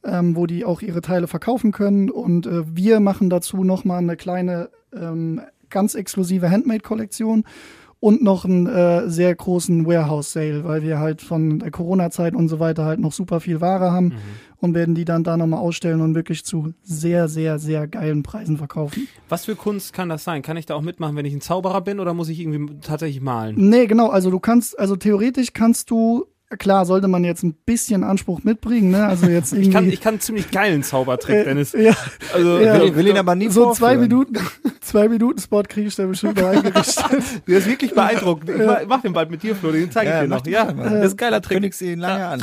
ähm, 0.04 0.36
wo 0.36 0.48
die 0.48 0.66
auch 0.66 0.82
ihre 0.82 1.02
Teile 1.02 1.28
verkaufen 1.28 1.72
können. 1.72 2.10
Und 2.10 2.48
äh, 2.48 2.64
wir 2.76 3.00
machen 3.00 3.30
dazu 3.30 3.64
nochmal 3.64 4.00
eine 4.00 4.16
kleine, 4.16 4.70
ähm, 4.94 5.42
ganz 5.70 5.94
exklusive 5.94 6.50
Handmade-Kollektion 6.50 7.44
und 8.00 8.24
noch 8.24 8.46
einen 8.46 8.68
äh, 8.68 9.10
sehr 9.10 9.36
großen 9.36 9.86
Warehouse-Sale, 9.86 10.64
weil 10.64 10.82
wir 10.82 11.00
halt 11.00 11.22
von 11.22 11.60
der 11.60 11.72
Corona-Zeit 11.72 12.34
und 12.34 12.48
so 12.50 12.60
weiter 12.60 12.86
halt 12.86 13.00
noch 13.00 13.14
super 13.14 13.40
viel 13.40 13.62
Ware 13.62 13.92
haben 13.92 14.14
und 14.66 14.74
werden 14.74 14.96
die 14.96 15.06
dann 15.06 15.24
da 15.24 15.38
nochmal 15.38 15.60
ausstellen 15.60 16.02
und 16.02 16.16
wirklich 16.16 16.44
zu 16.44 16.74
sehr, 16.84 17.28
sehr, 17.28 17.60
sehr 17.60 17.88
geilen 17.88 18.24
Preisen 18.24 18.58
verkaufen. 18.58 19.08
Was 19.30 19.46
für 19.46 19.56
Kunst 19.56 19.94
kann 19.94 20.10
das 20.10 20.24
sein? 20.24 20.42
Kann 20.42 20.58
ich 20.58 20.66
da 20.66 20.76
auch 20.76 20.82
mitmachen, 20.82 21.16
wenn 21.16 21.26
ich 21.26 21.34
ein 21.34 21.42
Zauberer 21.42 21.82
bin 21.82 22.00
oder 22.00 22.14
muss 22.14 22.30
ich 22.30 22.40
irgendwie 22.40 22.80
tatsächlich 22.82 23.22
malen? 23.22 23.56
Nee, 23.58 23.86
genau, 23.88 24.10
also 24.10 24.30
du 24.30 24.40
kannst, 24.40 24.78
also 24.78 24.96
theoretisch 24.96 25.54
kannst 25.54 25.90
du, 25.90 26.26
klar, 26.58 26.86
sollte 26.86 27.08
man 27.08 27.24
jetzt 27.24 27.44
ein 27.44 27.54
bisschen 27.66 28.04
Anspruch 28.04 28.44
mitbringen, 28.44 28.92
ne? 28.92 29.06
Also 29.06 29.28
jetzt 29.28 29.54
irgendwie. 29.54 29.66
Ich 29.70 29.74
kann, 29.74 29.90
ich 29.90 30.02
kann 30.02 30.14
einen 30.16 30.20
ziemlich 30.22 30.52
geilen 30.52 30.84
Zaubertrick, 30.84 31.36
äh, 31.38 31.44
Dennis. 31.46 31.74
ja, 31.74 31.94
Also, 32.34 32.60
Ja. 32.60 32.80
Will, 32.80 32.96
will 32.96 33.08
ihn 33.08 33.18
aber 33.18 33.36
nie 33.36 33.50
so 33.50 33.72
zwei 33.74 33.96
vorführen. 33.96 34.02
Minuten, 34.02 34.36
zwei 34.82 35.08
Minuten 35.10 35.40
Spot 35.40 35.64
kriege 35.64 35.88
ich 35.88 35.96
da 35.96 36.06
bestimmt 36.06 36.40
noch 36.40 36.48
eingerichtet. 36.48 37.04
Der 37.48 37.58
ist 37.58 37.68
wirklich 37.68 37.94
beeindruckend. 37.94 38.50
Ich 38.50 38.66
mach- 38.66 38.80
mach 38.88 39.02
den 39.02 39.14
bald 39.14 39.32
mit 39.32 39.44
dir, 39.44 39.56
Flo, 39.56 39.72
den 39.72 39.90
zeige 39.92 40.10
ich 40.10 40.16
Ja, 40.16 40.22
dir 40.22 40.28
mach 40.28 40.38
noch. 40.40 40.48
Ja, 40.48 40.72
das 40.72 41.06
ist 41.06 41.14
ein 41.14 41.18
geiler 41.18 41.42
Trick. 41.42 41.56
Kündigst 41.58 41.82
ihn 41.82 42.00
lange 42.00 42.26
an. 42.28 42.42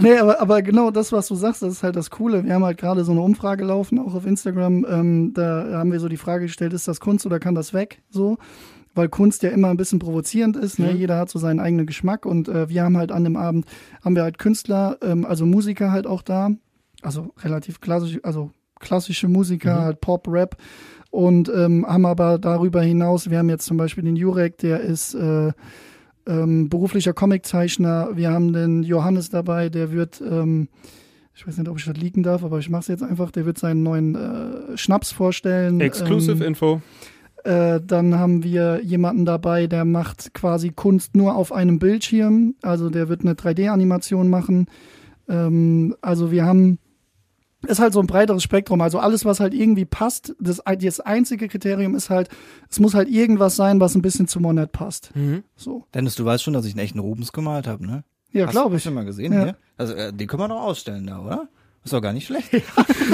Nee, 0.00 0.16
aber, 0.18 0.40
aber 0.40 0.62
genau 0.62 0.90
das, 0.90 1.12
was 1.12 1.28
du 1.28 1.34
sagst, 1.34 1.62
das 1.62 1.72
ist 1.72 1.82
halt 1.82 1.96
das 1.96 2.10
Coole. 2.10 2.44
Wir 2.44 2.54
haben 2.54 2.64
halt 2.64 2.78
gerade 2.78 3.04
so 3.04 3.12
eine 3.12 3.20
Umfrage 3.20 3.64
laufen, 3.64 3.98
auch 3.98 4.14
auf 4.14 4.26
Instagram. 4.26 4.86
Ähm, 4.88 5.32
da 5.34 5.66
haben 5.72 5.92
wir 5.92 6.00
so 6.00 6.08
die 6.08 6.16
Frage 6.16 6.46
gestellt, 6.46 6.72
ist 6.72 6.88
das 6.88 7.00
Kunst 7.00 7.26
oder 7.26 7.38
kann 7.40 7.54
das 7.54 7.72
weg? 7.74 8.00
So. 8.10 8.38
Weil 8.94 9.08
Kunst 9.08 9.42
ja 9.42 9.50
immer 9.50 9.68
ein 9.68 9.76
bisschen 9.76 9.98
provozierend 9.98 10.56
ist. 10.56 10.78
Ne? 10.78 10.92
Jeder 10.92 11.18
hat 11.18 11.28
so 11.28 11.38
seinen 11.38 11.60
eigenen 11.60 11.86
Geschmack. 11.86 12.26
Und 12.26 12.48
äh, 12.48 12.68
wir 12.68 12.84
haben 12.84 12.96
halt 12.96 13.10
an 13.10 13.24
dem 13.24 13.36
Abend, 13.36 13.66
haben 14.04 14.14
wir 14.14 14.22
halt 14.22 14.38
Künstler, 14.38 14.98
ähm, 15.02 15.24
also 15.24 15.46
Musiker 15.46 15.90
halt 15.90 16.06
auch 16.06 16.22
da. 16.22 16.50
Also 17.02 17.34
relativ 17.42 17.80
klassisch, 17.80 18.20
also 18.22 18.50
klassische 18.78 19.28
Musiker, 19.28 19.82
halt 19.82 20.00
Pop, 20.00 20.28
Rap. 20.28 20.56
Und 21.10 21.48
ähm, 21.48 21.86
haben 21.86 22.06
aber 22.06 22.38
darüber 22.38 22.82
hinaus, 22.82 23.30
wir 23.30 23.38
haben 23.38 23.48
jetzt 23.48 23.66
zum 23.66 23.76
Beispiel 23.76 24.02
den 24.04 24.16
Jurek, 24.16 24.58
der 24.58 24.80
ist 24.80 25.14
äh, 25.14 25.52
ähm, 26.26 26.68
beruflicher 26.68 27.12
Comiczeichner. 27.12 28.10
Wir 28.14 28.30
haben 28.30 28.52
den 28.52 28.82
Johannes 28.82 29.28
dabei, 29.30 29.68
der 29.68 29.92
wird, 29.92 30.20
ähm, 30.20 30.68
ich 31.34 31.46
weiß 31.46 31.58
nicht, 31.58 31.68
ob 31.68 31.78
ich 31.78 31.84
das 31.84 31.96
liegen 31.96 32.22
darf, 32.22 32.42
aber 32.44 32.58
ich 32.58 32.68
mache 32.70 32.80
es 32.80 32.88
jetzt 32.88 33.02
einfach, 33.02 33.30
der 33.30 33.46
wird 33.46 33.58
seinen 33.58 33.82
neuen 33.82 34.14
äh, 34.14 34.76
Schnaps 34.76 35.12
vorstellen. 35.12 35.80
Exclusive 35.80 36.42
Ähm, 36.42 36.48
Info. 36.48 36.80
Äh, 37.44 37.80
dann 37.84 38.18
haben 38.18 38.42
wir 38.42 38.80
jemanden 38.82 39.24
dabei, 39.24 39.66
der 39.66 39.84
macht 39.84 40.34
quasi 40.34 40.70
Kunst 40.70 41.14
nur 41.16 41.36
auf 41.36 41.52
einem 41.52 41.78
Bildschirm. 41.78 42.54
Also 42.62 42.90
der 42.90 43.08
wird 43.08 43.20
eine 43.22 43.34
3D-Animation 43.34 44.28
machen. 44.28 44.66
Ähm, 45.28 45.94
also 46.00 46.30
wir 46.30 46.44
haben, 46.44 46.78
ist 47.66 47.80
halt 47.80 47.92
so 47.92 48.00
ein 48.00 48.06
breiteres 48.06 48.42
Spektrum. 48.42 48.80
Also 48.80 48.98
alles, 48.98 49.24
was 49.24 49.40
halt 49.40 49.54
irgendwie 49.54 49.84
passt. 49.84 50.34
Das, 50.40 50.60
das 50.80 51.00
einzige 51.00 51.48
Kriterium 51.48 51.94
ist 51.94 52.10
halt, 52.10 52.28
es 52.70 52.80
muss 52.80 52.94
halt 52.94 53.08
irgendwas 53.08 53.56
sein, 53.56 53.80
was 53.80 53.94
ein 53.94 54.02
bisschen 54.02 54.26
zu 54.28 54.40
Monet 54.40 54.72
passt. 54.72 55.14
Mhm. 55.14 55.44
So. 55.56 55.84
Dennis, 55.94 56.14
du 56.14 56.24
weißt 56.24 56.42
schon, 56.42 56.54
dass 56.54 56.66
ich 56.66 56.72
einen 56.74 56.80
echten 56.84 56.98
Rubens 56.98 57.32
gemalt 57.32 57.66
habe, 57.66 57.86
ne? 57.86 58.04
Ja, 58.32 58.46
Hast- 58.46 58.52
glaube 58.52 58.74
Hast 58.74 58.82
ich. 58.82 58.88
du 58.88 58.94
mal 58.94 59.04
gesehen 59.04 59.32
Ja. 59.32 59.42
hier? 59.44 59.56
Also, 59.76 59.94
äh, 59.94 60.12
den 60.12 60.26
können 60.28 60.42
wir 60.42 60.48
doch 60.48 60.62
ausstellen 60.62 61.06
da, 61.06 61.20
oder? 61.20 61.48
Ist 61.84 61.92
doch 61.92 62.00
gar 62.00 62.12
nicht 62.14 62.26
schlecht. 62.26 62.50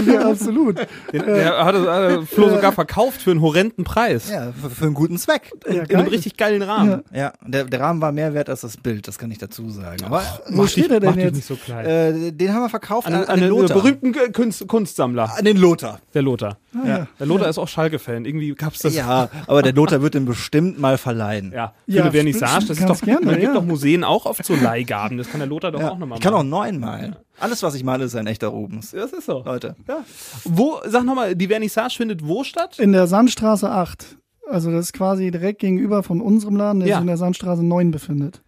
Ja, 0.06 0.30
absolut. 0.30 0.78
Den, 1.12 1.24
der 1.26 1.64
hat 1.64 1.74
äh, 1.74 2.22
Flo 2.24 2.48
sogar 2.48 2.70
verkauft 2.72 3.20
für 3.20 3.32
einen 3.32 3.40
horrenden 3.40 3.84
Preis. 3.84 4.30
Ja, 4.30 4.52
für, 4.52 4.70
für 4.70 4.84
einen 4.86 4.94
guten 4.94 5.18
Zweck. 5.18 5.50
Ja, 5.68 5.82
In 5.82 5.96
einem 5.96 6.08
richtig 6.08 6.36
geilen 6.36 6.62
Rahmen. 6.62 7.02
Ja, 7.12 7.32
der, 7.44 7.64
der 7.64 7.80
Rahmen 7.80 8.00
war 8.00 8.12
mehr 8.12 8.32
wert 8.32 8.48
als 8.48 8.60
das 8.60 8.76
Bild, 8.76 9.08
das 9.08 9.18
kann 9.18 9.30
ich 9.30 9.38
dazu 9.38 9.68
sagen. 9.70 10.04
Aber 10.04 10.22
Wo 10.50 10.66
steht 10.66 10.90
er 10.90 11.00
denn 11.00 11.10
Mach 11.10 11.16
dich 11.16 11.24
jetzt? 11.24 11.34
nicht 11.34 11.46
so 11.46 11.56
klein. 11.56 11.84
äh, 11.84 12.32
den 12.32 12.52
haben 12.54 12.62
wir 12.62 12.68
verkauft 12.70 13.08
an, 13.08 13.14
an, 13.14 13.22
an, 13.24 13.28
an 13.30 13.40
den 13.40 13.48
Lothar. 13.50 13.76
berühmten 13.76 14.32
Kunst, 14.32 14.66
Kunstsammler, 14.68 15.36
An 15.36 15.44
den 15.44 15.56
Lothar. 15.56 16.00
der 16.14 16.22
Lothar. 16.22 16.58
Ah, 16.74 16.86
ja. 16.88 17.06
Der 17.18 17.26
Lothar 17.26 17.48
ist 17.48 17.58
auch 17.58 17.68
Schalke-Fan. 17.68 18.24
Irgendwie 18.24 18.54
gab's 18.54 18.78
das. 18.78 18.94
Ja, 18.94 19.28
aber 19.48 19.62
der 19.62 19.72
Lothar 19.72 20.00
wird 20.02 20.14
den 20.14 20.24
bestimmt 20.24 20.78
mal 20.78 20.96
verleihen. 20.98 21.52
Ja, 21.52 21.74
für 21.86 21.92
Ja, 21.96 22.02
eine 22.02 22.12
Vernissage, 22.12 22.66
das 22.66 22.78
ist 22.78 22.88
doch, 22.88 23.00
gerne, 23.00 23.26
man 23.26 23.34
gibt 23.34 23.46
ja. 23.48 23.54
doch 23.54 23.64
Museen 23.64 24.04
auch 24.04 24.26
oft 24.26 24.44
so 24.44 24.54
Leihgaben, 24.54 25.18
das 25.18 25.28
kann 25.30 25.40
der 25.40 25.48
Lothar 25.48 25.72
doch 25.72 25.80
Ja, 25.80 25.90
auch 25.90 25.98
nochmal 25.98 26.18
ich 26.18 26.22
kann 26.22 26.34
auch 26.34 26.44
machen. 26.44 27.16
Alles, 27.40 27.62
was 27.62 27.74
ich 27.74 27.84
male, 27.84 28.04
ist 28.04 28.14
ein 28.16 28.26
echter 28.26 28.48
Rubens. 28.48 28.90
Das 28.92 29.12
ist 29.12 29.26
so. 29.26 29.42
Leute. 29.44 29.74
Ja. 29.88 30.04
Wo, 30.44 30.78
sag 30.86 31.04
nochmal, 31.04 31.34
die 31.34 31.48
Vernissage 31.48 31.96
findet 31.96 32.26
wo 32.26 32.44
statt? 32.44 32.78
In 32.78 32.92
der 32.92 33.06
Sandstraße 33.06 33.70
8. 33.70 34.16
Also 34.48 34.70
das 34.70 34.86
ist 34.86 34.92
quasi 34.92 35.30
direkt 35.30 35.60
gegenüber 35.60 36.02
von 36.02 36.20
unserem 36.20 36.56
Laden, 36.56 36.80
der 36.80 36.88
Ja. 36.88 36.96
sich 36.96 37.00
in 37.02 37.06
der 37.06 37.16
Sandstraße 37.16 37.64
9 37.64 37.90
befindet. 37.90 38.42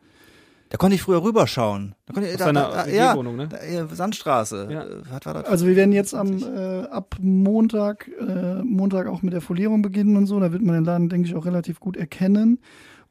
Da 0.68 0.78
konnte 0.78 0.94
ich 0.94 1.02
früher 1.02 1.22
rüberschauen. 1.22 1.94
Da 2.06 2.14
konnte 2.14 2.30
ich, 2.30 2.34
Auf 2.42 2.50
da, 2.50 2.52
da, 2.52 2.86
ja, 2.86 3.14
Wohnung, 3.14 3.36
ne? 3.36 3.46
da, 3.46 3.58
Sandstraße. 3.94 4.68
Ja. 4.70 4.86
Was 5.10 5.26
war 5.26 5.34
das? 5.34 5.44
Also 5.44 5.66
wir 5.66 5.76
werden 5.76 5.92
jetzt 5.92 6.14
am 6.14 6.38
äh, 6.42 6.84
ab 6.86 7.16
Montag 7.20 8.08
äh, 8.18 8.62
Montag 8.62 9.06
auch 9.06 9.20
mit 9.20 9.34
der 9.34 9.42
Folierung 9.42 9.82
beginnen 9.82 10.16
und 10.16 10.26
so. 10.26 10.40
Da 10.40 10.50
wird 10.50 10.62
man 10.62 10.74
den 10.74 10.84
Laden, 10.84 11.10
denke 11.10 11.28
ich, 11.28 11.34
auch 11.34 11.44
relativ 11.44 11.78
gut 11.78 11.98
erkennen. 11.98 12.58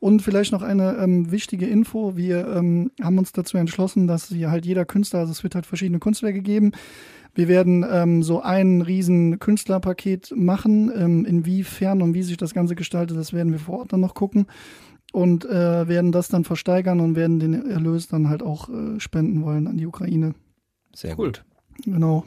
Und 0.02 0.24
vielleicht 0.24 0.52
noch 0.52 0.64
eine 0.64 0.98
ähm, 0.98 1.32
wichtige 1.32 1.68
Info. 1.68 2.18
Wir 2.18 2.48
ähm, 2.48 2.90
haben 3.00 3.20
uns 3.20 3.34
dazu 3.34 3.58
entschlossen, 3.58 4.08
dass 4.08 4.30
hier 4.30 4.50
halt 4.50 4.66
jeder 4.66 4.84
Künstler, 4.84 5.20
also 5.20 5.32
es 5.32 5.44
wird 5.44 5.54
halt 5.54 5.68
verschiedene 5.68 6.00
Kunstwerke 6.00 6.42
geben. 6.42 6.72
Wir 7.36 7.48
werden 7.48 7.86
ähm, 7.88 8.24
so 8.24 8.42
ein 8.42 8.82
riesen 8.82 9.38
Künstlerpaket 9.38 10.34
machen. 10.36 10.92
Ähm, 10.96 11.24
inwiefern 11.26 12.02
und 12.02 12.16
wie 12.16 12.24
sich 12.24 12.38
das 12.38 12.56
Ganze 12.56 12.74
gestaltet, 12.74 13.16
das 13.16 13.32
werden 13.32 13.52
wir 13.52 13.60
vor 13.60 13.78
Ort 13.78 13.94
dann 13.94 14.00
noch 14.00 14.16
gucken. 14.16 14.48
Und 15.14 15.46
äh, 15.46 15.88
werden 15.88 16.12
das 16.12 16.30
dann 16.30 16.46
versteigern 16.46 17.00
und 17.00 17.16
werden 17.16 17.40
den 17.40 17.70
Erlös 17.70 18.08
dann 18.08 18.28
halt 18.28 18.42
auch 18.42 18.70
äh, 18.70 19.00
spenden 19.00 19.44
wollen 19.44 19.68
an 19.68 19.78
die 19.78 19.86
Ukraine. 19.86 20.34
Sehr 20.96 21.18
Cool. 21.20 21.28
gut. 21.28 21.46
Genau. 21.86 22.26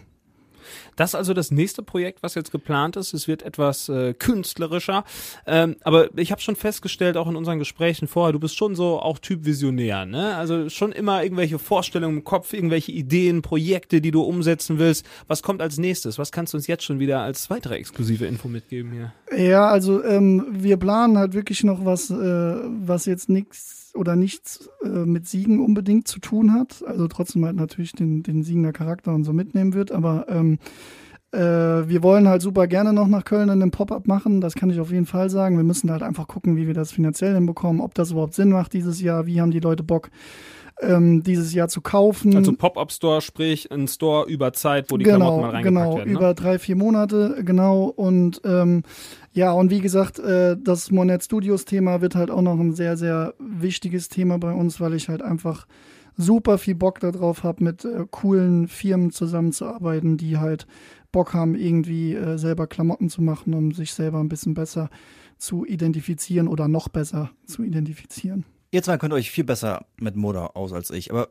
Das 0.96 1.10
ist 1.10 1.14
also 1.14 1.34
das 1.34 1.50
nächste 1.50 1.82
Projekt, 1.82 2.22
was 2.22 2.34
jetzt 2.34 2.52
geplant 2.52 2.96
ist. 2.96 3.14
Es 3.14 3.28
wird 3.28 3.42
etwas 3.42 3.88
äh, 3.88 4.14
künstlerischer. 4.14 5.04
Ähm, 5.46 5.76
aber 5.82 6.08
ich 6.16 6.30
habe 6.30 6.40
schon 6.40 6.56
festgestellt, 6.56 7.16
auch 7.16 7.28
in 7.28 7.36
unseren 7.36 7.58
Gesprächen 7.58 8.08
vorher, 8.08 8.32
du 8.32 8.40
bist 8.40 8.56
schon 8.56 8.74
so 8.74 9.00
auch 9.00 9.18
Typ 9.18 9.44
Visionär. 9.44 10.06
Ne? 10.06 10.36
Also 10.36 10.68
schon 10.68 10.92
immer 10.92 11.22
irgendwelche 11.22 11.58
Vorstellungen 11.58 12.18
im 12.18 12.24
Kopf, 12.24 12.52
irgendwelche 12.52 12.92
Ideen, 12.92 13.42
Projekte, 13.42 14.00
die 14.00 14.10
du 14.10 14.22
umsetzen 14.22 14.78
willst. 14.78 15.06
Was 15.28 15.42
kommt 15.42 15.62
als 15.62 15.78
nächstes? 15.78 16.18
Was 16.18 16.32
kannst 16.32 16.52
du 16.52 16.56
uns 16.56 16.66
jetzt 16.66 16.84
schon 16.84 16.98
wieder 16.98 17.20
als 17.20 17.50
weitere 17.50 17.76
exklusive 17.76 18.26
Info 18.26 18.48
mitgeben 18.48 18.92
hier? 18.92 19.12
Ja, 19.36 19.68
also 19.68 20.02
ähm, 20.04 20.46
wir 20.50 20.76
planen 20.76 21.18
halt 21.18 21.34
wirklich 21.34 21.64
noch 21.64 21.84
was, 21.84 22.10
äh, 22.10 22.14
was 22.14 23.06
jetzt 23.06 23.28
nichts 23.28 23.83
oder 23.94 24.16
nichts 24.16 24.68
äh, 24.82 24.88
mit 24.88 25.26
Siegen 25.26 25.60
unbedingt 25.60 26.08
zu 26.08 26.18
tun 26.18 26.52
hat. 26.52 26.82
Also 26.86 27.08
trotzdem 27.08 27.44
halt 27.44 27.56
natürlich 27.56 27.92
den, 27.92 28.22
den 28.22 28.42
Siegender 28.42 28.72
Charakter 28.72 29.14
und 29.14 29.24
so 29.24 29.32
mitnehmen 29.32 29.74
wird. 29.74 29.92
Aber 29.92 30.26
ähm, 30.28 30.58
äh, 31.34 31.88
wir 31.88 32.02
wollen 32.02 32.28
halt 32.28 32.42
super 32.42 32.66
gerne 32.66 32.92
noch 32.92 33.08
nach 33.08 33.24
Köln 33.24 33.48
in 33.48 33.62
einem 33.62 33.70
Pop-up 33.70 34.06
machen. 34.06 34.40
Das 34.40 34.54
kann 34.54 34.70
ich 34.70 34.78
auf 34.78 34.92
jeden 34.92 35.06
Fall 35.06 35.30
sagen. 35.30 35.56
Wir 35.56 35.64
müssen 35.64 35.90
halt 35.90 36.02
einfach 36.02 36.28
gucken, 36.28 36.56
wie 36.56 36.66
wir 36.66 36.74
das 36.74 36.92
finanziell 36.92 37.34
hinbekommen, 37.34 37.80
ob 37.80 37.94
das 37.94 38.12
überhaupt 38.12 38.34
Sinn 38.34 38.50
macht 38.50 38.72
dieses 38.72 39.00
Jahr. 39.00 39.26
Wie 39.26 39.40
haben 39.40 39.50
die 39.50 39.60
Leute 39.60 39.82
Bock, 39.82 40.10
ähm, 40.80 41.22
dieses 41.24 41.52
Jahr 41.52 41.68
zu 41.68 41.80
kaufen? 41.80 42.36
Also 42.36 42.52
Pop-Up-Store, 42.52 43.20
sprich 43.20 43.70
ein 43.72 43.88
Store 43.88 44.28
über 44.28 44.52
Zeit, 44.52 44.90
wo 44.90 44.96
die 44.96 45.04
Klamotten 45.04 45.40
mal 45.40 45.50
reingepackt 45.50 45.84
genau, 45.84 45.96
werden. 45.96 46.12
Ne? 46.12 46.18
über 46.18 46.34
drei, 46.34 46.58
vier 46.60 46.76
Monate, 46.76 47.42
genau. 47.44 47.84
Und 47.84 48.40
ähm, 48.44 48.82
ja, 49.34 49.50
und 49.50 49.70
wie 49.70 49.80
gesagt, 49.80 50.20
äh, 50.20 50.56
das 50.56 50.92
Monet 50.92 51.24
Studios 51.24 51.64
Thema 51.64 52.00
wird 52.00 52.14
halt 52.14 52.30
auch 52.30 52.40
noch 52.40 52.58
ein 52.58 52.72
sehr, 52.72 52.96
sehr 52.96 53.34
wichtiges 53.40 54.08
Thema 54.08 54.38
bei 54.38 54.52
uns, 54.52 54.80
weil 54.80 54.94
ich 54.94 55.08
halt 55.08 55.22
einfach 55.22 55.66
super 56.16 56.56
viel 56.56 56.76
Bock 56.76 57.00
darauf 57.00 57.42
habe, 57.42 57.64
mit 57.64 57.84
äh, 57.84 58.06
coolen 58.12 58.68
Firmen 58.68 59.10
zusammenzuarbeiten, 59.10 60.16
die 60.16 60.38
halt 60.38 60.68
Bock 61.10 61.34
haben, 61.34 61.56
irgendwie 61.56 62.14
äh, 62.14 62.38
selber 62.38 62.68
Klamotten 62.68 63.10
zu 63.10 63.22
machen, 63.22 63.54
um 63.54 63.72
sich 63.72 63.92
selber 63.92 64.20
ein 64.20 64.28
bisschen 64.28 64.54
besser 64.54 64.88
zu 65.36 65.66
identifizieren 65.66 66.46
oder 66.46 66.68
noch 66.68 66.86
besser 66.88 67.32
zu 67.44 67.64
identifizieren. 67.64 68.44
Ihr 68.70 68.84
zwei 68.84 68.98
könnt 68.98 69.14
euch 69.14 69.32
viel 69.32 69.44
besser 69.44 69.84
mit 69.98 70.14
Mode 70.14 70.54
aus 70.54 70.72
als 70.72 70.90
ich. 70.90 71.10
Aber 71.10 71.28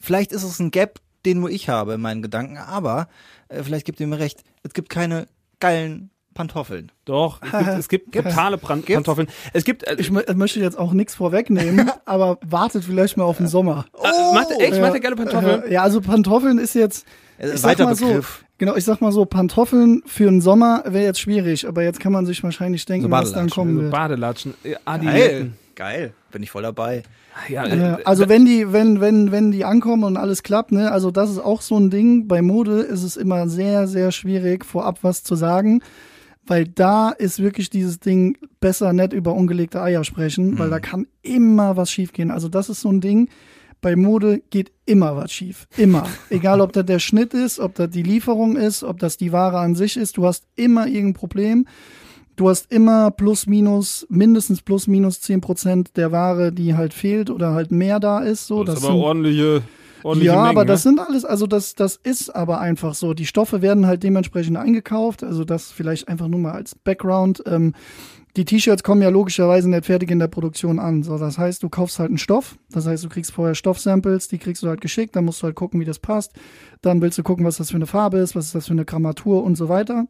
vielleicht 0.00 0.32
ist 0.32 0.42
es 0.42 0.58
ein 0.58 0.70
Gap, 0.70 1.00
den 1.26 1.40
nur 1.40 1.50
ich 1.50 1.68
habe 1.68 1.94
in 1.94 2.00
meinen 2.00 2.22
Gedanken. 2.22 2.56
Aber 2.56 3.08
vielleicht 3.48 3.86
gibt 3.86 4.00
ihr 4.00 4.06
mir 4.06 4.18
recht, 4.18 4.42
es 4.62 4.74
gibt 4.74 4.88
keine 4.88 5.26
geilen 5.60 6.11
Pantoffeln. 6.34 6.90
Doch, 7.04 7.40
es 7.42 7.88
gibt, 7.88 8.06
es 8.08 8.12
gibt 8.12 8.28
Pan 8.34 8.58
Pantoffeln. 8.58 9.28
Es 9.52 9.64
gibt. 9.64 9.86
Äh, 9.86 9.96
Ich 9.98 10.10
mö- 10.10 10.32
möchte 10.34 10.60
jetzt 10.60 10.78
auch 10.78 10.92
nichts 10.92 11.14
vorwegnehmen, 11.14 11.90
aber 12.04 12.38
wartet 12.46 12.84
vielleicht 12.84 13.16
mal 13.16 13.24
auf 13.24 13.36
den 13.38 13.46
Sommer. 13.48 13.86
äh, 14.02 14.34
macht, 14.34 14.50
echt, 14.58 14.80
macht 14.80 14.94
ihr 14.94 15.00
gerne 15.00 15.16
Pantoffeln? 15.16 15.64
Ja, 15.70 15.82
also 15.82 16.00
Pantoffeln 16.00 16.58
ist 16.58 16.74
jetzt. 16.74 17.06
Äh, 17.38 17.50
Ich 17.54 17.60
sag 17.60 17.70
weiter 17.70 17.84
mal 17.84 17.94
so, 17.96 18.06
Begriff. 18.06 18.44
genau, 18.58 18.76
ich 18.76 18.84
sag 18.84 19.00
mal 19.00 19.12
so, 19.12 19.24
Pantoffeln 19.24 20.02
für 20.06 20.24
den 20.24 20.40
Sommer 20.40 20.82
wäre 20.86 21.04
jetzt 21.04 21.20
schwierig, 21.20 21.66
aber 21.66 21.82
jetzt 21.82 22.00
kann 22.00 22.12
man 22.12 22.26
sich 22.26 22.42
wahrscheinlich 22.42 22.84
denken, 22.86 23.06
So 23.06 23.10
was 23.10 23.32
dann 23.32 23.50
kommen 23.50 23.80
wird. 23.80 23.90
Badelatschen, 23.92 24.54
äh, 24.64 24.70
Geil. 24.70 24.78
Adiletten. 24.84 25.54
Geil. 25.74 26.12
Bin 26.30 26.42
ich 26.42 26.50
voll 26.50 26.62
dabei. 26.62 27.02
Ja, 27.48 27.66
Ja, 27.66 27.96
äh, 27.98 28.02
also 28.04 28.28
wenn 28.28 28.44
die, 28.44 28.74
wenn, 28.74 29.00
wenn, 29.00 29.32
wenn 29.32 29.52
die 29.52 29.64
ankommen 29.64 30.04
und 30.04 30.18
alles 30.18 30.42
klappt, 30.42 30.70
ne, 30.70 30.92
also 30.92 31.10
das 31.10 31.30
ist 31.30 31.38
auch 31.38 31.62
so 31.62 31.78
ein 31.78 31.88
Ding. 31.88 32.28
Bei 32.28 32.42
Mode 32.42 32.80
ist 32.82 33.02
es 33.02 33.16
immer 33.16 33.48
sehr, 33.48 33.88
sehr 33.88 34.12
schwierig, 34.12 34.66
vorab 34.66 34.98
was 35.00 35.24
zu 35.24 35.34
sagen, 35.34 35.80
weil 36.46 36.66
da 36.66 37.10
ist 37.10 37.40
wirklich 37.40 37.70
dieses 37.70 38.00
Ding 38.00 38.36
besser 38.60 38.92
nicht 38.92 39.12
über 39.12 39.34
ungelegte 39.34 39.80
Eier 39.80 40.04
sprechen, 40.04 40.58
weil 40.58 40.70
da 40.70 40.80
kann 40.80 41.06
immer 41.22 41.76
was 41.76 41.90
schiefgehen. 41.90 42.30
Also 42.30 42.48
das 42.48 42.68
ist 42.68 42.80
so 42.80 42.90
ein 42.90 43.00
Ding. 43.00 43.28
Bei 43.80 43.96
Mode 43.96 44.42
geht 44.50 44.72
immer 44.86 45.16
was 45.16 45.32
schief. 45.32 45.66
Immer. 45.76 46.06
Egal, 46.30 46.60
ob 46.60 46.72
das 46.72 46.86
der 46.86 47.00
Schnitt 47.00 47.34
ist, 47.34 47.58
ob 47.58 47.74
das 47.74 47.90
die 47.90 48.02
Lieferung 48.02 48.56
ist, 48.56 48.84
ob 48.84 48.98
das 48.98 49.16
die 49.16 49.32
Ware 49.32 49.58
an 49.58 49.74
sich 49.74 49.96
ist. 49.96 50.16
Du 50.16 50.26
hast 50.26 50.44
immer 50.56 50.86
irgendein 50.86 51.14
Problem. 51.14 51.66
Du 52.36 52.48
hast 52.48 52.72
immer 52.72 53.10
plus 53.10 53.46
minus, 53.46 54.06
mindestens 54.08 54.62
plus 54.62 54.86
minus 54.86 55.20
10 55.20 55.40
Prozent 55.40 55.96
der 55.96 56.12
Ware, 56.12 56.52
die 56.52 56.74
halt 56.74 56.94
fehlt 56.94 57.28
oder 57.28 57.52
halt 57.52 57.70
mehr 57.72 58.00
da 58.00 58.20
ist. 58.20 58.46
So, 58.46 58.64
das 58.64 58.76
das 58.76 58.84
ist 58.84 58.90
aber 58.90 58.98
ordentliche 58.98 59.62
ja, 60.04 60.34
Mengen, 60.34 60.46
aber 60.46 60.64
das 60.64 60.84
ne? 60.84 60.90
sind 60.90 61.00
alles, 61.00 61.24
also 61.24 61.46
das, 61.46 61.74
das 61.74 61.96
ist 61.96 62.30
aber 62.30 62.60
einfach 62.60 62.94
so. 62.94 63.14
Die 63.14 63.26
Stoffe 63.26 63.62
werden 63.62 63.86
halt 63.86 64.02
dementsprechend 64.02 64.56
eingekauft. 64.56 65.22
Also 65.24 65.44
das 65.44 65.70
vielleicht 65.70 66.08
einfach 66.08 66.28
nur 66.28 66.40
mal 66.40 66.52
als 66.52 66.74
Background. 66.74 67.42
Ähm, 67.46 67.74
die 68.36 68.46
T-Shirts 68.46 68.82
kommen 68.82 69.02
ja 69.02 69.10
logischerweise 69.10 69.68
nicht 69.68 69.84
fertig 69.84 70.10
in 70.10 70.18
der 70.18 70.28
Produktion 70.28 70.78
an. 70.78 71.02
So, 71.02 71.18
das 71.18 71.36
heißt, 71.36 71.62
du 71.62 71.68
kaufst 71.68 71.98
halt 71.98 72.08
einen 72.08 72.18
Stoff. 72.18 72.56
Das 72.70 72.86
heißt, 72.86 73.04
du 73.04 73.08
kriegst 73.08 73.32
vorher 73.32 73.54
Stoffsamples, 73.54 74.28
die 74.28 74.38
kriegst 74.38 74.62
du 74.62 74.68
halt 74.68 74.80
geschickt. 74.80 75.14
Dann 75.14 75.26
musst 75.26 75.42
du 75.42 75.44
halt 75.44 75.54
gucken, 75.54 75.80
wie 75.80 75.84
das 75.84 75.98
passt. 75.98 76.32
Dann 76.80 77.02
willst 77.02 77.18
du 77.18 77.22
gucken, 77.22 77.44
was 77.44 77.58
das 77.58 77.70
für 77.70 77.76
eine 77.76 77.86
Farbe 77.86 78.18
ist, 78.18 78.34
was 78.34 78.46
ist 78.46 78.54
das 78.54 78.66
für 78.66 78.72
eine 78.72 78.86
Grammatur 78.86 79.44
und 79.44 79.56
so 79.56 79.68
weiter. 79.68 80.06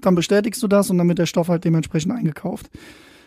Dann 0.00 0.16
bestätigst 0.16 0.62
du 0.62 0.68
das 0.68 0.90
und 0.90 0.98
dann 0.98 1.08
wird 1.08 1.18
der 1.18 1.26
Stoff 1.26 1.48
halt 1.48 1.64
dementsprechend 1.64 2.12
eingekauft. 2.12 2.70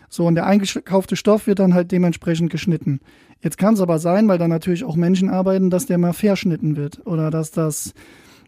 So, 0.08 0.26
und 0.26 0.34
der 0.34 0.44
eingekaufte 0.44 1.16
Stoff 1.16 1.46
wird 1.46 1.58
dann 1.58 1.72
halt 1.72 1.90
dementsprechend 1.90 2.50
geschnitten. 2.50 3.00
Jetzt 3.42 3.58
kann 3.58 3.74
es 3.74 3.80
aber 3.80 3.98
sein, 3.98 4.28
weil 4.28 4.38
da 4.38 4.48
natürlich 4.48 4.84
auch 4.84 4.96
Menschen 4.96 5.28
arbeiten, 5.28 5.68
dass 5.68 5.86
der 5.86 5.98
mal 5.98 6.12
verschnitten 6.12 6.76
wird 6.76 7.04
oder 7.06 7.30
dass 7.30 7.50
das 7.50 7.92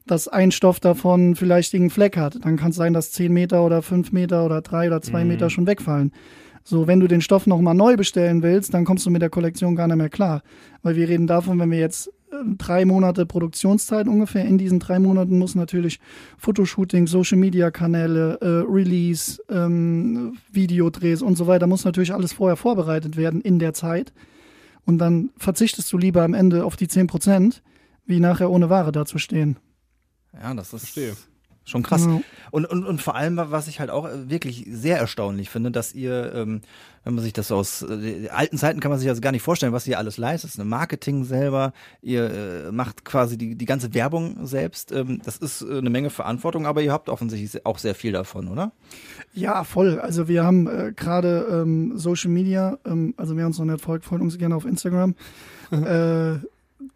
dass 0.06 0.28
ein 0.28 0.52
Stoff 0.52 0.80
davon 0.80 1.34
vielleicht 1.34 1.72
irgendeinen 1.72 1.90
Fleck 1.90 2.16
hat. 2.16 2.44
Dann 2.44 2.56
kann 2.56 2.70
es 2.70 2.76
sein, 2.76 2.92
dass 2.92 3.12
10 3.12 3.32
Meter 3.32 3.64
oder 3.64 3.80
5 3.80 4.12
Meter 4.12 4.44
oder 4.44 4.60
3 4.60 4.88
oder 4.88 5.00
2 5.00 5.24
Meter 5.24 5.48
schon 5.48 5.66
wegfallen. 5.66 6.12
So, 6.62 6.86
wenn 6.86 7.00
du 7.00 7.08
den 7.08 7.20
Stoff 7.20 7.46
nochmal 7.46 7.74
neu 7.74 7.96
bestellen 7.96 8.42
willst, 8.42 8.72
dann 8.74 8.84
kommst 8.84 9.04
du 9.04 9.10
mit 9.10 9.22
der 9.22 9.30
Kollektion 9.30 9.76
gar 9.76 9.86
nicht 9.86 9.96
mehr 9.96 10.08
klar. 10.08 10.42
Weil 10.82 10.96
wir 10.96 11.08
reden 11.08 11.26
davon, 11.26 11.58
wenn 11.58 11.70
wir 11.70 11.78
jetzt 11.78 12.08
äh, 12.32 12.36
drei 12.56 12.84
Monate 12.86 13.26
Produktionszeit 13.26 14.08
ungefähr, 14.08 14.44
in 14.44 14.56
diesen 14.58 14.78
drei 14.78 14.98
Monaten 14.98 15.38
muss 15.38 15.54
natürlich 15.54 16.00
Fotoshooting, 16.38 17.06
Social 17.06 17.38
Media 17.38 17.70
Kanäle, 17.70 18.38
äh, 18.40 18.70
Release, 18.70 19.42
ähm, 19.50 20.38
Videodrehs 20.52 21.20
und 21.20 21.36
so 21.36 21.46
weiter, 21.46 21.66
muss 21.66 21.84
natürlich 21.84 22.14
alles 22.14 22.32
vorher 22.32 22.56
vorbereitet 22.56 23.16
werden 23.16 23.42
in 23.42 23.58
der 23.58 23.74
Zeit. 23.74 24.12
Und 24.86 24.98
dann 24.98 25.30
verzichtest 25.36 25.92
du 25.92 25.98
lieber 25.98 26.22
am 26.22 26.34
Ende 26.34 26.64
auf 26.64 26.76
die 26.76 26.88
10 26.88 27.06
Prozent, 27.06 27.62
wie 28.04 28.20
nachher 28.20 28.50
ohne 28.50 28.68
Ware 28.68 28.92
dazustehen. 28.92 29.58
Ja, 30.32 30.52
das 30.54 30.72
ist 30.72 30.80
Verstehe. 30.80 31.16
Schon 31.64 31.82
krass. 31.82 32.04
Ja. 32.04 32.20
Und, 32.50 32.66
und, 32.66 32.84
und 32.84 33.02
vor 33.02 33.14
allem, 33.14 33.36
was 33.36 33.68
ich 33.68 33.80
halt 33.80 33.90
auch 33.90 34.06
äh, 34.06 34.28
wirklich 34.30 34.66
sehr 34.70 34.98
erstaunlich 34.98 35.50
finde, 35.50 35.70
dass 35.70 35.94
ihr, 35.94 36.32
ähm, 36.34 36.60
wenn 37.04 37.14
man 37.14 37.24
sich 37.24 37.32
das 37.32 37.50
aus 37.50 37.82
äh, 37.82 38.28
alten 38.28 38.58
Zeiten 38.58 38.80
kann 38.80 38.90
man 38.90 39.00
sich 39.00 39.08
also 39.08 39.20
gar 39.20 39.32
nicht 39.32 39.42
vorstellen, 39.42 39.72
was 39.72 39.86
ihr 39.86 39.98
alles 39.98 40.18
leistet. 40.18 40.56
Ne? 40.58 40.64
Marketing 40.64 41.24
selber, 41.24 41.72
ihr 42.02 42.30
äh, 42.30 42.72
macht 42.72 43.04
quasi 43.04 43.38
die, 43.38 43.56
die 43.56 43.64
ganze 43.64 43.94
Werbung 43.94 44.46
selbst. 44.46 44.92
Ähm, 44.92 45.20
das 45.24 45.38
ist 45.38 45.62
äh, 45.62 45.78
eine 45.78 45.90
Menge 45.90 46.10
Verantwortung, 46.10 46.66
aber 46.66 46.82
ihr 46.82 46.92
habt 46.92 47.08
offensichtlich 47.08 47.64
auch 47.64 47.78
sehr 47.78 47.94
viel 47.94 48.12
davon, 48.12 48.48
oder? 48.48 48.72
Ja, 49.32 49.64
voll. 49.64 49.98
Also 49.98 50.28
wir 50.28 50.44
haben 50.44 50.66
äh, 50.66 50.92
gerade 50.94 51.46
ähm, 51.50 51.96
Social 51.96 52.30
Media, 52.30 52.78
ähm, 52.84 53.14
also 53.16 53.36
wer 53.36 53.46
uns 53.46 53.58
noch 53.58 53.64
nicht 53.64 53.80
folgt, 53.80 54.04
folgt 54.04 54.22
uns 54.22 54.38
gerne 54.38 54.54
auf 54.54 54.66
Instagram. 54.66 55.14
äh, 55.70 56.38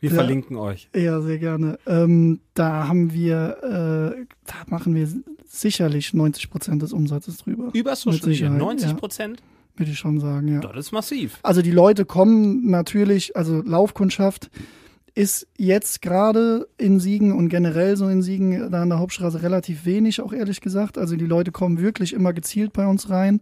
Wir 0.00 0.10
Ja. 0.10 0.14
verlinken 0.16 0.56
euch. 0.56 0.88
ja, 0.94 1.20
sehr 1.20 1.38
gerne. 1.38 1.78
Ähm, 1.86 2.40
da 2.54 2.88
haben 2.88 3.12
wir, 3.12 4.14
äh, 4.18 4.24
da 4.46 4.54
machen 4.66 4.94
wir 4.94 5.08
sicherlich 5.46 6.14
90 6.14 6.50
Prozent 6.50 6.82
des 6.82 6.92
Umsatzes 6.92 7.38
drüber, 7.38 7.70
Über 7.72 7.96
Social 7.96 8.18
Media, 8.18 8.32
Sicherheit, 8.32 8.58
90 8.58 8.90
ja. 8.90 8.96
Prozent? 8.96 9.42
würde 9.76 9.92
ich 9.92 9.98
schon 9.98 10.18
sagen, 10.18 10.48
ja. 10.48 10.58
Das 10.60 10.76
ist 10.76 10.92
massiv. 10.92 11.38
Also 11.44 11.62
die 11.62 11.70
Leute 11.70 12.04
kommen 12.04 12.68
natürlich, 12.68 13.36
also 13.36 13.62
Laufkundschaft 13.62 14.50
ist 15.14 15.46
jetzt 15.56 16.02
gerade 16.02 16.68
in 16.78 16.98
Siegen 17.00 17.32
und 17.32 17.48
generell 17.48 17.96
so 17.96 18.08
in 18.08 18.20
Siegen 18.22 18.70
da 18.72 18.82
an 18.82 18.88
der 18.88 18.98
Hauptstraße 18.98 19.40
relativ 19.42 19.84
wenig, 19.84 20.20
auch 20.20 20.32
ehrlich 20.32 20.60
gesagt. 20.60 20.98
Also 20.98 21.14
die 21.16 21.26
Leute 21.26 21.52
kommen 21.52 21.80
wirklich 21.80 22.12
immer 22.12 22.32
gezielt 22.32 22.72
bei 22.72 22.86
uns 22.86 23.08
rein. 23.08 23.40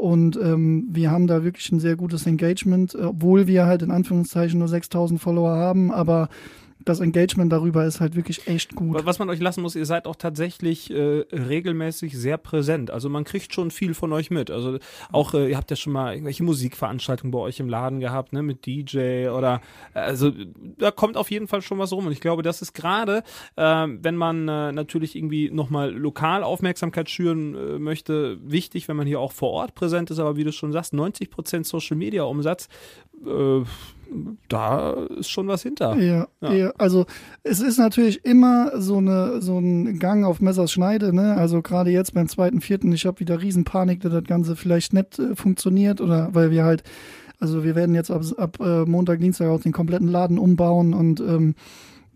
Und 0.00 0.40
ähm, 0.42 0.88
wir 0.90 1.10
haben 1.10 1.26
da 1.26 1.44
wirklich 1.44 1.70
ein 1.72 1.78
sehr 1.78 1.94
gutes 1.94 2.26
Engagement, 2.26 2.94
obwohl 2.94 3.46
wir 3.46 3.66
halt 3.66 3.82
in 3.82 3.90
Anführungszeichen 3.90 4.58
nur 4.58 4.66
6000 4.66 5.20
Follower 5.20 5.50
haben, 5.50 5.92
aber 5.92 6.30
das 6.84 7.00
Engagement 7.00 7.52
darüber 7.52 7.84
ist 7.84 8.00
halt 8.00 8.16
wirklich 8.16 8.46
echt 8.46 8.74
gut. 8.74 9.04
Was 9.04 9.18
man 9.18 9.28
euch 9.28 9.40
lassen 9.40 9.62
muss, 9.62 9.76
ihr 9.76 9.86
seid 9.86 10.06
auch 10.06 10.16
tatsächlich 10.16 10.90
äh, 10.90 11.24
regelmäßig 11.30 12.16
sehr 12.16 12.38
präsent. 12.38 12.90
Also 12.90 13.08
man 13.08 13.24
kriegt 13.24 13.52
schon 13.52 13.70
viel 13.70 13.94
von 13.94 14.12
euch 14.12 14.30
mit. 14.30 14.50
Also 14.50 14.78
auch, 15.12 15.34
äh, 15.34 15.50
ihr 15.50 15.56
habt 15.56 15.70
ja 15.70 15.76
schon 15.76 15.92
mal 15.92 16.14
irgendwelche 16.14 16.42
Musikveranstaltungen 16.42 17.30
bei 17.30 17.38
euch 17.38 17.60
im 17.60 17.68
Laden 17.68 18.00
gehabt, 18.00 18.32
ne, 18.32 18.42
mit 18.42 18.66
DJ 18.66 19.28
oder 19.28 19.60
also 19.92 20.32
da 20.78 20.90
kommt 20.90 21.16
auf 21.16 21.30
jeden 21.30 21.48
Fall 21.48 21.62
schon 21.62 21.78
was 21.78 21.92
rum. 21.92 22.06
Und 22.06 22.12
ich 22.12 22.20
glaube, 22.20 22.42
das 22.42 22.62
ist 22.62 22.72
gerade, 22.72 23.22
äh, 23.56 23.86
wenn 23.88 24.16
man 24.16 24.48
äh, 24.48 24.72
natürlich 24.72 25.16
irgendwie 25.16 25.50
nochmal 25.50 25.90
lokal 25.90 26.42
Aufmerksamkeit 26.42 27.10
schüren 27.10 27.54
äh, 27.54 27.78
möchte, 27.78 28.38
wichtig, 28.42 28.88
wenn 28.88 28.96
man 28.96 29.06
hier 29.06 29.20
auch 29.20 29.32
vor 29.32 29.50
Ort 29.50 29.74
präsent 29.74 30.10
ist. 30.10 30.18
Aber 30.18 30.36
wie 30.36 30.44
du 30.44 30.52
schon 30.52 30.72
sagst, 30.72 30.94
90% 30.94 31.64
Social 31.64 31.96
Media 31.96 32.22
Umsatz, 32.22 32.68
äh, 33.26 33.62
da 34.48 34.92
ist 35.18 35.30
schon 35.30 35.46
was 35.48 35.62
hinter. 35.62 35.96
Ja, 35.96 36.26
Ja. 36.40 36.52
ja. 36.52 36.72
also 36.78 37.06
es 37.42 37.60
ist 37.60 37.78
natürlich 37.78 38.24
immer 38.24 38.72
so 38.80 38.96
eine 38.98 39.40
so 39.40 39.58
ein 39.58 39.98
Gang 39.98 40.24
auf 40.24 40.40
Messers 40.40 40.72
Schneide, 40.72 41.14
ne? 41.14 41.36
Also 41.36 41.62
gerade 41.62 41.90
jetzt 41.90 42.14
beim 42.14 42.28
zweiten, 42.28 42.60
vierten, 42.60 42.92
ich 42.92 43.06
habe 43.06 43.20
wieder 43.20 43.40
Riesenpanik, 43.40 44.00
dass 44.00 44.12
das 44.12 44.24
Ganze 44.24 44.56
vielleicht 44.56 44.92
nicht 44.92 45.18
äh, 45.18 45.34
funktioniert 45.36 46.00
oder 46.00 46.28
weil 46.32 46.50
wir 46.50 46.64
halt, 46.64 46.82
also 47.38 47.64
wir 47.64 47.74
werden 47.74 47.94
jetzt 47.94 48.10
ab, 48.10 48.22
ab 48.36 48.58
äh, 48.60 48.84
Montag, 48.84 49.20
Dienstag 49.20 49.48
auch 49.48 49.60
den 49.60 49.72
kompletten 49.72 50.08
Laden 50.08 50.38
umbauen 50.38 50.92
und 50.94 51.20
ähm, 51.20 51.54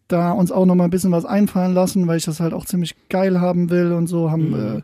da 0.08 0.32
uns 0.32 0.52
auch 0.52 0.66
noch 0.66 0.74
mal 0.74 0.84
ein 0.84 0.90
bisschen 0.90 1.12
was 1.12 1.24
einfallen 1.24 1.72
lassen, 1.72 2.06
weil 2.06 2.18
ich 2.18 2.24
das 2.26 2.40
halt 2.40 2.52
auch 2.52 2.66
ziemlich 2.66 2.94
geil 3.08 3.40
haben 3.40 3.70
will 3.70 3.92
und 3.92 4.06
so 4.06 4.30
haben 4.30 4.48
Mhm. 4.50 4.54
äh, 4.78 4.82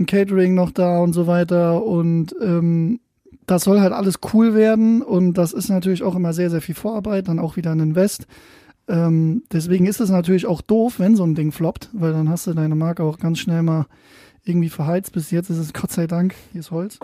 ein 0.00 0.06
Catering 0.06 0.54
noch 0.54 0.70
da 0.70 0.98
und 1.00 1.12
so 1.12 1.26
weiter 1.26 1.82
und 1.84 2.34
ähm, 2.40 3.00
das 3.48 3.64
soll 3.64 3.80
halt 3.80 3.92
alles 3.92 4.20
cool 4.32 4.54
werden 4.54 5.02
und 5.02 5.34
das 5.34 5.52
ist 5.52 5.68
natürlich 5.70 6.02
auch 6.02 6.14
immer 6.14 6.32
sehr, 6.32 6.50
sehr 6.50 6.60
viel 6.60 6.74
Vorarbeit, 6.74 7.28
dann 7.28 7.38
auch 7.38 7.56
wieder 7.56 7.72
ein 7.72 7.80
Invest. 7.80 8.26
Ähm, 8.88 9.42
deswegen 9.52 9.86
ist 9.86 10.00
es 10.00 10.10
natürlich 10.10 10.46
auch 10.46 10.60
doof, 10.60 10.98
wenn 10.98 11.16
so 11.16 11.24
ein 11.24 11.34
Ding 11.34 11.50
floppt, 11.50 11.88
weil 11.92 12.12
dann 12.12 12.28
hast 12.28 12.46
du 12.46 12.52
deine 12.52 12.74
Marke 12.74 13.02
auch 13.02 13.18
ganz 13.18 13.38
schnell 13.38 13.62
mal 13.62 13.86
irgendwie 14.48 14.68
verheizt. 14.70 15.12
Bis 15.12 15.30
jetzt 15.30 15.50
ist 15.50 15.58
es 15.58 15.72
Gott 15.72 15.90
sei 15.92 16.06
Dank, 16.06 16.34
hier 16.52 16.60
ist 16.60 16.70
Holz, 16.70 16.98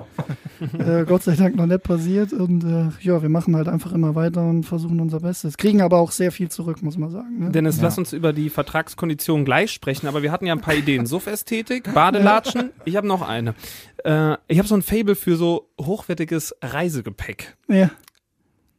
äh, 0.78 1.04
Gott 1.06 1.22
sei 1.22 1.36
Dank 1.36 1.56
noch 1.56 1.66
nicht 1.66 1.82
passiert 1.82 2.32
und 2.32 2.64
äh, 2.64 2.88
ja, 3.00 3.22
wir 3.22 3.28
machen 3.28 3.54
halt 3.54 3.68
einfach 3.68 3.92
immer 3.92 4.14
weiter 4.14 4.42
und 4.42 4.64
versuchen 4.64 5.00
unser 5.00 5.20
Bestes. 5.20 5.56
Kriegen 5.56 5.82
aber 5.82 5.98
auch 5.98 6.10
sehr 6.10 6.32
viel 6.32 6.48
zurück, 6.48 6.82
muss 6.82 6.96
man 6.98 7.10
sagen. 7.10 7.38
Ne? 7.38 7.50
Dennis, 7.50 7.76
Ja. 7.76 7.84
lass 7.84 7.98
uns 7.98 8.12
über 8.12 8.32
die 8.32 8.50
Vertragskonditionen 8.50 9.44
gleich 9.44 9.70
sprechen, 9.72 10.06
aber 10.06 10.22
wir 10.22 10.32
hatten 10.32 10.46
ja 10.46 10.54
ein 10.54 10.60
paar 10.60 10.74
Ideen. 10.74 11.06
Suffästhetik, 11.06 11.92
Badelatschen, 11.94 12.70
ich 12.84 12.96
habe 12.96 13.06
noch 13.06 13.22
eine. 13.22 13.54
Äh, 14.04 14.36
ich 14.48 14.58
habe 14.58 14.66
so 14.68 14.74
ein 14.74 14.82
Fable 14.82 15.14
für 15.14 15.36
so 15.36 15.68
hochwertiges 15.80 16.54
Reisegepäck. 16.62 17.56
ja. 17.68 17.90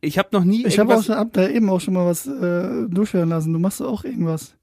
Ich 0.01 0.19
habe 0.19 0.30
noch 0.34 0.43
nie 0.43 0.63
Ich 0.67 0.78
habe 0.78 0.89
auch 0.89 0.97
irgendwas... 0.97 1.06
schon 1.08 1.15
ab 1.15 1.30
da 1.34 1.47
eben 1.47 1.67
auch 1.67 1.80
schon 1.82 1.95
mal 1.95 2.06
was 2.06 2.28
äh, 2.28 2.88
durchhören 2.89 3.30
lassen. 3.30 3.51
Du 3.54 3.58
machst 3.58 3.82
auch 3.82 4.04
irgendwas. 4.04 4.54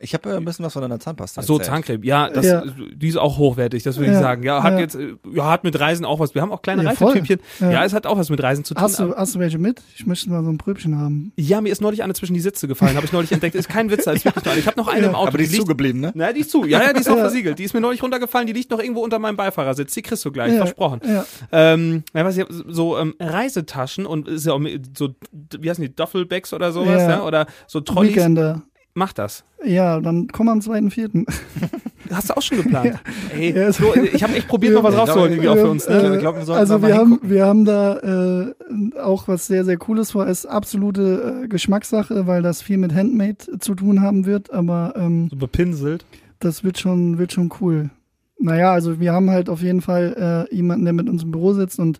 Ich 0.00 0.12
habe 0.12 0.28
äh, 0.30 0.36
ein 0.36 0.44
bisschen 0.44 0.64
was 0.64 0.72
von 0.72 0.82
deiner 0.82 0.98
Zahnpasta. 0.98 1.40
Ach 1.40 1.46
so, 1.46 1.54
erzählt. 1.54 1.68
Zahncreme. 1.70 2.02
Ja, 2.02 2.28
das, 2.28 2.44
Ja. 2.44 2.62
die 2.94 3.08
ist 3.08 3.16
auch 3.16 3.38
hochwertig, 3.38 3.84
das 3.84 3.96
würde 3.96 4.10
ich 4.10 4.14
Ja, 4.16 4.20
sagen. 4.20 4.42
Ja, 4.42 4.62
hat 4.62 4.72
ja. 4.74 4.80
jetzt, 4.80 4.96
äh, 4.96 5.14
ja, 5.32 5.48
hat 5.50 5.62
mit 5.64 5.78
Reisen 5.78 6.04
auch 6.04 6.18
was. 6.18 6.34
Wir 6.34 6.42
haben 6.42 6.50
auch 6.52 6.62
kleine 6.62 6.82
Ja, 6.82 6.90
voll. 6.94 7.08
Reisetübchen. 7.12 7.38
Ja. 7.60 7.70
Ja. 7.70 7.84
es 7.84 7.92
hat 7.94 8.06
auch 8.06 8.18
was 8.18 8.28
mit 8.28 8.42
Reisen 8.42 8.64
zu 8.64 8.74
tun. 8.74 8.82
Hast 8.82 8.98
du, 8.98 9.14
hast 9.14 9.34
du 9.36 9.38
welche 9.38 9.58
mit? 9.58 9.80
Ich 9.96 10.04
möchte 10.04 10.28
mal 10.30 10.42
so 10.42 10.50
ein 10.50 10.58
Pröbchen 10.58 10.98
haben. 10.98 11.32
ja, 11.36 11.60
mir 11.60 11.70
ist 11.70 11.80
neulich 11.80 12.02
eine 12.02 12.12
zwischen 12.14 12.34
die 12.34 12.40
Sitze 12.40 12.66
gefallen, 12.68 12.96
habe 12.96 13.06
ich 13.06 13.12
neulich 13.12 13.30
entdeckt. 13.32 13.54
Ist 13.54 13.68
kein 13.68 13.90
Witz, 13.90 14.04
das 14.04 14.16
ist 14.16 14.24
wirklich 14.24 14.44
toll. 14.44 14.54
Ich 14.58 14.66
habe 14.66 14.76
noch 14.78 14.88
eine 14.88 15.06
im 15.06 15.14
Auto. 15.14 15.28
Aber 15.28 15.38
die 15.38 15.44
ist 15.44 15.52
liegt, 15.52 15.62
zugeblieben, 15.62 16.00
ne? 16.00 16.12
Na, 16.14 16.32
die 16.32 16.40
ist 16.40 16.50
zu. 16.50 16.64
Ja, 16.66 16.82
ja, 16.82 16.92
die 16.92 17.00
ist 17.00 17.08
auch 17.08 17.14
Ja. 17.16 17.20
versiegelt. 17.22 17.58
Die 17.58 17.64
ist 17.64 17.72
mir 17.72 17.80
neulich 17.80 18.02
runtergefallen, 18.02 18.46
die 18.46 18.52
liegt 18.52 18.70
noch 18.70 18.80
irgendwo 18.80 19.00
unter 19.02 19.18
meinem 19.20 19.36
Beifahrersitz. 19.36 19.94
Die 19.94 20.02
kriegst 20.02 20.24
du 20.24 20.32
gleich, 20.32 20.52
Ja, 20.52 20.58
versprochen. 20.58 21.00
Ja. 21.06 21.24
Ähm, 21.52 22.02
ja, 22.12 22.24
was 22.24 22.36
ich, 22.36 22.44
so 22.68 22.98
ähm, 22.98 23.14
Reisetaschen 23.20 24.06
und 24.06 24.28
ist 24.28 24.44
ja 24.46 24.52
auch 24.54 24.60
so, 24.96 25.10
wie 25.58 25.70
heißen 25.70 25.82
die, 25.82 25.94
Duffelbags 25.94 26.52
oder 26.52 26.72
sowas, 26.72 27.02
ja. 27.02 27.10
Ja. 27.10 27.22
Oder 27.24 27.46
so 27.66 27.80
Trolleys. 27.80 28.16
Weekender. 28.16 28.62
Mach 28.94 29.12
das. 29.12 29.44
Ja, 29.64 29.98
dann 30.00 30.28
komm 30.28 30.48
am 30.48 30.60
2.4. 30.60 31.26
Hast 32.12 32.30
du 32.30 32.36
auch 32.36 32.42
schon 32.42 32.58
geplant? 32.62 33.00
Ey, 33.34 33.52
Ja, 33.56 33.72
so, 33.72 33.92
ich 33.96 34.22
habe 34.22 34.34
echt 34.34 34.46
probiert, 34.46 34.74
noch 34.74 34.84
was 34.84 34.94
Ja, 34.94 35.00
rauszuholen 35.00 35.32
irgendwie 35.32 35.48
auch 35.48 35.56
für 35.56 35.68
uns. 35.70 35.88
Ne? 35.88 36.14
Ich 36.14 36.20
glaub, 36.20 36.36
wir 36.36 36.54
also 36.54 36.80
wir 36.82 36.94
haben, 36.94 37.08
hingucken. 37.08 37.30
wir 37.30 37.44
haben 37.46 37.64
da 37.64 38.52
äh, 38.52 38.98
auch 39.00 39.26
was 39.26 39.46
sehr, 39.48 39.64
sehr 39.64 39.78
Cooles 39.78 40.12
vor. 40.12 40.26
Es 40.28 40.40
ist 40.44 40.46
absolute 40.46 41.42
äh, 41.44 41.48
Geschmackssache, 41.48 42.26
weil 42.28 42.42
das 42.42 42.62
viel 42.62 42.76
mit 42.76 42.94
Handmade 42.94 43.58
zu 43.58 43.74
tun 43.74 44.00
haben 44.00 44.26
wird, 44.26 44.52
aber 44.52 44.94
ähm, 44.96 45.28
So 45.30 45.36
bepinselt. 45.36 46.04
das 46.38 46.62
wird 46.62 46.78
schon, 46.78 47.18
wird 47.18 47.32
schon 47.32 47.50
cool. 47.60 47.90
Naja, 48.38 48.72
also 48.72 49.00
wir 49.00 49.12
haben 49.12 49.30
halt 49.30 49.48
auf 49.48 49.62
jeden 49.62 49.80
Fall 49.80 50.46
äh, 50.50 50.54
jemanden, 50.54 50.84
der 50.84 50.92
mit 50.92 51.08
uns 51.08 51.22
im 51.24 51.30
Büro 51.32 51.52
sitzt 51.52 51.78
und 51.80 51.98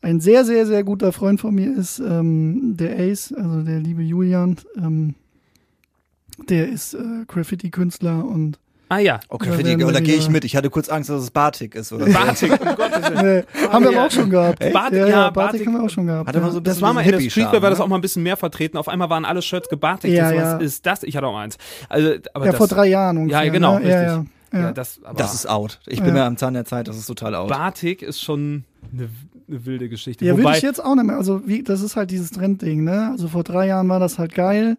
ein 0.00 0.20
sehr, 0.20 0.44
sehr, 0.44 0.66
sehr 0.66 0.82
guter 0.84 1.12
Freund 1.12 1.40
von 1.40 1.54
mir 1.54 1.76
ist 1.76 1.98
ähm, 2.00 2.74
der 2.76 2.98
Ace, 2.98 3.32
also 3.36 3.62
der 3.62 3.78
liebe 3.78 4.02
Julian. 4.02 4.56
Ähm, 4.76 5.14
der 6.48 6.68
ist 6.68 6.94
äh, 6.94 6.98
Graffiti-Künstler 7.26 8.24
und 8.24 8.58
Ah 8.90 8.98
ja. 8.98 9.18
Okay, 9.30 9.48
Ja, 9.48 9.54
für 9.56 9.62
die, 9.62 9.78
wir 9.78 9.90
da 9.92 10.00
gehe 10.00 10.14
ich 10.14 10.28
mit. 10.28 10.44
Ich 10.44 10.54
hatte 10.56 10.68
kurz 10.68 10.90
Angst, 10.90 11.08
dass 11.08 11.22
es 11.22 11.30
Batik 11.30 11.74
ist 11.74 11.90
oder 11.92 12.06
so. 12.06 12.12
Batik, 12.12 12.52
um 12.52 12.58
Gottes 12.76 13.10
Willen. 13.10 13.38
äh, 13.38 13.44
haben 13.72 13.84
wir 13.84 13.92
ja. 13.92 13.98
aber 13.98 14.06
auch 14.06 14.10
schon 14.10 14.28
gehabt. 14.30 14.58
Batik, 14.72 14.98
ja, 14.98 15.06
ja, 15.08 15.30
Batik- 15.30 15.34
Batik 15.34 15.66
haben 15.66 15.72
wir 15.72 15.82
auch 15.82 15.90
schon 15.90 16.06
gehabt. 16.06 16.28
Hat 16.28 16.36
immer 16.36 16.46
ja. 16.46 16.52
so 16.52 16.60
Das 16.60 16.82
war 16.82 16.92
mal 16.92 17.00
in 17.00 17.10
der 17.10 17.20
Streetwear, 17.30 17.62
war 17.62 17.70
das 17.70 17.78
ne? 17.78 17.84
auch 17.84 17.88
mal 17.88 17.96
ein 17.96 18.02
bisschen 18.02 18.22
mehr 18.22 18.36
vertreten. 18.36 18.76
Auf 18.76 18.88
einmal 18.88 19.08
waren 19.08 19.24
alle 19.24 19.40
Shirts 19.40 19.70
gebartigt. 19.70 20.14
Ja, 20.14 20.28
so, 20.28 20.34
ja. 20.34 20.54
Was 20.56 20.62
ist 20.62 20.84
das? 20.86 21.02
Ich 21.02 21.16
hatte 21.16 21.26
auch 21.26 21.36
eins. 21.36 21.56
Also, 21.88 22.12
aber 22.34 22.44
ja, 22.44 22.50
das, 22.52 22.58
vor 22.58 22.68
drei 22.68 22.86
Jahren 22.88 23.16
ungefähr. 23.16 23.44
Ja, 23.44 23.50
genau, 23.52 23.78
ne? 23.78 23.88
ja, 23.88 23.98
richtig. 24.00 24.06
ja, 24.52 24.60
ja. 24.60 24.66
Ja, 24.66 24.72
das, 24.72 25.00
aber 25.02 25.18
Das 25.18 25.34
ist 25.34 25.48
out. 25.48 25.80
Ich 25.86 25.98
bin 25.98 26.08
Ja. 26.08 26.12
mir 26.14 26.24
am 26.24 26.36
Zahn 26.36 26.54
der 26.54 26.64
Zeit, 26.66 26.86
das 26.86 26.96
ist 26.98 27.06
total 27.06 27.34
out. 27.34 27.48
Batik 27.48 28.02
ist 28.02 28.20
schon 28.20 28.64
eine, 28.92 29.08
eine 29.48 29.64
wilde 29.66 29.88
Geschichte. 29.88 30.24
Ja, 30.26 30.34
würde 30.34 30.44
Wobei, 30.44 30.58
ich 30.58 30.62
jetzt 30.62 30.84
auch 30.84 30.94
nicht 30.94 31.06
mehr. 31.06 31.16
Also 31.16 31.42
wie, 31.48 31.62
das 31.64 31.80
ist 31.80 31.96
halt 31.96 32.10
dieses 32.12 32.30
Trendding, 32.30 32.84
ne? 32.84 33.08
Also 33.12 33.28
vor 33.28 33.42
drei 33.44 33.66
Jahren 33.66 33.88
war 33.88 33.98
das 33.98 34.18
halt 34.18 34.34
geil. 34.34 34.76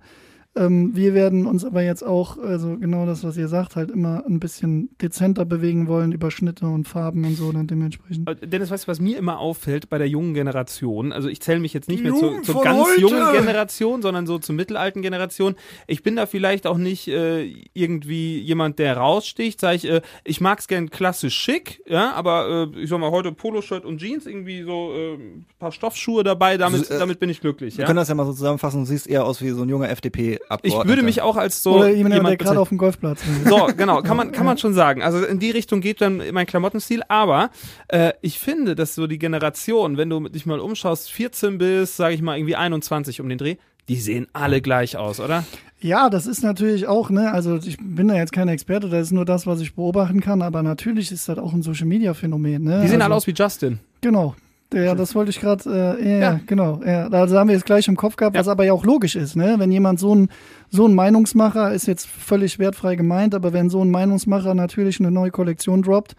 Ähm, 0.57 0.95
wir 0.95 1.13
werden 1.13 1.45
uns 1.47 1.65
aber 1.65 1.81
jetzt 1.83 2.03
auch, 2.03 2.37
also 2.37 2.77
genau 2.77 3.05
das, 3.05 3.23
was 3.23 3.35
ihr 3.35 3.47
sagt, 3.49 3.75
halt 3.75 3.91
immer 3.91 4.23
ein 4.25 4.39
bisschen 4.39 4.89
dezenter 5.01 5.43
bewegen 5.43 5.87
wollen 5.87 6.13
über 6.13 6.31
Schnitte 6.31 6.65
und 6.67 6.87
Farben 6.87 7.25
und 7.25 7.35
so 7.35 7.51
dann 7.51 7.67
dementsprechend. 7.67 8.29
Äh, 8.29 8.47
Dennis, 8.47 8.71
weißt 8.71 8.85
du, 8.85 8.87
was 8.87 8.99
mir 9.01 9.17
immer 9.17 9.39
auffällt 9.39 9.89
bei 9.89 9.97
der 9.97 10.07
jungen 10.07 10.33
Generation? 10.33 11.11
Also 11.11 11.27
ich 11.27 11.41
zähle 11.41 11.59
mich 11.59 11.73
jetzt 11.73 11.89
nicht 11.89 11.99
Die 11.99 12.03
mehr 12.09 12.13
zur, 12.19 12.41
zur 12.41 12.63
ganz 12.63 12.87
heute! 12.87 13.01
jungen 13.01 13.33
Generation, 13.33 14.01
sondern 14.01 14.25
so 14.27 14.39
zur 14.39 14.55
mittelalten 14.55 15.01
Generation. 15.01 15.55
Ich 15.87 16.03
bin 16.03 16.15
da 16.15 16.25
vielleicht 16.25 16.67
auch 16.67 16.77
nicht 16.77 17.07
äh, 17.09 17.53
irgendwie 17.73 18.39
jemand, 18.39 18.79
der 18.79 18.95
raussticht. 18.97 19.59
Sag 19.59 19.75
ich, 19.75 19.89
äh, 19.89 20.01
ich 20.23 20.39
mag's 20.39 20.67
gern 20.69 20.89
klassisch 20.89 21.35
schick, 21.35 21.81
ja, 21.85 22.13
aber 22.13 22.69
äh, 22.73 22.79
ich 22.81 22.89
sag 22.89 22.99
mal 22.99 23.11
heute 23.11 23.31
Poloshirt 23.33 23.83
und 23.83 23.97
Jeans, 23.99 24.25
irgendwie 24.25 24.63
so 24.63 24.93
äh, 24.93 25.13
ein 25.15 25.45
paar 25.59 25.71
Stoffschuhe 25.73 26.23
dabei, 26.23 26.57
damit, 26.57 26.85
So, 26.85 26.93
äh, 26.93 26.99
damit 26.99 27.19
bin 27.19 27.29
ich 27.29 27.41
glücklich. 27.41 27.75
Wir 27.77 27.81
Ja? 27.81 27.87
können 27.87 27.97
das 27.97 28.07
ja 28.07 28.15
mal 28.15 28.25
so 28.25 28.31
zusammenfassen. 28.33 28.81
Du 28.81 28.85
siehst 28.85 29.07
eher 29.07 29.25
aus 29.25 29.41
wie 29.41 29.49
so 29.49 29.63
ein 29.63 29.69
junger 29.69 29.89
Ich 30.63 30.73
würde 30.73 31.03
mich 31.03 31.21
auch 31.21 31.37
als 31.37 31.63
so 31.63 31.77
Oder 31.77 31.89
jemand, 31.89 32.13
der 32.13 32.21
jemand 32.21 32.39
gerade 32.39 32.59
auf 32.59 32.69
dem 32.69 32.77
Golfplatz 32.77 33.21
ist. 33.21 33.49
So, 33.49 33.67
genau, 33.77 34.01
kann 34.01 34.17
man, 34.17 34.31
kann 34.31 34.45
man 34.45 34.57
schon 34.57 34.73
sagen. 34.73 35.01
Also 35.01 35.23
in 35.23 35.39
die 35.39 35.51
Richtung 35.51 35.81
geht 35.81 36.01
dann 36.01 36.21
mein 36.31 36.45
Klamottenstil, 36.45 37.01
aber 37.07 37.49
äh, 37.87 38.13
ich 38.21 38.39
finde, 38.39 38.75
dass 38.75 38.95
so 38.95 39.07
die 39.07 39.19
Generation, 39.19 39.97
wenn 39.97 40.09
du 40.09 40.27
dich 40.29 40.45
mal 40.45 40.59
umschaust, 40.59 41.11
14 41.11 41.57
bis, 41.57 41.97
sage 41.97 42.15
ich 42.15 42.21
mal, 42.21 42.37
irgendwie 42.37 42.55
21 42.55 43.21
um 43.21 43.29
den 43.29 43.37
Dreh, 43.37 43.55
die 43.87 43.97
sehen 43.97 44.27
alle 44.33 44.61
gleich 44.61 44.97
aus, 44.97 45.19
oder? 45.19 45.43
Ja, 45.79 46.09
das 46.09 46.25
ist 46.25 46.41
natürlich 46.41 46.87
auch, 46.87 47.09
ne, 47.09 47.31
also 47.31 47.57
ich 47.57 47.77
bin 47.79 48.07
da 48.07 48.15
jetzt 48.15 48.31
kein 48.31 48.47
Experte, 48.47 48.89
das 48.89 49.07
ist 49.07 49.11
nur 49.11 49.25
das, 49.25 49.45
was 49.45 49.61
ich 49.61 49.75
beobachten 49.75 50.21
kann, 50.21 50.41
aber 50.41 50.63
natürlich 50.63 51.11
ist 51.11 51.29
das 51.29 51.37
auch 51.37 51.53
ein 51.53 51.61
Social 51.61 51.85
Media 51.85 52.13
Phänomen, 52.13 52.63
ne? 52.63 52.81
Die 52.81 52.87
sehen 52.87 53.01
also, 53.01 53.05
alle 53.05 53.15
aus 53.15 53.27
wie 53.27 53.33
Justin. 53.33 53.79
Genau. 54.01 54.35
Ja, 54.83 54.95
das 54.95 55.15
wollte 55.15 55.29
ich 55.31 55.39
gerade, 55.39 55.97
äh, 55.99 56.09
ja, 56.11 56.19
Ja. 56.19 56.39
genau. 56.45 56.81
Ja, 56.85 57.07
also 57.07 57.37
haben 57.39 57.47
wir 57.47 57.55
jetzt 57.55 57.65
gleich 57.65 57.87
im 57.87 57.95
Kopf 57.95 58.15
gehabt, 58.15 58.35
Ja. 58.35 58.39
was 58.41 58.47
aber 58.47 58.65
ja 58.65 58.73
auch 58.73 58.85
logisch 58.85 59.15
ist, 59.15 59.35
ne? 59.35 59.55
Wenn 59.57 59.71
jemand 59.71 59.99
so 59.99 60.13
ein, 60.13 60.29
so 60.69 60.87
ein 60.87 60.93
Meinungsmacher 60.93 61.71
ist 61.73 61.87
jetzt 61.87 62.07
völlig 62.07 62.59
wertfrei 62.59 62.95
gemeint, 62.95 63.33
aber 63.35 63.53
wenn 63.53 63.69
so 63.69 63.81
ein 63.83 63.89
Meinungsmacher 63.91 64.53
natürlich 64.53 64.99
eine 64.99 65.11
neue 65.11 65.31
Kollektion 65.31 65.81
droppt 65.81 66.15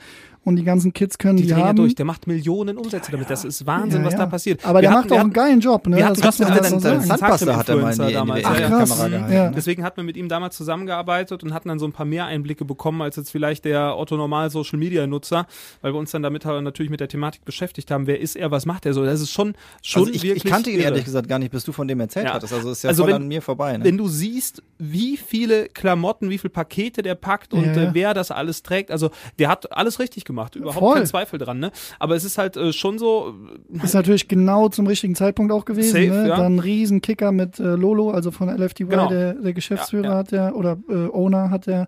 und 0.46 0.56
die 0.56 0.64
ganzen 0.64 0.94
Kids 0.94 1.18
können 1.18 1.36
Die 1.36 1.42
die, 1.42 1.50
ja 1.50 1.58
haben. 1.58 1.76
durch, 1.76 1.94
der 1.94 2.06
macht 2.06 2.26
Millionen 2.26 2.78
Umsätze 2.78 3.10
damit. 3.12 3.28
Das 3.28 3.44
ist 3.44 3.66
Wahnsinn, 3.66 4.00
Ja, 4.00 4.06
was 4.06 4.12
ja. 4.14 4.18
da 4.20 4.26
passiert. 4.26 4.64
Aber 4.64 4.78
Wir 4.78 4.82
der 4.82 4.90
hatten- 4.92 5.08
macht 5.10 5.12
auch 5.12 5.20
einen 5.20 5.32
geilen 5.34 5.60
Job, 5.60 5.86
ne? 5.86 5.96
wir 5.98 6.06
hatten 6.06 6.14
Das 6.20 6.24
Justin 6.38 6.46
muss 6.46 6.54
man 6.54 6.64
Allen, 6.64 6.72
so 6.72 6.78
seine 6.80 7.00
sagen. 7.02 7.18
Zahnpasta 7.20 7.56
hat 7.56 7.68
er 7.68 7.76
mal 7.76 7.92
in 7.92 8.06
die, 8.06 8.12
damals. 8.14 8.42
Ja, 8.42 8.54
ja. 8.58 8.68
krass. 8.68 8.88
Kamera 8.90 9.08
gehalten. 9.08 9.34
Ja. 9.34 9.48
Deswegen 9.50 9.82
hatten 9.84 9.96
wir 9.98 10.04
mit 10.04 10.16
ihm 10.16 10.28
damals 10.30 10.56
zusammengearbeitet 10.56 11.42
und 11.42 11.52
hatten 11.52 11.68
dann 11.68 11.78
so 11.78 11.86
ein 11.86 11.92
paar 11.92 12.06
mehr 12.06 12.26
Einblicke 12.26 12.64
bekommen 12.64 13.02
als 13.02 13.16
jetzt 13.16 13.30
vielleicht 13.30 13.64
der 13.66 13.98
Otto 13.98 14.16
Normal 14.16 14.48
Social 14.50 14.78
Media 14.78 15.06
Nutzer, 15.06 15.46
weil 15.82 15.92
wir 15.92 15.98
uns 15.98 16.12
dann 16.12 16.22
damit 16.22 16.44
halt 16.46 16.62
natürlich 16.62 16.90
mit 16.90 17.00
der 17.00 17.08
Thematik 17.08 17.44
beschäftigt 17.44 17.90
haben. 17.90 18.06
Wer 18.06 18.20
ist 18.20 18.36
er? 18.36 18.50
Was 18.52 18.66
macht 18.66 18.86
er 18.86 18.94
so? 18.94 19.04
Das 19.04 19.20
ist 19.20 19.30
schon 19.32 19.54
schon 19.82 20.02
Also 20.04 20.14
ich, 20.14 20.22
wirklich 20.22 20.44
ich 20.44 20.50
kannte 20.50 20.70
ihn 20.70 20.76
irre. 20.78 20.84
ehrlich 20.90 21.04
gesagt 21.04 21.28
gar 21.28 21.38
nicht, 21.40 21.50
bis 21.50 21.64
du 21.64 21.72
von 21.72 21.88
dem 21.88 21.98
erzählt 22.00 22.26
Ja. 22.26 22.34
hattest. 22.34 22.52
Also 22.52 22.70
ist 22.70 22.84
ja 22.84 22.90
Also 22.90 23.02
voll 23.02 23.12
wenn- 23.14 23.22
an 23.22 23.28
mir 23.28 23.42
vorbei. 23.42 23.76
Ne? 23.76 23.84
Wenn 23.84 23.96
du 23.98 24.06
siehst, 24.06 24.62
wie 24.78 25.16
viele 25.16 25.66
Klamotten, 25.68 26.30
wie 26.30 26.38
viele 26.38 26.50
Pakete 26.50 27.02
der 27.02 27.14
packt 27.16 27.52
und 27.52 27.64
Ja, 27.64 27.72
ja. 27.72 27.82
äh, 27.82 27.90
wer 27.94 28.14
das 28.14 28.30
alles 28.30 28.62
trägt, 28.62 28.90
also 28.90 29.10
der 29.38 29.48
hat 29.48 29.72
alles 29.72 29.98
richtig 29.98 30.24
gemacht, 30.24 30.35
überhaupt 30.56 30.78
Voll. 30.78 30.94
kein 30.96 31.06
Zweifel 31.06 31.38
dran, 31.38 31.58
ne? 31.58 31.72
Aber 31.98 32.14
es 32.14 32.24
ist 32.24 32.38
halt 32.38 32.56
äh, 32.56 32.72
schon 32.72 32.98
so, 32.98 33.34
Ist 33.82 33.94
natürlich 33.94 34.28
genau 34.28 34.68
zum 34.68 34.86
richtigen 34.86 35.14
Zeitpunkt 35.14 35.52
auch 35.52 35.64
gewesen. 35.64 35.92
Safe, 35.92 36.06
ne? 36.22 36.28
ja. 36.28 36.36
Dann 36.36 36.56
ein 36.56 36.58
Riesenkicker 36.58 37.32
mit 37.32 37.58
äh, 37.58 37.74
Lolo, 37.74 38.10
also 38.10 38.30
von 38.30 38.48
LFDY, 38.48 38.84
Genau. 38.86 39.08
der, 39.08 39.34
der 39.34 39.52
Geschäftsführer 39.52 40.04
Ja, 40.04 40.10
ja. 40.12 40.18
hat 40.18 40.32
ja, 40.32 40.52
oder 40.52 40.76
äh, 40.88 41.08
Owner 41.08 41.50
hat 41.50 41.66
ja 41.66 41.86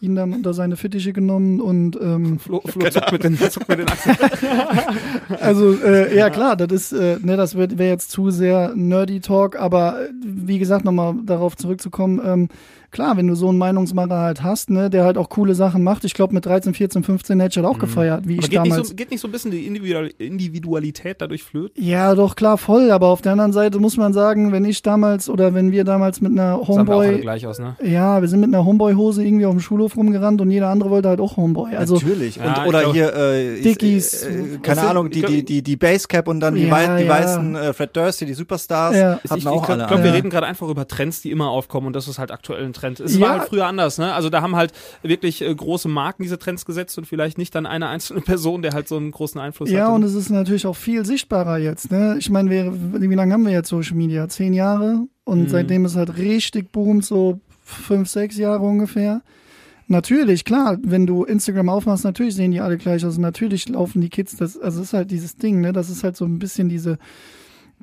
ihn 0.00 0.14
dann 0.16 0.32
unter 0.34 0.52
seine 0.52 0.76
Fittiche 0.76 1.12
genommen 1.12 1.60
und 1.60 1.96
ähm, 2.00 2.38
Flo, 2.38 2.60
Flo 2.66 2.90
zuckt 2.90 3.12
mit 3.12 3.24
den, 3.24 3.38
zuckt 3.38 3.68
mit 3.68 3.78
den 3.78 3.88
Achseln. 3.88 4.16
also 5.40 5.72
äh, 5.82 6.14
ja 6.16 6.30
klar, 6.30 6.56
das 6.56 6.72
ist, 6.72 6.92
äh, 6.92 7.18
ne, 7.22 7.36
das 7.36 7.54
wird 7.54 7.78
wäre 7.78 7.90
jetzt 7.90 8.10
zu 8.10 8.30
sehr 8.30 8.72
nerdy 8.74 9.20
Talk, 9.20 9.56
aber 9.58 10.02
äh, 10.02 10.08
wie 10.22 10.58
gesagt, 10.58 10.84
nochmal 10.84 11.14
darauf 11.24 11.56
zurückzukommen, 11.56 12.20
ähm, 12.24 12.48
klar, 12.94 13.16
wenn 13.18 13.26
du 13.26 13.34
so 13.34 13.48
einen 13.50 13.58
Meinungsmacher 13.58 14.18
halt 14.18 14.42
hast, 14.42 14.70
ne, 14.70 14.88
der 14.88 15.04
halt 15.04 15.18
auch 15.18 15.28
coole 15.28 15.54
Sachen 15.54 15.82
macht, 15.82 16.04
ich 16.04 16.14
glaube 16.14 16.32
mit 16.32 16.46
13, 16.46 16.72
14, 16.72 17.02
15 17.04 17.38
hätte 17.40 17.60
ich 17.60 17.64
halt 17.64 17.74
auch 17.74 17.78
gefeiert, 17.78 18.26
wie 18.26 18.34
Mhm. 18.34 18.38
Aber 18.38 18.44
ich 18.44 18.50
geht 18.50 18.62
nicht, 18.62 18.70
damals. 18.72 18.88
so, 18.88 18.94
geht 18.94 19.10
nicht 19.10 19.20
so 19.20 19.28
ein 19.28 19.32
bisschen 19.32 19.50
die 19.50 19.66
Individual 19.66 20.10
Individualität 20.18 21.20
dadurch 21.20 21.42
flöten? 21.42 21.82
Ja, 21.82 22.14
doch, 22.14 22.36
klar, 22.36 22.58
voll. 22.58 22.90
Aber 22.90 23.08
auf 23.08 23.20
der 23.22 23.32
anderen 23.32 23.52
Seite 23.52 23.78
muss 23.78 23.96
man 23.96 24.12
sagen, 24.12 24.52
wenn 24.52 24.64
ich 24.64 24.82
damals 24.82 25.28
oder 25.28 25.54
wenn 25.54 25.72
wir 25.72 25.84
damals 25.84 26.20
mit 26.20 26.32
einer 26.32 26.44
Sahen 26.64 26.86
wir 26.86 26.94
auch 26.94 26.98
alle 27.00 27.08
Homeboy, 27.08 27.20
gleich 27.20 27.46
aus, 27.46 27.58
ne? 27.58 27.76
ja, 27.82 28.20
wir 28.20 28.28
sind 28.28 28.40
mit 28.40 28.48
einer 28.54 28.64
Homeboy-Hose 28.64 29.24
irgendwie 29.24 29.46
auf 29.46 29.52
dem 29.54 29.60
Schulhof 29.60 29.96
rumgerannt 29.96 30.40
und 30.40 30.50
jeder 30.50 30.68
andere 30.68 30.90
wollte 30.90 31.08
halt 31.08 31.20
auch 31.20 31.36
Homeboy. 31.36 31.74
Also, 31.74 31.94
Natürlich. 31.96 32.38
Und, 32.38 32.44
Ja, 32.44 32.62
ich 32.62 32.68
oder 32.68 32.80
glaub- 32.82 32.92
hier, 32.94 33.14
äh, 33.14 33.54
ist, 33.56 33.64
Dickies. 33.64 34.22
Äh, 34.24 34.58
keine 34.62 34.82
Ahnung, 34.82 35.04
sind- 35.04 35.14
die, 35.14 35.18
ich 35.20 35.26
die, 35.26 35.32
glaub- 35.36 35.46
die, 35.46 35.62
die 35.62 35.76
Basscap 35.76 36.28
und 36.28 36.40
dann 36.40 36.54
die, 36.54 36.64
Ja, 36.66 36.70
wei 36.70 36.98
die 37.02 37.04
ja. 37.06 37.10
weißen 37.12 37.56
äh, 37.56 37.72
Fred 37.72 37.96
Durst, 37.96 38.20
die 38.20 38.32
Superstars, 38.34 38.96
Ja. 38.96 39.02
hatten 39.14 39.20
Ich, 39.24 39.32
ich 39.38 39.46
auch 39.46 39.66
glaube, 39.66 39.68
alle. 39.72 39.86
glaub, 39.86 39.98
an. 39.98 40.04
wir 40.04 40.10
Ja. 40.10 40.16
reden 40.16 40.30
gerade 40.30 40.46
einfach 40.46 40.68
über 40.68 40.86
Trends, 40.86 41.22
die 41.22 41.30
immer 41.30 41.48
aufkommen 41.50 41.88
und 41.88 41.96
das 41.96 42.08
ist 42.08 42.18
halt 42.18 42.30
aktuell 42.30 42.64
ein 42.64 42.72
Trend. 42.72 42.83
Es 42.84 43.14
Ja. 43.16 43.20
war 43.20 43.30
halt 43.40 43.48
früher 43.48 43.66
anders, 43.66 43.98
ne? 43.98 44.12
Also 44.14 44.30
da 44.30 44.42
haben 44.42 44.56
halt 44.56 44.72
wirklich 45.02 45.42
äh, 45.42 45.54
große 45.54 45.88
Marken 45.88 46.22
diese 46.22 46.38
Trends 46.38 46.64
gesetzt 46.64 46.96
und 46.98 47.06
vielleicht 47.06 47.38
nicht 47.38 47.54
dann 47.54 47.66
eine 47.66 47.88
einzelne 47.94 48.20
Person, 48.20 48.62
der 48.62 48.72
halt 48.72 48.88
so 48.88 48.96
einen 48.96 49.10
großen 49.10 49.40
Einfluss 49.40 49.70
ja, 49.70 49.84
hatte. 49.86 49.92
und 49.94 50.02
es 50.02 50.14
ist 50.14 50.30
natürlich 50.30 50.66
auch 50.66 50.76
viel 50.76 51.04
sichtbarer 51.04 51.58
jetzt. 51.58 51.90
Ne? 51.90 52.16
Ich 52.18 52.30
meine, 52.30 52.50
wie 52.50 53.14
lange 53.14 53.32
haben 53.32 53.44
wir 53.44 53.52
jetzt 53.52 53.68
Social 53.68 53.96
Media? 53.96 54.28
Zehn 54.28 54.52
Jahre? 54.54 55.06
Und 55.24 55.42
Mhm. 55.44 55.48
seitdem 55.48 55.84
es 55.84 55.96
halt 55.96 56.16
richtig 56.18 56.70
boomt, 56.72 57.04
so 57.04 57.40
fünf, 57.64 58.08
sechs 58.08 58.36
Jahre 58.36 58.62
ungefähr. 58.64 59.22
Natürlich, 59.86 60.44
klar, 60.46 60.78
wenn 60.82 61.06
du 61.06 61.24
Instagram 61.24 61.68
aufmachst, 61.68 62.04
natürlich 62.04 62.34
sehen 62.34 62.52
die 62.52 62.60
alle 62.60 62.78
gleich 62.78 63.04
aus. 63.04 63.18
Natürlich 63.18 63.68
laufen 63.68 64.00
die 64.00 64.08
Kids, 64.08 64.34
das, 64.36 64.58
also 64.58 64.80
es 64.80 64.88
ist 64.88 64.92
halt 64.94 65.10
dieses 65.10 65.36
Ding, 65.36 65.60
ne? 65.60 65.72
Das 65.74 65.90
ist 65.90 66.02
halt 66.04 66.16
so 66.16 66.24
ein 66.24 66.38
bisschen 66.38 66.70
diese, 66.70 66.98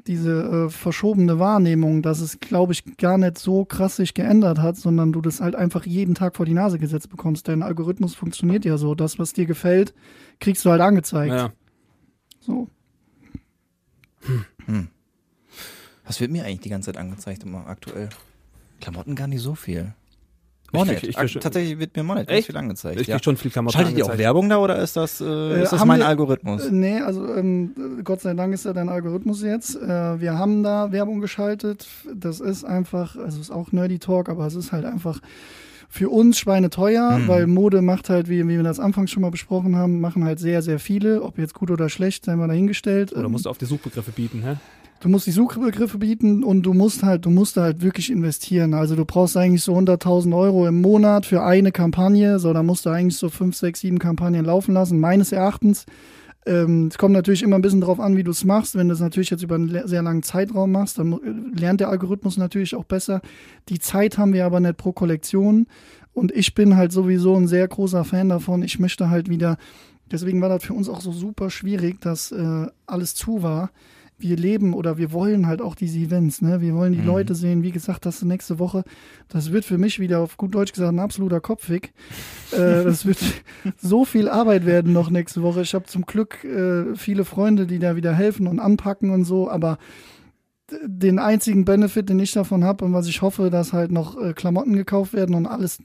diese 0.07 0.65
äh, 0.65 0.69
verschobene 0.69 1.39
Wahrnehmung, 1.39 2.01
dass 2.01 2.21
es, 2.21 2.39
glaube 2.39 2.73
ich, 2.73 2.97
gar 2.97 3.17
nicht 3.17 3.37
so 3.37 3.65
krass 3.65 3.97
sich 3.97 4.13
geändert 4.13 4.59
hat, 4.59 4.77
sondern 4.77 5.11
du 5.11 5.21
das 5.21 5.41
halt 5.41 5.55
einfach 5.55 5.85
jeden 5.85 6.15
Tag 6.15 6.35
vor 6.35 6.45
die 6.45 6.53
Nase 6.53 6.79
gesetzt 6.79 7.09
bekommst. 7.09 7.47
Dein 7.47 7.61
Algorithmus 7.61 8.15
funktioniert 8.15 8.65
ja 8.65 8.77
so. 8.77 8.95
Das, 8.95 9.19
was 9.19 9.33
dir 9.33 9.45
gefällt, 9.45 9.93
kriegst 10.39 10.65
du 10.65 10.71
halt 10.71 10.81
angezeigt. 10.81 11.33
ja. 11.33 11.51
So. 12.39 12.67
Was 16.05 16.19
wird 16.19 16.31
mir 16.31 16.43
eigentlich 16.43 16.61
die 16.61 16.69
ganze 16.69 16.87
Zeit 16.87 16.97
angezeigt 16.97 17.43
immer 17.43 17.67
aktuell? 17.67 18.09
Klamotten 18.79 19.15
gar 19.15 19.27
nicht 19.27 19.41
so 19.41 19.55
viel. 19.55 19.93
Ich 20.73 20.79
Monet. 20.79 21.03
ich 21.03 21.17
Ak- 21.17 21.27
krieg- 21.27 21.41
Tatsächlich 21.41 21.79
wird 21.79 21.95
mir 21.97 22.03
Monet 22.03 22.27
ganz 22.27 22.37
Echt? 22.39 22.47
viel 22.47 22.57
angezeigt. 22.57 23.01
Ich 23.01 23.07
ja. 23.07 23.15
krieg 23.15 23.23
schon 23.25 23.35
viel 23.37 23.51
Klamotten 23.51 23.73
Schaltet 23.77 23.97
ihr 23.97 24.05
auch 24.05 24.09
angezeigt. 24.09 24.23
Werbung 24.25 24.49
da 24.49 24.57
oder 24.59 24.77
ist 24.79 24.95
das, 24.95 25.19
äh, 25.19 25.63
ist 25.63 25.71
das 25.73 25.83
mein 25.85 25.99
wir- 25.99 26.07
Algorithmus? 26.07 26.65
Äh, 26.67 26.71
Nee, 26.71 26.99
also 27.01 27.27
ähm, 27.35 27.73
Gott 28.03 28.21
sei 28.21 28.33
Dank 28.33 28.53
ist 28.53 28.65
ja 28.65 28.73
dein 28.73 28.87
Algorithmus 28.89 29.43
jetzt. 29.43 29.75
Äh, 29.75 30.21
wir 30.21 30.37
haben 30.37 30.63
da 30.63 30.91
Werbung 30.91 31.19
geschaltet. 31.19 31.87
Das 32.15 32.39
ist 32.39 32.63
einfach, 32.63 33.15
also 33.17 33.39
ist 33.41 33.51
auch 33.51 33.71
Nerdy 33.71 33.99
Talk, 33.99 34.29
aber 34.29 34.45
es 34.47 34.55
ist 34.55 34.71
halt 34.71 34.85
einfach 34.85 35.19
für 35.89 36.09
uns 36.09 36.39
schweineteuer, 36.39 37.17
Mhm. 37.17 37.27
weil 37.27 37.47
Mode 37.47 37.81
macht 37.81 38.09
halt, 38.09 38.29
wie, 38.29 38.47
wie 38.47 38.55
wir 38.55 38.63
das 38.63 38.79
anfangs 38.79 39.11
schon 39.11 39.21
mal 39.21 39.31
besprochen 39.31 39.75
haben, 39.75 39.99
machen 39.99 40.23
halt 40.23 40.39
sehr, 40.39 40.61
sehr 40.61 40.79
viele. 40.79 41.21
Ob 41.21 41.37
jetzt 41.37 41.53
gut 41.53 41.69
oder 41.69 41.89
schlecht, 41.89 42.23
sei 42.23 42.37
mal 42.37 42.47
dahingestellt. 42.47 43.11
Oder 43.11 43.25
Ähm, 43.25 43.31
musst 43.33 43.45
du 43.45 43.49
auf 43.49 43.57
die 43.57 43.65
Suchbegriffe 43.65 44.11
bieten, 44.11 44.41
hä? 44.41 44.55
Du 45.01 45.09
musst 45.09 45.25
die 45.25 45.31
Suchbegriffe 45.31 45.97
bieten 45.97 46.43
und 46.43 46.61
du 46.61 46.73
musst 46.73 47.01
halt, 47.01 47.25
du 47.25 47.31
musst 47.31 47.57
halt 47.57 47.81
wirklich 47.81 48.11
investieren. 48.11 48.75
Also 48.75 48.95
du 48.95 49.03
brauchst 49.03 49.35
eigentlich 49.35 49.63
so 49.63 49.75
100.000 49.75 50.37
Euro 50.37 50.67
im 50.67 50.79
Monat 50.79 51.25
für 51.25 51.41
eine 51.41 51.71
Kampagne. 51.71 52.37
So, 52.37 52.53
da 52.53 52.61
musst 52.61 52.85
du 52.85 52.91
eigentlich 52.91 53.17
so 53.17 53.29
fünf, 53.29 53.55
sechs, 53.55 53.79
sieben 53.79 53.97
Kampagnen 53.97 54.45
laufen 54.45 54.75
lassen, 54.75 54.99
meines 54.99 55.31
Erachtens. 55.31 55.87
Ähm, 56.45 56.89
es 56.91 56.99
kommt 56.99 57.13
natürlich 57.13 57.41
immer 57.41 57.55
ein 57.55 57.63
bisschen 57.63 57.81
drauf 57.81 57.99
an, 57.99 58.15
wie 58.15 58.21
du 58.21 58.29
es 58.29 58.45
machst. 58.45 58.75
Wenn 58.75 58.89
du 58.89 58.93
es 58.93 58.99
natürlich 58.99 59.31
jetzt 59.31 59.41
über 59.41 59.55
einen 59.55 59.87
sehr 59.87 60.03
langen 60.03 60.21
Zeitraum 60.21 60.71
machst, 60.71 60.99
dann 60.99 61.19
lernt 61.55 61.79
der 61.79 61.89
Algorithmus 61.89 62.37
natürlich 62.37 62.75
auch 62.75 62.85
besser. 62.85 63.21
Die 63.69 63.79
Zeit 63.79 64.19
haben 64.19 64.33
wir 64.33 64.45
aber 64.45 64.59
nicht 64.59 64.77
pro 64.77 64.91
Kollektion. 64.91 65.65
Und 66.13 66.31
ich 66.31 66.53
bin 66.53 66.75
halt 66.75 66.91
sowieso 66.91 67.35
ein 67.35 67.47
sehr 67.47 67.67
großer 67.67 68.03
Fan 68.03 68.29
davon. 68.29 68.61
Ich 68.61 68.77
möchte 68.77 69.09
halt 69.09 69.29
wieder, 69.29 69.57
deswegen 70.11 70.41
war 70.41 70.49
das 70.49 70.63
für 70.63 70.75
uns 70.75 70.89
auch 70.89 71.01
so 71.01 71.11
super 71.11 71.49
schwierig, 71.49 72.01
dass 72.01 72.31
äh, 72.31 72.67
alles 72.85 73.15
zu 73.15 73.41
war 73.41 73.71
wir 74.21 74.37
leben 74.37 74.73
oder 74.73 74.97
wir 74.97 75.11
wollen 75.11 75.47
halt 75.47 75.61
auch 75.61 75.75
diese 75.75 75.99
Events, 75.99 76.41
ne? 76.41 76.61
Wir 76.61 76.75
wollen 76.75 76.93
die 76.93 76.99
Mhm. 76.99 77.05
Leute 77.07 77.35
sehen. 77.35 77.63
Wie 77.63 77.71
gesagt, 77.71 78.05
das 78.05 78.21
nächste 78.23 78.59
Woche, 78.59 78.83
das 79.27 79.51
wird 79.51 79.65
für 79.65 79.77
mich 79.77 79.99
wieder 79.99 80.19
auf 80.19 80.37
gut 80.37 80.55
Deutsch 80.55 80.73
gesagt 80.73 80.93
ein 80.93 80.99
absoluter 80.99 81.41
Kopfweg. 81.41 81.93
äh, 82.51 82.83
das 82.83 83.05
wird 83.05 83.19
so 83.77 84.05
viel 84.05 84.29
Arbeit 84.29 84.65
werden 84.65 84.93
noch 84.93 85.09
nächste 85.09 85.41
Woche. 85.41 85.61
Ich 85.61 85.73
habe 85.73 85.85
zum 85.85 86.05
Glück 86.05 86.43
äh, 86.43 86.95
viele 86.95 87.25
Freunde, 87.25 87.65
die 87.67 87.79
da 87.79 87.95
wieder 87.95 88.13
helfen 88.13 88.47
und 88.47 88.59
anpacken 88.59 89.09
und 89.09 89.25
so, 89.25 89.49
aber 89.49 89.77
den 90.85 91.19
einzigen 91.19 91.65
Benefit, 91.65 92.09
den 92.09 92.19
ich 92.19 92.31
davon 92.31 92.63
habe 92.63 92.85
und 92.85 92.93
was 92.93 93.07
ich 93.07 93.21
hoffe, 93.21 93.49
dass 93.49 93.73
halt 93.73 93.91
noch 93.91 94.17
äh, 94.21 94.33
Klamotten 94.33 94.73
gekauft 94.73 95.13
werden 95.13 95.35
und 95.35 95.45
alles 95.45 95.79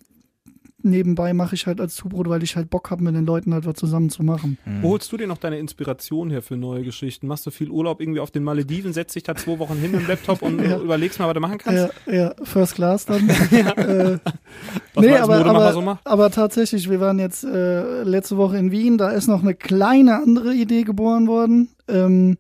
nebenbei 0.86 1.32
mache 1.34 1.54
ich 1.54 1.66
halt 1.66 1.80
als 1.80 1.94
Zubrot, 1.94 2.28
weil 2.28 2.42
ich 2.42 2.56
halt 2.56 2.70
Bock 2.70 2.90
habe, 2.90 3.02
mit 3.02 3.14
den 3.14 3.26
Leuten 3.26 3.52
halt 3.52 3.66
was 3.66 3.74
zusammen 3.74 4.10
zu 4.10 4.22
machen. 4.22 4.58
Wo 4.80 4.90
holst 4.90 5.12
du 5.12 5.16
dir 5.16 5.26
noch 5.26 5.38
deine 5.38 5.58
Inspiration 5.58 6.30
her 6.30 6.42
für 6.42 6.56
neue 6.56 6.82
Geschichten? 6.82 7.26
Machst 7.26 7.46
du 7.46 7.50
viel 7.50 7.70
Urlaub 7.70 8.00
irgendwie 8.00 8.20
auf 8.20 8.30
den 8.30 8.44
Malediven, 8.44 8.92
setzt 8.92 9.14
dich 9.16 9.22
da 9.24 9.34
zwei 9.34 9.58
Wochen 9.58 9.76
hin 9.76 9.92
im 9.94 10.06
Laptop 10.06 10.42
und 10.42 10.60
Ja. 10.66 10.78
überlegst 10.78 11.18
mal, 11.18 11.26
was 11.26 11.34
du 11.34 11.40
machen 11.40 11.58
kannst? 11.58 11.92
Ja, 12.06 12.12
ja, 12.12 12.34
First 12.42 12.74
Class 12.76 13.06
dann. 13.06 13.28
äh, 13.76 14.18
Was 14.94 15.04
nee, 15.04 15.14
aber, 15.14 15.44
aber, 15.44 15.72
so 15.74 15.82
macht? 15.82 16.06
aber 16.06 16.30
tatsächlich, 16.30 16.88
wir 16.88 17.00
waren 17.00 17.18
jetzt 17.18 17.44
äh, 17.44 18.02
letzte 18.02 18.38
Woche 18.38 18.56
in 18.56 18.70
Wien, 18.70 18.96
da 18.96 19.10
ist 19.10 19.26
noch 19.26 19.42
eine 19.42 19.54
kleine 19.54 20.16
andere 20.16 20.54
Idee 20.54 20.84
geboren 20.84 21.26
worden. 21.26 21.68
Ähm, 21.86 22.38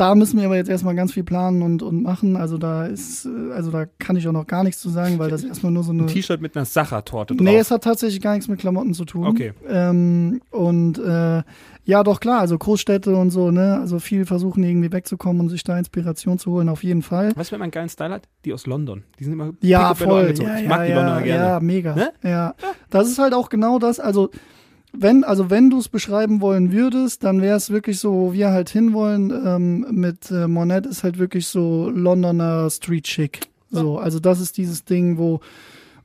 da 0.00 0.14
müssen 0.14 0.38
wir 0.38 0.46
aber 0.46 0.56
jetzt 0.56 0.70
erstmal 0.70 0.94
ganz 0.94 1.12
viel 1.12 1.24
planen 1.24 1.60
und, 1.60 1.82
und 1.82 2.02
machen. 2.02 2.36
Also 2.36 2.56
da 2.56 2.86
ist, 2.86 3.28
also 3.54 3.70
da 3.70 3.84
kann 3.98 4.16
ich 4.16 4.26
auch 4.26 4.32
noch 4.32 4.46
gar 4.46 4.64
nichts 4.64 4.80
zu 4.80 4.88
sagen, 4.88 5.18
weil 5.18 5.28
das 5.28 5.44
erstmal 5.44 5.72
nur 5.72 5.82
so 5.82 5.92
eine. 5.92 6.04
Ein 6.04 6.06
T-Shirt 6.06 6.40
mit 6.40 6.56
einer 6.56 6.64
Sachertorte 6.64 7.34
drauf. 7.34 7.44
Nee, 7.44 7.58
es 7.58 7.70
hat 7.70 7.84
tatsächlich 7.84 8.22
gar 8.22 8.32
nichts 8.32 8.48
mit 8.48 8.58
Klamotten 8.58 8.94
zu 8.94 9.04
tun. 9.04 9.26
Okay. 9.26 9.52
Ähm, 9.68 10.40
und 10.50 10.98
äh, 10.98 11.42
ja, 11.84 12.02
doch 12.02 12.20
klar, 12.20 12.40
also 12.40 12.56
Großstädte 12.56 13.14
und 13.14 13.30
so, 13.30 13.50
ne? 13.50 13.78
Also 13.78 13.98
viel 13.98 14.24
versuchen 14.24 14.64
irgendwie 14.64 14.90
wegzukommen 14.90 15.40
und 15.42 15.48
sich 15.50 15.64
da 15.64 15.76
Inspiration 15.76 16.38
zu 16.38 16.50
holen, 16.52 16.70
auf 16.70 16.82
jeden 16.82 17.02
Fall. 17.02 17.36
Weißt 17.36 17.50
du, 17.50 17.52
wer 17.52 17.58
mal 17.58 17.64
einen 17.64 17.72
geilen 17.72 17.88
Style 17.90 18.14
hat? 18.14 18.28
Die 18.46 18.54
aus 18.54 18.66
London. 18.66 19.04
Die 19.18 19.24
sind 19.24 19.34
immer 19.34 19.52
Ja, 19.60 19.94
voll. 19.94 20.22
Ja, 20.22 20.30
ich 20.30 20.62
ja, 20.62 20.68
mag 20.68 20.86
die 20.86 20.92
ja, 20.92 20.96
Londoner 20.96 21.22
gerne. 21.22 21.44
Ja, 21.44 21.60
mega. 21.60 21.94
Ne? 21.94 22.12
Ja. 22.22 22.54
Das 22.88 23.06
ist 23.06 23.18
halt 23.18 23.34
auch 23.34 23.50
genau 23.50 23.78
das. 23.78 24.00
Also, 24.00 24.30
wenn, 24.92 25.24
also 25.24 25.50
wenn 25.50 25.70
du 25.70 25.78
es 25.78 25.88
beschreiben 25.88 26.40
wollen 26.40 26.72
würdest, 26.72 27.24
dann 27.24 27.40
wäre 27.42 27.56
es 27.56 27.70
wirklich 27.70 27.98
so, 27.98 28.12
wo 28.12 28.32
wir 28.32 28.50
halt 28.50 28.70
hinwollen. 28.70 29.32
Ähm, 29.44 29.86
mit 29.90 30.30
äh, 30.30 30.48
Monette 30.48 30.88
ist 30.88 31.04
halt 31.04 31.18
wirklich 31.18 31.46
so 31.46 31.90
Londoner 31.90 32.68
Street 32.70 33.04
Chic. 33.04 33.40
So, 33.70 33.98
also 33.98 34.18
das 34.18 34.40
ist 34.40 34.56
dieses 34.58 34.84
Ding, 34.84 35.16
wo 35.16 35.40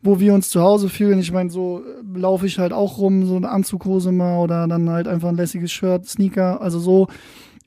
wo 0.05 0.19
wir 0.19 0.35
uns 0.35 0.49
zu 0.49 0.61
Hause 0.61 0.87
fühlen. 0.87 1.19
Ich 1.19 1.31
meine, 1.31 1.49
so 1.49 1.81
äh, 1.81 2.19
laufe 2.19 2.45
ich 2.45 2.59
halt 2.59 2.71
auch 2.71 2.99
rum, 2.99 3.25
so 3.25 3.35
eine 3.35 3.49
Anzughose 3.49 4.11
mal 4.11 4.37
oder 4.37 4.67
dann 4.67 4.89
halt 4.89 5.07
einfach 5.07 5.29
ein 5.29 5.35
lässiges 5.35 5.71
Shirt, 5.71 6.07
Sneaker. 6.07 6.61
Also 6.61 6.79
so 6.79 7.07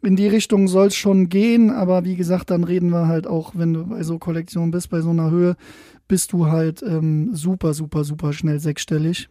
in 0.02 0.14
die 0.14 0.28
Richtung 0.28 0.68
soll 0.68 0.86
es 0.86 0.94
schon 0.94 1.28
gehen, 1.28 1.70
aber 1.70 2.04
wie 2.04 2.14
gesagt, 2.14 2.50
dann 2.50 2.62
reden 2.62 2.90
wir 2.90 3.08
halt 3.08 3.26
auch, 3.26 3.52
wenn 3.56 3.74
du 3.74 3.86
bei 3.86 4.04
so 4.04 4.18
Kollektionen 4.18 4.70
bist, 4.70 4.90
bei 4.90 5.00
so 5.00 5.10
einer 5.10 5.30
Höhe, 5.30 5.56
bist 6.06 6.32
du 6.32 6.46
halt 6.46 6.82
ähm, 6.82 7.34
super, 7.34 7.74
super, 7.74 8.04
super 8.04 8.32
schnell 8.32 8.60
sechsstellig. 8.60 9.28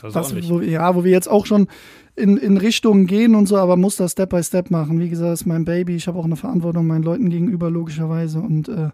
Was, 0.00 0.34
wo, 0.48 0.60
ja, 0.60 0.94
wo 0.94 1.04
wir 1.04 1.10
jetzt 1.10 1.28
auch 1.28 1.46
schon 1.46 1.68
in, 2.14 2.36
in 2.36 2.56
Richtungen 2.56 3.06
gehen 3.06 3.34
und 3.34 3.46
so, 3.46 3.56
aber 3.56 3.76
muss 3.76 3.96
das 3.96 4.12
Step 4.12 4.30
by 4.30 4.42
Step 4.42 4.70
machen. 4.70 5.00
Wie 5.00 5.08
gesagt, 5.08 5.30
das 5.30 5.42
ist 5.42 5.46
mein 5.46 5.64
Baby. 5.64 5.96
Ich 5.96 6.08
habe 6.08 6.18
auch 6.18 6.24
eine 6.24 6.36
Verantwortung 6.36 6.86
meinen 6.86 7.02
Leuten 7.02 7.30
gegenüber, 7.30 7.70
logischerweise. 7.70 8.40
Und 8.40 8.68
äh, 8.68 8.90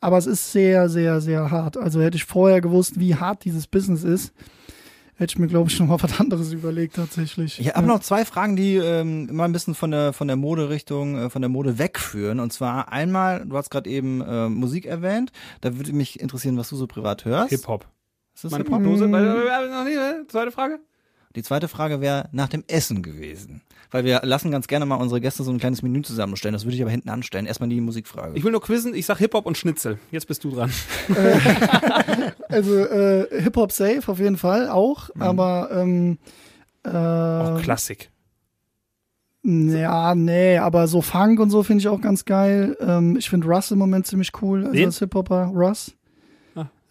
aber 0.00 0.18
es 0.18 0.26
ist 0.26 0.52
sehr, 0.52 0.88
sehr, 0.88 1.20
sehr 1.20 1.50
hart. 1.50 1.76
Also 1.76 2.02
hätte 2.02 2.16
ich 2.16 2.24
vorher 2.24 2.60
gewusst, 2.60 3.00
wie 3.00 3.14
hart 3.14 3.44
dieses 3.44 3.66
Business 3.66 4.04
ist, 4.04 4.34
hätte 5.14 5.32
ich 5.32 5.38
mir, 5.38 5.46
glaube 5.46 5.70
ich, 5.70 5.80
noch 5.80 5.86
mal 5.86 5.98
was 6.02 6.20
anderes 6.20 6.52
überlegt 6.52 6.96
tatsächlich. 6.96 7.58
Ich 7.58 7.74
habe 7.74 7.86
noch 7.86 8.00
zwei 8.00 8.24
Fragen, 8.24 8.56
die 8.56 8.76
ähm, 8.76 9.28
immer 9.30 9.44
ein 9.44 9.52
bisschen 9.52 9.74
von 9.74 9.90
der 9.92 10.12
von 10.12 10.28
der 10.28 10.36
Moderichtung, 10.36 11.16
äh, 11.16 11.30
von 11.30 11.40
der 11.40 11.48
Mode 11.48 11.78
wegführen. 11.78 12.40
Und 12.40 12.52
zwar 12.52 12.92
einmal, 12.92 13.46
du 13.46 13.56
hast 13.56 13.70
gerade 13.70 13.88
eben 13.88 14.20
äh, 14.20 14.48
Musik 14.48 14.86
erwähnt. 14.86 15.32
Da 15.60 15.76
würde 15.76 15.92
mich 15.92 16.20
interessieren, 16.20 16.56
was 16.56 16.68
du 16.68 16.76
so 16.76 16.86
privat 16.86 17.24
hörst. 17.24 17.50
Hip-Hop. 17.50 17.86
Ist 18.34 18.44
das 18.44 18.52
Meine? 18.52 18.64
Prognose? 18.64 19.10
Weil- 19.10 19.68
noch 19.70 19.84
nie, 19.84 19.94
ne? 19.94 20.24
Zweite 20.28 20.50
Frage? 20.50 20.80
Die 21.36 21.42
zweite 21.42 21.66
Frage 21.68 22.00
wäre 22.00 22.28
nach 22.32 22.48
dem 22.48 22.62
Essen 22.68 23.02
gewesen. 23.02 23.60
Weil 23.90 24.04
wir 24.04 24.20
lassen 24.24 24.50
ganz 24.50 24.66
gerne 24.68 24.86
mal 24.86 24.96
unsere 24.96 25.20
Gäste 25.20 25.42
so 25.44 25.50
ein 25.52 25.58
kleines 25.58 25.82
Menü 25.82 26.02
zusammenstellen. 26.02 26.52
Das 26.52 26.64
würde 26.64 26.76
ich 26.76 26.82
aber 26.82 26.90
hinten 26.92 27.08
anstellen. 27.10 27.46
Erstmal 27.46 27.68
die 27.68 27.80
Musikfrage. 27.80 28.36
Ich 28.36 28.44
will 28.44 28.52
nur 28.52 28.60
quizzen. 28.60 28.94
Ich 28.94 29.06
sag 29.06 29.18
Hip-Hop 29.18 29.46
und 29.46 29.56
Schnitzel. 29.58 29.98
Jetzt 30.12 30.26
bist 30.26 30.42
du 30.44 30.50
dran. 30.50 30.70
Also 32.48 32.76
äh, 32.78 33.42
Hip-Hop 33.42 33.72
safe 33.72 34.02
auf 34.06 34.18
jeden 34.20 34.36
Fall 34.36 34.68
auch, 34.68 35.10
Mhm. 35.14 35.22
aber 35.22 35.68
ähm, 35.72 36.18
äh, 36.84 36.90
Auch 36.90 37.60
Klassik. 37.62 38.10
Ja, 39.42 40.14
nee, 40.14 40.56
aber 40.58 40.86
so 40.86 41.02
Funk 41.02 41.38
und 41.40 41.50
so 41.50 41.62
finde 41.62 41.80
ich 41.80 41.88
auch 41.88 42.00
ganz 42.00 42.24
geil. 42.24 42.76
Ähm, 42.80 43.16
ich 43.18 43.28
finde 43.28 43.46
Russ 43.48 43.70
im 43.72 43.78
Moment 43.78 44.06
ziemlich 44.06 44.30
cool, 44.40 44.66
also 44.66 44.84
als 44.84 44.98
Hip-Hopper. 45.00 45.46
Russ. 45.54 45.92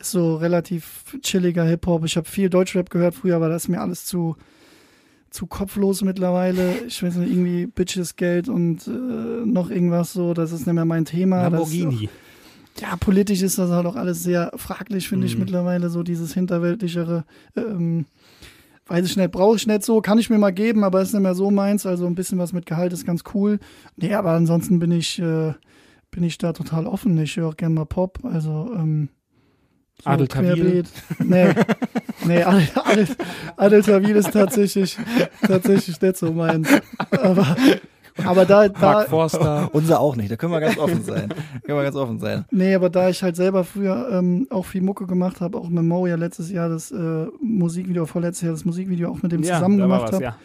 Ist 0.04 0.12
so 0.12 0.36
relativ 0.36 1.16
chilliger 1.22 1.64
Hip-Hop. 1.64 2.04
Ich 2.04 2.18
habe 2.18 2.28
viel 2.28 2.50
Deutschrap 2.50 2.90
gehört 2.90 3.16
früher, 3.16 3.38
aber 3.38 3.48
das 3.48 3.64
ist 3.64 3.70
mir 3.70 3.80
alles 3.80 4.06
zu, 4.06 4.36
zu 5.30 5.48
kopflos 5.48 6.02
mittlerweile. 6.02 6.74
Ich 6.88 7.02
weiß 7.02 7.16
nicht, 7.16 7.32
irgendwie 7.32 7.68
Bitches, 7.68 8.18
Geld 8.18 8.50
und 8.50 8.86
äh, 8.88 8.92
noch 8.92 9.70
irgendwas 9.70 10.12
so. 10.12 10.34
Das 10.34 10.52
ist 10.52 10.66
nicht 10.68 10.76
mehr 10.76 10.84
mein 10.84 11.06
Thema. 11.06 11.44
Lamborghini. 11.44 12.10
auch, 12.10 12.82
ja, 12.82 12.96
politisch 12.98 13.42
ist 13.44 13.58
das 13.58 13.70
halt 13.70 13.86
auch 13.86 13.96
alles 13.96 14.24
sehr 14.24 14.52
fraglich, 14.58 15.08
finde 15.08 15.26
ich 15.28 15.36
Mhm. 15.36 15.42
mittlerweile, 15.44 15.90
so 15.90 16.04
dieses 16.04 16.34
hinterweltlichere. 16.34 17.24
Ähm, 17.56 18.06
weiß 18.88 19.06
ich 19.06 19.16
nicht, 19.16 19.32
brauche 19.32 19.56
ich 19.56 19.66
nicht 19.68 19.84
so, 19.84 20.02
kann 20.02 20.18
ich 20.20 20.30
mir 20.30 20.38
mal 20.38 20.52
geben, 20.52 20.84
aber 20.84 21.02
ist 21.02 21.14
nicht 21.14 21.22
mehr 21.24 21.34
so 21.36 21.50
meins. 21.50 21.86
Also 21.86 22.06
ein 22.08 22.16
bisschen 22.16 22.40
was 22.40 22.52
mit 22.52 22.66
Gehalt 22.66 22.92
ist 22.92 23.06
ganz 23.06 23.24
cool. 23.34 23.60
Nee, 23.96 24.14
aber 24.16 24.32
ansonsten 24.32 24.80
bin 24.80 24.92
ich, 24.92 25.18
äh, 25.20 25.54
bin 26.12 26.24
ich 26.24 26.38
da 26.38 26.52
total 26.52 26.88
offen. 26.88 27.18
Ich 27.20 27.38
höre 27.38 27.48
auch 27.48 27.56
gerne 27.58 27.74
mal 27.76 27.86
Pop. 27.86 28.20
Also, 28.24 28.70
ähm, 28.76 29.08
so 30.04 30.10
Adel 30.10 30.28
Tawil? 30.28 30.84
Nee, 31.20 31.54
nee 32.26 32.44
Adel, 32.44 32.68
Adel, 32.76 33.08
Adel 33.58 33.82
Tawil 33.84 34.16
ist 34.18 34.32
tatsächlich, 34.32 34.98
tatsächlich 35.46 36.02
nicht 36.02 36.18
so 36.18 36.32
meins. 36.32 36.68
Aber, 37.12 37.56
aber 38.24 38.46
da, 38.46 38.68
da, 38.68 38.80
Mark 38.80 39.10
Forster. 39.10 39.70
Unser 39.72 40.00
auch 40.00 40.16
nicht. 40.16 40.32
Da 40.32 40.36
können 40.36 40.52
wir 40.52 40.60
ganz 40.60 40.78
offen 40.78 41.04
sein. 41.04 41.30
können 41.64 41.78
wir 41.78 41.84
ganz 41.84 41.96
offen 41.96 42.20
sein. 42.20 42.46
Nee, 42.52 42.76
aber 42.76 42.90
da 42.90 43.10
ich 43.10 43.24
halt 43.24 43.36
selber 43.36 43.64
früher 43.64 44.10
ähm, 44.12 44.48
auch 44.50 44.66
viel 44.66 44.82
Mucke 44.82 45.08
gemacht 45.08 45.42
habe, 45.42 45.58
auch 45.58 45.70
mit 45.70 45.84
Mo 45.84 46.06
ja 46.06 46.16
letztes 46.16 46.52
Jahr 46.52 46.70
das 46.70 46.92
äh, 46.92 47.28
Musikvideo, 47.42 48.06
vorletztes 48.06 48.44
Jahr 48.44 48.54
das 48.54 48.66
Musikvideo 48.66 49.10
auch 49.10 49.22
mit 49.22 49.32
dem 49.32 49.44
zusammen 49.44 49.78
da 49.78 49.90
war 49.90 49.98
gemacht 50.00 50.14
habe. 50.14 50.24
ja. 50.24 50.36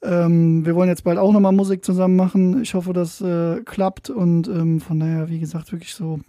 Ähm, 0.00 0.64
wir 0.64 0.76
wollen 0.76 0.88
jetzt 0.88 1.02
bald 1.02 1.18
auch 1.18 1.32
nochmal 1.32 1.52
Musik 1.52 1.84
zusammen 1.84 2.14
machen. 2.16 2.62
Ich 2.62 2.74
hoffe, 2.74 2.92
das 2.92 3.20
äh, 3.20 3.60
klappt 3.64 4.10
und 4.10 4.46
ähm, 4.46 4.80
von 4.80 5.00
daher, 5.00 5.28
wie 5.28 5.40
gesagt, 5.40 5.72
wirklich 5.72 5.94
so 5.94 6.20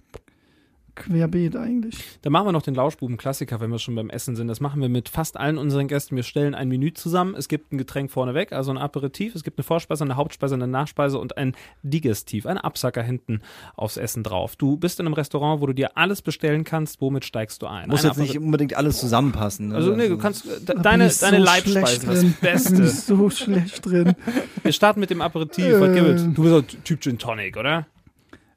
querbeet 1.00 1.56
eigentlich. 1.56 1.98
Dann 2.22 2.32
machen 2.32 2.46
wir 2.48 2.52
noch 2.52 2.62
den 2.62 2.76
Lauschbuben-Klassiker, 2.76 3.60
wenn 3.60 3.72
wir 3.72 3.80
schon 3.80 3.96
beim 3.96 4.10
Essen 4.12 4.36
sind. 4.36 4.48
Das 4.48 4.60
machen 4.60 4.82
wir 4.82 4.90
mit 4.90 5.10
fast 5.10 5.38
allen 5.38 5.58
unseren 5.58 5.88
Gästen. 5.88 6.16
Wir 6.16 6.24
stellen 6.24 6.54
ein 6.54 6.68
Menü 6.68 6.94
zusammen. 6.94 7.34
Es 7.36 7.48
gibt 7.48 7.74
ein 7.74 7.78
Getränk 7.78 8.12
vorneweg, 8.12 8.52
also 8.54 8.70
ein 8.72 8.78
Aperitif. 8.78 9.34
Es 9.34 9.44
gibt 9.44 9.58
eine 9.58 9.64
Vorspeise, 9.64 10.04
eine 10.04 10.16
Hauptspeise, 10.16 10.56
eine 10.56 10.68
Nachspeise 10.68 11.18
und 11.18 11.38
ein 11.38 11.56
Digestiv, 11.82 12.46
ein 12.46 12.58
Absacker 12.58 13.02
hinten 13.02 13.42
aufs 13.76 13.98
Essen 13.98 14.24
drauf. 14.24 14.56
Du 14.56 14.78
bist 14.78 15.00
in 15.00 15.06
einem 15.08 15.14
Restaurant, 15.14 15.62
wo 15.62 15.66
du 15.68 15.74
dir 15.74 15.98
alles 15.98 16.22
bestellen 16.22 16.64
kannst. 16.64 17.02
Womit 17.02 17.26
steigst 17.26 17.62
du 17.62 17.68
ein? 17.68 17.90
Muss 17.90 18.04
Ein 18.04 18.10
jetzt 18.10 18.18
nicht 18.20 18.38
unbedingt 18.38 18.76
alles 18.76 19.00
zusammenpassen. 19.00 19.70
ne? 19.70 19.76
Also 19.76 19.96
nee, 19.96 20.10
du 20.10 20.18
kannst 20.18 20.46
äh, 20.46 20.76
deine, 20.82 21.10
so 21.10 21.26
deine 21.26 21.46
schlecht 21.48 21.68
Leibspeisen, 21.68 22.04
das 22.04 22.20
drin. 22.20 22.36
Da 22.42 22.50
bin 22.50 22.56
ich 22.58 22.86
Beste. 22.86 22.88
so 22.88 23.30
schlecht 23.30 23.86
drin. 23.86 24.14
Wir 24.64 24.72
starten 24.74 25.00
mit 25.00 25.10
dem 25.10 25.22
Aperitif. 25.22 25.80
Was 25.80 25.90
Äh. 25.90 26.16
Du 26.34 26.44
bist 26.44 26.54
doch 26.54 26.82
Typ 26.84 27.02
Gin 27.02 27.18
Tonic, 27.18 27.58
oder? 27.58 27.88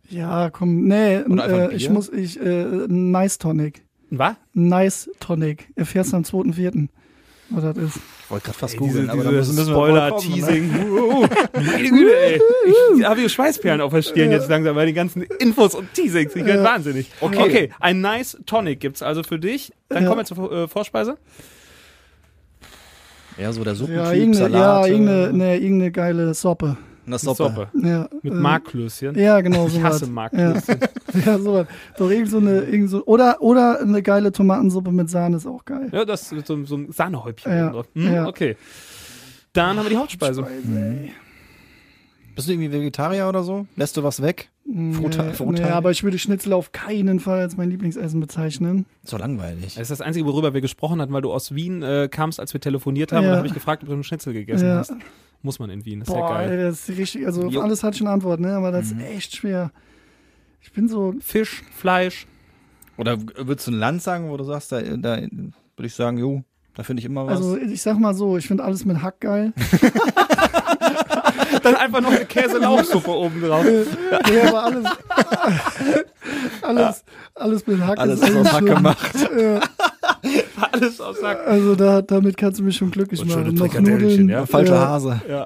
Ja, 0.09 0.51
komm, 0.51 0.85
nee, 0.89 1.17
äh, 1.17 1.75
ich 1.75 1.89
muss, 1.89 2.09
ich, 2.11 2.39
äh, 2.41 2.87
Nice 2.89 3.39
Tonic. 3.39 3.83
Was? 4.11 4.35
Nice 4.53 5.09
Tonic. 5.21 5.69
Erfährst 5.75 6.13
du 6.13 6.17
am 6.19 6.23
2.4. 6.25 6.89
was 7.51 7.63
das 7.65 7.77
ist. 7.79 7.97
Ich 8.25 8.31
wollte 8.31 8.45
gerade 8.47 8.59
fast 8.59 8.75
Ey, 8.75 8.79
googeln, 8.81 9.11
aber 9.11 9.25
da 9.25 9.31
diese 9.31 9.53
müssen, 9.53 9.57
wir 9.57 9.65
ne? 9.65 9.71
Spoiler-Teasing. 9.71 10.71
Wow. 10.91 11.29
Meine 11.55 11.89
Güte, 11.89 12.17
ey. 12.17 12.41
Ich 12.99 13.05
habe 13.05 13.21
hier 13.21 13.29
Schweißperlen 13.29 13.81
auf 13.81 13.93
der 13.93 14.03
Stirn 14.03 14.31
jetzt 14.31 14.49
langsam 14.51 14.75
bei 14.75 14.85
den 14.87 14.95
ganzen 14.95 15.23
Infos 15.23 15.75
und 15.75 15.93
Teasings. 15.95 16.35
Ich 16.37 16.45
werde 16.45 16.63
wahnsinnig. 16.65 17.11
Okay. 17.21 17.39
okay, 17.39 17.71
ein 17.81 18.01
nice 18.01 18.39
Tonic 18.47 18.81
gibt's 18.81 19.03
also 19.03 19.23
für 19.23 19.39
dich. 19.39 19.73
Dann 19.89 20.03
Ja. 20.03 20.09
kommen 20.11 20.21
wir 20.21 20.25
zur 20.27 20.53
äh, 20.53 20.69
Vorspeise. 20.69 21.17
Ja, 23.39 23.51
so 23.53 23.65
der 23.65 23.75
Suppentyp, 23.75 24.05
Ja, 24.05 24.13
irgendeine, 24.13 24.55
ja, 24.55 24.87
irgendeine, 24.87 25.33
ne, 25.33 25.57
irgendeine 25.59 25.91
geile 25.91 26.35
Soppe. 26.35 26.77
Eine 27.07 27.19
Suppe. 27.19 27.35
Suppe. 27.37 27.69
Ja, 27.87 28.09
Mit 28.23 28.33
äh, 28.33 28.37
Markklößchen. 28.37 29.19
Ja, 29.19 29.41
genau, 29.41 29.67
so 29.69 29.77
Ich 29.79 29.83
hasse. 29.83 30.07
Markklößchen. 30.07 30.79
Ja, 31.15 31.21
ja 31.33 31.39
sowas. 31.39 31.67
Doch 31.99 32.11
irgend 32.11 32.31
so 32.31 32.39
eine, 32.39 32.61
irgend 32.63 32.91
so, 32.91 33.05
oder, 33.07 33.43
oder 33.43 33.81
eine 33.81 34.03
geile 34.03 34.31
Tomatensuppe 34.33 34.93
mit 34.93 35.11
Sahne 35.11 35.37
ist 35.37 35.47
auch 35.47 35.65
geil. 35.65 35.89
Ja, 35.93 36.05
das 36.05 36.31
ist 36.33 36.47
so, 36.47 36.65
so 36.65 36.77
ein 36.77 36.93
Sahnehäubchen 36.93 37.53
Ja. 37.53 37.73
Hm, 37.95 38.13
ja. 38.13 38.27
Okay. 38.29 38.57
Dann 39.53 39.77
haben 39.77 39.85
wir 39.85 39.91
die 39.91 39.97
Hauptspeise. 39.97 40.47
Bist 42.35 42.49
du 42.49 42.53
irgendwie 42.53 42.73
Vegetarier 42.73 43.29
oder 43.29 43.43
so? 43.43 43.67
Lässt 43.77 43.97
du 43.99 44.03
was 44.03 44.23
weg? 44.23 44.49
Nee, 44.65 44.95
Fruta- 44.95 45.35
nee, 45.51 45.63
aber 45.65 45.91
ich 45.91 46.03
würde 46.03 46.19
Schnitzel 46.19 46.55
auf 46.55 46.73
keinen 46.73 47.21
Fall 47.21 47.41
als 47.41 47.59
mein 47.59 47.69
Lieblingsessen 47.69 48.21
bezeichnen. 48.21 48.87
So 49.05 49.19
langweilig. 49.19 49.75
Das 49.75 49.83
ist 49.83 49.91
das 49.91 50.01
Einzige, 50.01 50.25
worüber 50.25 50.55
wir 50.55 50.63
gesprochen 50.63 51.01
hatten, 51.03 51.13
weil 51.13 51.21
du 51.21 51.31
aus 51.33 51.55
Wien 51.55 51.83
äh, 51.83 52.09
kamst, 52.11 52.41
als 52.41 52.55
wir 52.55 52.61
telefoniert 52.61 53.13
haben. 53.13 53.19
Und 53.19 53.25
Ja. 53.25 53.31
dann 53.31 53.39
habe 53.39 53.49
ich 53.49 53.55
gefragt, 53.55 53.83
ob 53.83 53.89
du 53.89 53.93
einen 53.95 54.05
Schnitzel 54.05 54.33
gegessen 54.33 54.67
Ja. 54.67 54.77
hast. 54.79 54.93
Muss 55.43 55.59
man 55.59 55.71
in 55.71 55.85
Wien, 55.85 56.01
das 56.01 56.09
ist 56.09 56.15
Boah, 56.15 56.31
ja 56.31 56.37
geil. 56.47 56.51
ey, 56.59 56.65
das 56.65 56.89
ist 56.89 56.97
richtig, 56.99 57.27
also 57.27 57.49
Jo. 57.49 57.61
alles 57.63 57.83
hat 57.83 57.97
schon 57.97 58.07
Antwort, 58.07 58.39
ne? 58.41 58.55
Aber 58.55 58.71
das 58.71 58.93
Mhm. 58.93 59.01
ist 59.01 59.07
echt 59.07 59.37
schwer. 59.37 59.71
Ich 60.61 60.73
bin 60.73 60.89
so, 60.89 61.15
Fisch, 61.21 61.63
Fleisch. 61.77 62.27
Oder 62.97 63.19
würdest 63.37 63.67
du 63.67 63.73
ein 63.73 63.79
Land 63.79 64.03
sagen, 64.03 64.31
wo 64.31 64.37
du 64.37 64.45
sagst, 64.45 64.71
da, 64.71 64.81
da 64.81 65.17
würde 65.21 65.87
ich 65.87 65.95
sagen, 65.95 66.19
jo, 66.19 66.45
da 66.75 66.83
finde 66.85 67.01
ich 67.01 67.07
immer 67.07 67.27
was. 67.27 67.39
also 67.39 67.57
ich 67.57 67.83
sag 67.83 67.99
mal 67.99 68.15
so, 68.15 68.37
ich 68.37 68.47
finde 68.47 68.63
alles 68.63 68.85
mit 68.85 69.03
Hack 69.03 69.19
geil. 69.21 69.53
Dann 71.63 71.75
einfach 71.77 72.01
noch 72.01 72.11
eine 72.13 72.25
Käselauchsuppe 72.25 73.11
oben 73.11 73.41
drauf. 73.43 73.65
nee, 73.65 74.41
aber 74.41 74.65
alles, 74.65 74.85
alles, 76.63 77.05
alles 77.35 77.67
mit 77.67 77.81
Hack 77.81 77.99
Alles 77.99 78.21
ist 78.23 78.37
aus 78.37 78.53
Hack 78.53 78.67
gemacht. 78.67 79.15
Ja, 79.39 79.61
Alles 80.73 81.01
aus 81.01 81.19
Sack. 81.21 81.47
also 81.47 81.75
da, 81.75 82.01
damit 82.03 82.37
kannst 82.37 82.61
du 82.61 82.65
mich 82.65 82.77
schon 82.77 82.91
glücklich 82.91 83.21
Und 83.21 83.31
schöne 83.31 83.45
machen. 83.47 83.55
Noch 83.57 83.67
Frikadellchen, 83.67 84.09
Nudeln. 84.09 84.29
ja. 84.29 84.47
Falscher 84.47 84.75
ja, 84.75 84.89
Hase. 84.89 85.21
Ja. 85.29 85.45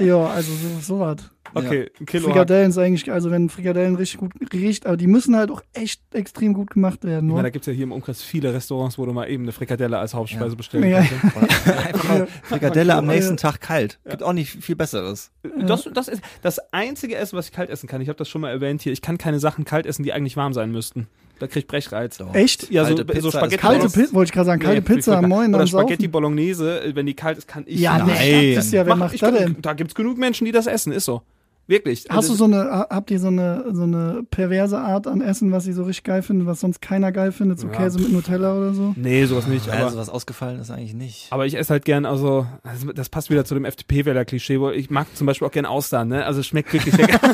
ja, 0.00 0.26
also 0.26 0.50
so, 0.52 0.80
so 0.80 1.00
was. 1.00 1.16
Okay, 1.54 1.90
ein 2.00 2.06
Kilo. 2.06 2.24
Frikadellen 2.28 2.70
ist 2.70 2.78
eigentlich, 2.78 3.10
also 3.12 3.30
wenn 3.30 3.48
Frikadellen 3.48 3.94
richtig 3.96 4.20
gut 4.20 4.32
riecht, 4.52 4.86
aber 4.86 4.96
die 4.96 5.06
müssen 5.06 5.36
halt 5.36 5.50
auch 5.50 5.60
echt 5.74 6.00
extrem 6.14 6.54
gut 6.54 6.70
gemacht 6.70 7.04
werden. 7.04 7.28
Ich 7.28 7.32
meine, 7.32 7.32
Nur. 7.34 7.42
da 7.42 7.50
gibt 7.50 7.62
es 7.64 7.66
ja 7.66 7.72
hier 7.72 7.84
im 7.84 7.92
Umkreis 7.92 8.22
viele 8.22 8.54
Restaurants, 8.54 8.96
wo 8.98 9.04
du 9.06 9.12
mal 9.12 9.28
eben 9.28 9.42
eine 9.44 9.52
Frikadelle 9.52 9.98
als 9.98 10.14
Hauptspeise 10.14 10.56
bestellen 10.56 10.88
Ja. 10.88 11.02
kannst. 11.04 11.68
Einfach 11.86 12.04
mal 12.08 12.28
Frikadelle 12.44 12.94
am 12.94 13.06
Ja. 13.06 13.12
nächsten 13.14 13.36
Tag 13.36 13.60
kalt. 13.60 13.98
Gibt 14.08 14.22
auch 14.22 14.32
nicht 14.32 14.50
viel 14.62 14.76
Besseres. 14.76 15.30
Das, 15.66 15.88
das 15.92 16.08
ist 16.08 16.22
das 16.42 16.58
einzige 16.72 17.16
Essen, 17.16 17.36
was 17.36 17.46
ich 17.46 17.52
kalt 17.52 17.70
essen 17.70 17.88
kann. 17.88 18.00
Ich 18.00 18.08
habe 18.08 18.16
das 18.18 18.28
schon 18.28 18.40
mal 18.40 18.50
erwähnt 18.50 18.82
hier. 18.82 18.92
Ich 18.92 19.02
kann 19.02 19.18
keine 19.18 19.38
Sachen 19.38 19.64
kalt 19.64 19.86
essen, 19.86 20.02
die 20.02 20.12
eigentlich 20.12 20.36
warm 20.36 20.52
sein 20.52 20.70
müssten. 20.72 21.06
Da 21.38 21.48
krieg 21.48 21.64
ich 21.64 21.66
Brechreiz. 21.66 22.18
Doch. 22.18 22.32
Echt? 22.34 22.70
Ja, 22.70 22.84
so, 22.84 22.88
Kalte 22.94 23.04
Pizza 23.04 23.20
so 23.22 23.30
Spaghetti. 23.32 23.56
Kalte. 23.56 23.88
Pizza, 23.88 24.14
wollte 24.14 24.28
ich 24.28 24.32
gerade 24.32 24.46
sagen, 24.46 24.62
kalte 24.62 24.80
Nee, 24.80 24.94
Pizza 24.96 25.18
am 25.18 25.28
Moin 25.28 25.52
Oder 25.52 25.66
Spaghetti 25.66 26.02
Saufen. 26.04 26.12
Bolognese, 26.12 26.82
wenn 26.94 27.04
die 27.06 27.14
kalt 27.14 27.36
ist, 27.38 27.48
kann 27.48 27.64
ich 27.66 27.80
Ja, 27.80 28.04
nicht. 28.04 28.16
nee, 28.20 28.54
das 28.54 28.66
ist 28.66 28.72
ja, 28.72 28.86
wer 28.86 28.94
Mach- 28.94 29.06
macht 29.06 29.14
ich, 29.14 29.20
das 29.20 29.34
denn? 29.34 29.56
Da 29.60 29.72
gibt's 29.72 29.94
genug 29.96 30.18
Menschen, 30.18 30.44
die 30.44 30.52
das 30.52 30.68
essen, 30.68 30.92
ist 30.92 31.04
so. 31.04 31.22
Wirklich. 31.68 32.06
Hast 32.10 32.28
du 32.28 32.32
Also, 32.32 32.34
so 32.34 32.44
eine, 32.44 32.64
ha- 32.70 32.86
habt 32.90 33.10
ihr 33.10 33.20
so 33.20 33.28
eine, 33.28 33.64
so 33.72 33.84
eine 33.84 34.24
perverse 34.30 34.78
Art 34.78 35.06
an 35.06 35.20
Essen, 35.20 35.52
was 35.52 35.66
ihr 35.66 35.74
so 35.74 35.84
richtig 35.84 36.04
geil 36.04 36.22
findet, 36.22 36.46
was 36.46 36.60
sonst 36.60 36.82
keiner 36.82 37.12
geil 37.12 37.30
findet, 37.32 37.60
so 37.60 37.68
Ja. 37.68 37.72
Käse 37.74 38.00
mit 38.00 38.10
Nutella 38.12 38.56
oder 38.56 38.74
so? 38.74 38.92
Nee, 38.96 39.24
sowas 39.26 39.46
nicht. 39.46 39.66
Ja, 39.66 39.74
Aber, 39.74 39.84
also 39.84 39.96
was 39.98 40.08
ausgefallen 40.08 40.60
ist 40.60 40.70
eigentlich 40.70 40.94
nicht. 40.94 41.28
aber 41.30 41.46
ich 41.46 41.54
esse 41.56 41.70
halt 41.70 41.84
gern, 41.84 42.04
also, 42.04 42.46
also, 42.64 42.92
das 42.92 43.08
passt 43.08 43.30
wieder 43.30 43.44
zu 43.44 43.54
dem 43.54 43.64
FDP-Wähler-Klischee, 43.64 44.58
wo 44.60 44.70
ich 44.70 44.90
mag 44.90 45.06
zum 45.16 45.26
Beispiel 45.26 45.46
auch 45.46 45.52
gern 45.52 45.66
Austern, 45.66 46.08
ne? 46.08 46.26
Also 46.26 46.40
es 46.40 46.46
schmeckt 46.46 46.72
wirklich 46.72 46.96
lecker. 46.96 47.20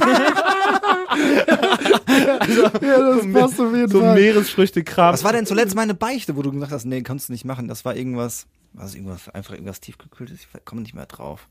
Ja, 2.18 2.38
das 2.98 3.22
so 3.22 3.32
passt 3.32 3.60
auf 3.60 3.74
jeden 3.74 3.88
so 3.88 4.00
Fall. 4.00 4.14
Meeresfrüchte-Kram. 4.14 5.12
Was 5.12 5.24
war 5.24 5.32
denn 5.32 5.46
zuletzt 5.46 5.74
meine 5.74 5.94
Beichte, 5.94 6.36
wo 6.36 6.42
du 6.42 6.52
gesagt 6.52 6.72
hast, 6.72 6.84
nee, 6.84 7.02
kannst 7.02 7.28
du 7.28 7.32
nicht 7.32 7.44
machen? 7.44 7.68
Das 7.68 7.84
war 7.84 7.96
irgendwas, 7.96 8.46
was 8.72 8.94
irgendwas, 8.94 9.28
einfach 9.30 9.54
irgendwas 9.54 9.80
tiefgekühltes. 9.80 10.40
Ich 10.40 10.64
komme 10.64 10.82
nicht 10.82 10.94
mehr 10.94 11.06
drauf. 11.06 11.48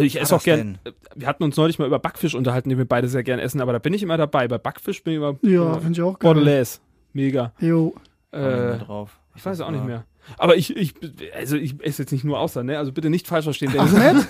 Also 0.00 0.06
ich 0.06 0.20
esse 0.20 0.34
auch 0.34 0.42
gern, 0.42 0.78
wir 1.14 1.26
hatten 1.26 1.44
uns 1.44 1.56
neulich 1.56 1.78
mal 1.78 1.86
über 1.86 1.98
Backfisch 1.98 2.34
unterhalten, 2.34 2.70
den 2.70 2.78
wir 2.78 2.86
beide 2.86 3.08
sehr 3.08 3.22
gern 3.22 3.38
essen, 3.38 3.60
aber 3.60 3.72
da 3.72 3.78
bin 3.78 3.92
ich 3.92 4.02
immer 4.02 4.16
dabei. 4.16 4.48
Bei 4.48 4.58
Backfisch 4.58 5.04
bin 5.04 5.12
ich 5.12 5.16
immer 5.18 5.36
Ja, 5.42 5.74
finde 5.74 5.92
ich 5.92 6.02
auch 6.02 6.18
geil. 6.18 6.32
Bordelaise. 6.32 6.80
Mega. 7.12 7.52
Jo. 7.60 7.94
Äh, 8.32 8.78
drauf. 8.78 9.18
ich 9.34 9.44
weiß 9.44 9.60
auch 9.60 9.70
nicht 9.70 9.84
mehr. 9.84 10.04
Aber 10.38 10.56
ich, 10.56 10.76
ich, 10.76 10.94
also 11.34 11.56
ich 11.56 11.74
esse 11.84 12.02
jetzt 12.02 12.12
nicht 12.12 12.24
nur 12.24 12.38
Austern, 12.38 12.66
ne? 12.66 12.78
Also 12.78 12.92
bitte 12.92 13.10
nicht 13.10 13.26
falsch 13.26 13.44
verstehen. 13.44 13.72
Dennis. 13.72 13.92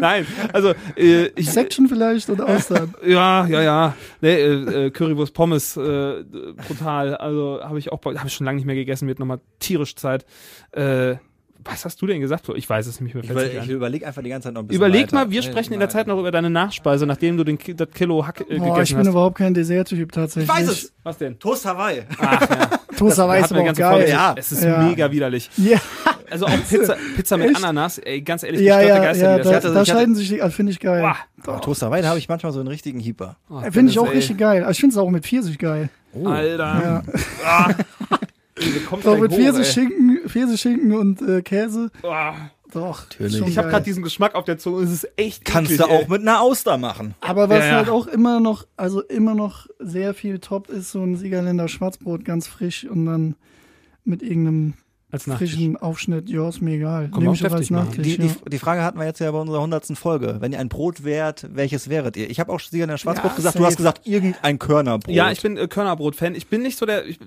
Nein, 0.00 0.26
also 0.52 0.72
äh, 0.96 1.26
ich, 1.36 1.50
Section 1.50 1.88
vielleicht 1.88 2.30
und 2.30 2.40
Austern. 2.40 2.94
ja, 3.06 3.46
ja, 3.46 3.62
ja. 3.62 3.94
Nee, 4.20 4.34
äh, 4.34 4.86
äh, 4.86 4.90
Currywurst 4.90 5.34
Pommes, 5.34 5.76
äh, 5.76 6.24
brutal. 6.66 7.16
Also 7.16 7.60
habe 7.62 7.78
ich 7.78 7.92
auch, 7.92 8.02
habe 8.02 8.26
ich 8.26 8.32
schon 8.32 8.46
lange 8.46 8.56
nicht 8.56 8.66
mehr 8.66 8.76
gegessen, 8.76 9.08
wird 9.08 9.18
nochmal 9.18 9.40
tierisch 9.58 9.94
Zeit. 9.94 10.24
Äh, 10.72 11.16
was 11.68 11.84
hast 11.84 12.00
du 12.00 12.06
denn 12.06 12.20
gesagt? 12.20 12.48
Ich 12.54 12.68
weiß 12.68 12.86
es 12.86 13.00
nicht 13.00 13.14
mehr. 13.14 13.24
Ich, 13.24 13.30
über, 13.30 13.42
nicht 13.42 13.54
ich 13.62 13.68
überlege 13.68 14.06
einfach 14.06 14.22
die 14.22 14.28
ganze 14.30 14.48
Zeit 14.48 14.54
noch 14.54 14.62
ein 14.62 14.66
bisschen 14.68 14.80
Überleg 14.82 15.04
weiter. 15.06 15.16
mal, 15.16 15.30
wir 15.30 15.42
sprechen 15.42 15.72
in 15.74 15.80
der. 15.80 15.88
Zeit 15.88 16.06
noch 16.06 16.18
über 16.18 16.30
deine 16.30 16.50
Nachspeise, 16.50 17.06
nachdem 17.06 17.36
du 17.36 17.44
den, 17.44 17.58
das 17.76 17.88
Kilo 17.94 18.26
Hack 18.26 18.40
äh, 18.40 18.44
Boah, 18.44 18.66
ich 18.66 18.72
gegessen 18.74 18.96
bin 18.96 19.06
hast. 19.06 19.12
überhaupt 19.12 19.38
kein 19.38 19.54
Dessert-Typ 19.54 20.12
tatsächlich. 20.12 20.48
Ich 20.50 20.56
weiß 20.62 20.68
es. 20.68 20.92
Was 21.02 21.18
denn? 21.18 21.38
Toast 21.38 21.64
Hawaii. 21.64 22.02
Ach 22.18 22.40
ja. 22.40 22.70
Wir 22.98 23.06
weiß 23.06 23.18
hatten 23.18 23.26
aber 23.26 23.40
eine 23.54 23.60
auch 23.60 23.64
ganze 23.66 23.80
geil. 23.82 24.08
Ja. 24.08 24.34
Es 24.36 24.52
ist 24.52 24.64
Ja. 24.64 24.78
mega 24.82 25.10
widerlich. 25.12 25.50
Ja, 25.56 25.78
Also 26.30 26.46
auch 26.46 26.50
Pizza, 26.68 26.96
Pizza 27.14 27.36
mit 27.36 27.48
Echt? 27.50 27.56
Ananas, 27.62 27.98
ey, 27.98 28.20
ganz 28.22 28.42
ehrlich, 28.42 28.60
ja, 28.62 28.80
ja, 28.80 28.98
Geister, 28.98 29.24
ja 29.24 29.36
die 29.36 29.42
das 29.44 29.48
da, 29.50 29.56
hatte- 29.56 29.66
da 29.68 29.82
ich 29.82 29.88
hatte- 29.90 29.98
scheiden 30.00 30.14
sich 30.14 30.28
die, 30.28 30.42
also 30.42 30.54
finde 30.54 30.72
ich 30.72 30.80
geil. 30.80 31.02
Boah. 31.02 31.16
Aber 31.52 31.60
Toast 31.60 31.82
Hawaii, 31.82 32.02
da 32.02 32.08
habe 32.08 32.18
ich 32.18 32.28
manchmal 32.28 32.52
so 32.52 32.58
einen 32.58 32.68
richtigen 32.68 32.98
Hieper. 32.98 33.36
Oh, 33.48 33.60
Finde 33.70 33.92
ich 33.92 33.98
auch 33.98 34.08
ey. 34.08 34.16
richtig 34.16 34.38
geil. 34.38 34.62
Also 34.62 34.72
ich 34.72 34.80
finde 34.80 34.94
es 34.94 34.98
auch 34.98 35.08
mit 35.10 35.24
Pfirsich 35.24 35.58
geil. 35.58 35.88
Oh. 36.14 36.26
Alter. 36.26 36.56
Ja. 36.64 37.02
Ah. 37.46 37.70
Ey, 38.58 38.70
mit 39.20 39.30
hoch, 39.30 39.36
Pfirsichschinken, 39.36 40.15
Pfirsichschinken 40.36 40.92
und 40.94 41.22
äh, 41.22 41.42
Käse. 41.42 41.90
ey. 42.02 42.10
Ah. 42.10 42.50
Doch. 42.72 43.04
Natürlich. 43.04 43.40
Ich 43.46 43.58
habe 43.58 43.68
gerade 43.68 43.84
diesen 43.84 44.02
Geschmack 44.02 44.34
auf 44.34 44.44
der 44.44 44.58
Zunge, 44.58 44.82
es 44.82 44.90
ist 44.90 45.08
echt 45.16 45.44
Kannst 45.44 45.70
eklig, 45.70 45.86
du 45.86 45.92
auch 45.92 46.02
ey. 46.02 46.08
mit 46.08 46.20
einer 46.22 46.40
Auster 46.40 46.76
machen. 46.78 47.14
Aber 47.20 47.48
was 47.48 47.60
Ja, 47.60 47.66
ja. 47.66 47.76
halt 47.76 47.88
auch 47.88 48.06
immer 48.08 48.40
noch, 48.40 48.66
also 48.76 49.02
immer 49.02 49.34
noch 49.34 49.68
sehr 49.78 50.14
viel 50.14 50.40
top 50.40 50.68
ist, 50.68 50.90
so 50.90 51.00
ein 51.00 51.16
Siegerländer 51.16 51.68
Schwarzbrot, 51.68 52.24
ganz 52.24 52.48
frisch 52.48 52.84
und 52.84 53.06
dann 53.06 53.36
mit 54.04 54.22
irgendeinem 54.22 54.74
als 55.10 55.26
Nachtisch. 55.26 55.52
frischen 55.52 55.76
Aufschnitt. 55.76 56.28
Ja, 56.28 56.48
ist 56.48 56.60
mir 56.60 56.74
egal. 56.74 57.08
Man 57.08 57.20
Nehme 57.22 57.34
ich 57.34 57.44
aber 57.46 57.56
als. 57.56 57.70
Nachtisch. 57.70 58.02
Die, 58.04 58.16
ja. 58.16 58.32
die, 58.44 58.50
die 58.50 58.58
Frage 58.58 58.82
hatten 58.82 58.98
wir 58.98 59.06
jetzt 59.06 59.20
ja 59.20 59.30
bei 59.30 59.38
unserer 59.38 59.62
hundertsten 59.62 59.94
Folge. 59.94 60.36
Wenn 60.40 60.52
ihr 60.52 60.58
ein 60.58 60.68
Brot 60.68 61.04
wärt, 61.04 61.46
welches 61.54 61.88
wäret 61.88 62.16
ihr? 62.16 62.28
Ich 62.28 62.40
habe 62.40 62.52
auch 62.52 62.58
Sieger 62.58 62.84
in 62.84 62.90
der 62.90 62.98
Schwarzbrot 62.98 63.30
Ja, 63.30 63.36
gesagt, 63.36 63.52
safe. 63.54 63.62
du 63.62 63.66
hast 63.66 63.76
gesagt, 63.76 64.06
irgendein 64.06 64.58
Körnerbrot. 64.58 65.14
Ja, 65.14 65.30
ich 65.30 65.40
bin 65.40 65.56
äh, 65.56 65.68
Körnerbrot-Fan. 65.68 66.34
Ich 66.34 66.48
bin 66.48 66.62
nicht 66.62 66.76
so 66.76 66.86
der, 66.86 67.06
ich, 67.06 67.18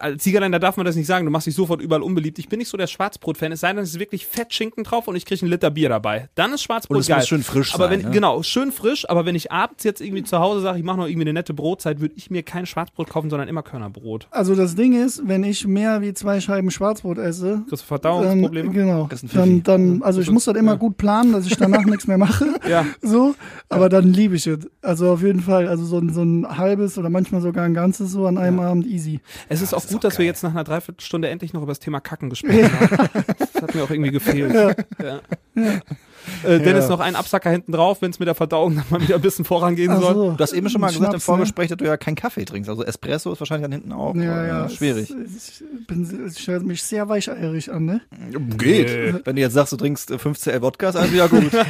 als 0.00 0.22
Siegerländer 0.22 0.60
darf 0.60 0.76
man 0.76 0.86
das 0.86 0.94
nicht 0.96 1.06
sagen, 1.06 1.24
du 1.24 1.32
machst 1.32 1.46
dich 1.48 1.54
sofort 1.56 1.80
überall 1.80 2.02
unbeliebt. 2.02 2.38
Ich 2.38 2.48
bin 2.48 2.58
nicht 2.60 2.68
so 2.68 2.76
der 2.76 2.86
Schwarzbrot-Fan. 2.86 3.50
Es 3.52 3.60
sei 3.60 3.72
denn, 3.72 3.82
es 3.82 3.90
ist 3.90 3.98
wirklich 3.98 4.26
Fettschinken 4.26 4.84
drauf 4.84 5.08
und 5.08 5.16
ich 5.16 5.26
kriege 5.26 5.42
einen 5.42 5.50
Liter 5.50 5.70
Bier 5.70 5.88
dabei. 5.88 6.28
Dann 6.36 6.52
ist 6.52 6.62
Schwarzbrot 6.62 6.96
Und 6.96 7.00
es 7.00 7.08
geil. 7.08 7.18
muss 7.18 7.28
schön 7.28 7.42
frisch 7.42 7.74
aber 7.74 7.88
sein, 7.88 7.98
wenn, 7.98 8.06
ne? 8.06 8.10
Genau, 8.12 8.42
schön 8.44 8.70
frisch. 8.70 9.08
Aber 9.10 9.26
wenn 9.26 9.34
ich 9.34 9.50
abends 9.50 9.82
jetzt 9.82 10.00
irgendwie 10.00 10.22
zu 10.22 10.38
Hause 10.38 10.60
sage, 10.60 10.78
ich 10.78 10.84
mache 10.84 10.98
noch 10.98 11.06
irgendwie 11.08 11.24
eine 11.24 11.32
nette 11.32 11.52
Brotzeit, 11.52 12.00
würde 12.00 12.14
ich 12.16 12.30
mir 12.30 12.44
kein 12.44 12.64
Schwarzbrot 12.66 13.08
kaufen, 13.10 13.28
sondern 13.28 13.48
immer 13.48 13.62
Körnerbrot. 13.64 14.28
Also 14.30 14.54
das 14.54 14.76
Ding 14.76 14.92
ist, 15.04 15.22
wenn 15.26 15.42
ich 15.42 15.66
mehr 15.66 16.00
wie 16.00 16.14
zwei 16.14 16.40
Scheiben 16.40 16.70
Schwarzbrot 16.70 17.18
esse, 17.24 17.62
Kriegst 17.68 17.70
du 17.70 17.76
dann, 17.76 17.78
Verdauungsprobleme? 17.86 18.70
genau, 18.70 19.06
Das 19.10 19.22
ist 19.22 19.34
ein 19.36 19.62
dann, 19.62 19.62
dann, 19.62 20.02
also 20.02 20.20
ich 20.20 20.30
muss 20.30 20.44
das 20.44 20.56
immer 20.56 20.76
gut 20.76 20.96
planen, 20.96 21.32
dass 21.32 21.46
ich 21.46 21.56
danach 21.56 21.84
nichts 21.84 22.06
mehr 22.06 22.18
mache. 22.18 22.46
ja. 22.68 22.86
So, 23.02 23.34
aber 23.68 23.88
dann 23.88 24.12
liebe 24.12 24.36
ich 24.36 24.46
es. 24.46 24.58
Also 24.82 25.10
auf 25.10 25.22
jeden 25.22 25.40
Fall, 25.40 25.66
also 25.68 25.84
so 25.84 25.98
ein, 25.98 26.10
so 26.12 26.22
ein 26.22 26.46
halbes 26.56 26.98
oder 26.98 27.10
manchmal 27.10 27.40
sogar 27.40 27.64
ein 27.64 27.74
ganzes 27.74 28.12
so 28.12 28.26
an 28.26 28.38
einem 28.38 28.60
Abend 28.60 28.86
easy. 28.86 29.20
Es 29.48 29.62
ist 29.62 29.74
auch 29.74 29.78
ist 29.78 29.88
gut, 29.88 29.98
auch 29.98 30.00
dass 30.02 30.18
wir 30.18 30.26
jetzt 30.26 30.42
nach 30.42 30.50
einer 30.52 30.64
Dreiviertelstunde 30.64 31.28
endlich 31.28 31.52
noch 31.52 31.62
über 31.62 31.70
das 31.72 31.80
Thema 31.80 32.00
Kacken 32.00 32.30
gesprochen 32.30 32.70
haben. 32.80 33.24
Das 33.66 33.68
hat 33.68 33.74
mir 33.74 33.84
auch 33.84 33.90
irgendwie 33.90 34.10
gefehlt. 34.10 34.52
Ja. 35.02 35.20
Äh, 36.42 36.58
Dennis, 36.58 36.84
Ja. 36.84 36.88
noch 36.90 37.00
ein 37.00 37.16
Absacker 37.16 37.50
hinten 37.50 37.72
drauf, 37.72 38.00
wenn 38.00 38.10
es 38.10 38.18
mit 38.18 38.26
der 38.26 38.34
Verdauung 38.34 38.76
dann 38.76 38.84
mal 38.88 39.00
wieder 39.02 39.16
ein 39.16 39.20
bisschen 39.20 39.44
vorangehen 39.44 39.90
Ach 39.90 40.00
soll. 40.00 40.14
so. 40.14 40.30
Du 40.32 40.42
hast 40.42 40.54
eben 40.54 40.70
schon 40.70 40.80
mal 40.80 40.86
gesagt 40.86 41.04
im 41.04 41.10
Schnaps, 41.10 41.24
Vorgespräch, 41.26 41.68
dass 41.68 41.76
du 41.76 41.84
ja 41.84 41.98
keinen 41.98 42.14
Kaffee 42.14 42.46
trinkst. 42.46 42.70
Also 42.70 42.82
Espresso 42.82 43.30
ist 43.32 43.40
wahrscheinlich 43.40 43.64
dann 43.64 43.72
hinten 43.72 43.92
auch 43.92 44.14
Ja, 44.14 44.42
äh, 44.44 44.48
ja. 44.48 44.68
schwierig. 44.70 45.10
Es- 45.10 45.60
Ich 45.60 45.86
bin, 45.86 46.26
ich 46.26 46.38
stelle 46.38 46.60
mich 46.60 46.82
sehr 46.82 47.10
weicheierig 47.10 47.70
an, 47.70 47.84
ne? 47.84 48.00
Geht. 48.56 48.88
Nee. 48.88 49.20
Wenn 49.22 49.36
du 49.36 49.42
jetzt 49.42 49.52
sagst, 49.52 49.74
du 49.74 49.76
trinkst 49.76 50.10
äh, 50.12 50.18
15 50.18 50.62
Wodkas, 50.62 50.96
also 50.96 51.14
ja 51.14 51.26
gut. 51.26 51.50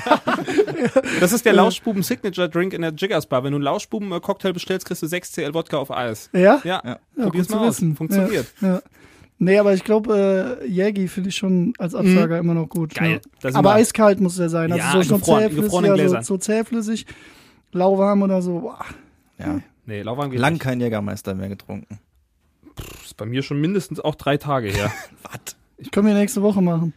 Das 1.20 1.32
ist 1.32 1.44
der 1.46 1.54
Lauschbuben 1.54 2.02
Signature 2.02 2.48
Drink 2.48 2.74
in 2.74 2.82
der 2.82 2.92
Jiggers 2.92 3.26
Bar. 3.26 3.42
Wenn 3.42 3.52
du 3.52 3.56
einen 3.56 3.64
Lauschbuben 3.64 4.12
äh, 4.12 4.20
Cocktail 4.20 4.52
bestellst, 4.52 4.86
kriegst 4.86 5.02
du 5.02 5.06
6 5.06 5.32
CL 5.32 5.54
Wodka 5.54 5.78
auf 5.78 5.90
Eis. 5.90 6.28
Ja? 6.32 6.60
Ja, 6.62 6.80
Ja. 6.84 6.98
Ja, 7.16 7.24
probier's 7.24 7.48
mal 7.48 7.58
aus. 7.60 7.68
wissen. 7.76 7.96
Funktioniert. 7.96 8.46
Ja, 8.60 8.68
ja. 8.74 8.82
Nee, 9.38 9.58
aber 9.58 9.74
ich 9.74 9.84
glaube, 9.84 10.58
äh, 10.62 10.66
Jägi 10.66 11.08
finde 11.08 11.28
ich 11.30 11.36
schon 11.36 11.74
als 11.78 11.94
Absager 11.94 12.38
immer 12.38 12.54
noch 12.54 12.68
gut. 12.68 12.94
Geil. 12.94 13.20
Ja. 13.42 13.50
Aber 13.54 13.74
eiskalt 13.74 14.20
muss 14.20 14.36
der 14.36 14.48
sein. 14.48 14.70
Also 14.72 14.84
Ja, 14.84 14.92
so 14.92 15.02
schon 15.02 15.18
gefroren- 15.20 15.40
zähflüssig, 15.50 16.12
ja, 16.12 16.22
so, 16.22 16.36
zähflüssig, 16.38 17.06
lauwarm 17.72 18.22
oder 18.22 18.40
so. 18.42 18.60
Boah. 18.60 18.84
ja. 19.38 19.60
Nee, 19.86 20.00
lauwarm 20.02 20.30
geht 20.30 20.40
Lang 20.40 20.54
nicht. 20.54 20.62
kein 20.62 20.80
Jägermeister 20.80 21.34
mehr 21.34 21.48
getrunken. 21.48 21.98
Das 22.76 22.86
ist 23.06 23.16
bei 23.16 23.26
mir 23.26 23.42
schon 23.42 23.60
mindestens 23.60 24.00
auch 24.00 24.14
drei 24.14 24.36
Tage 24.38 24.68
her. 24.68 24.90
Was? 25.24 25.56
Ich 25.76 25.90
können 25.90 26.06
wir 26.06 26.14
nächste 26.14 26.40
Woche 26.40 26.62
machen. 26.62 26.94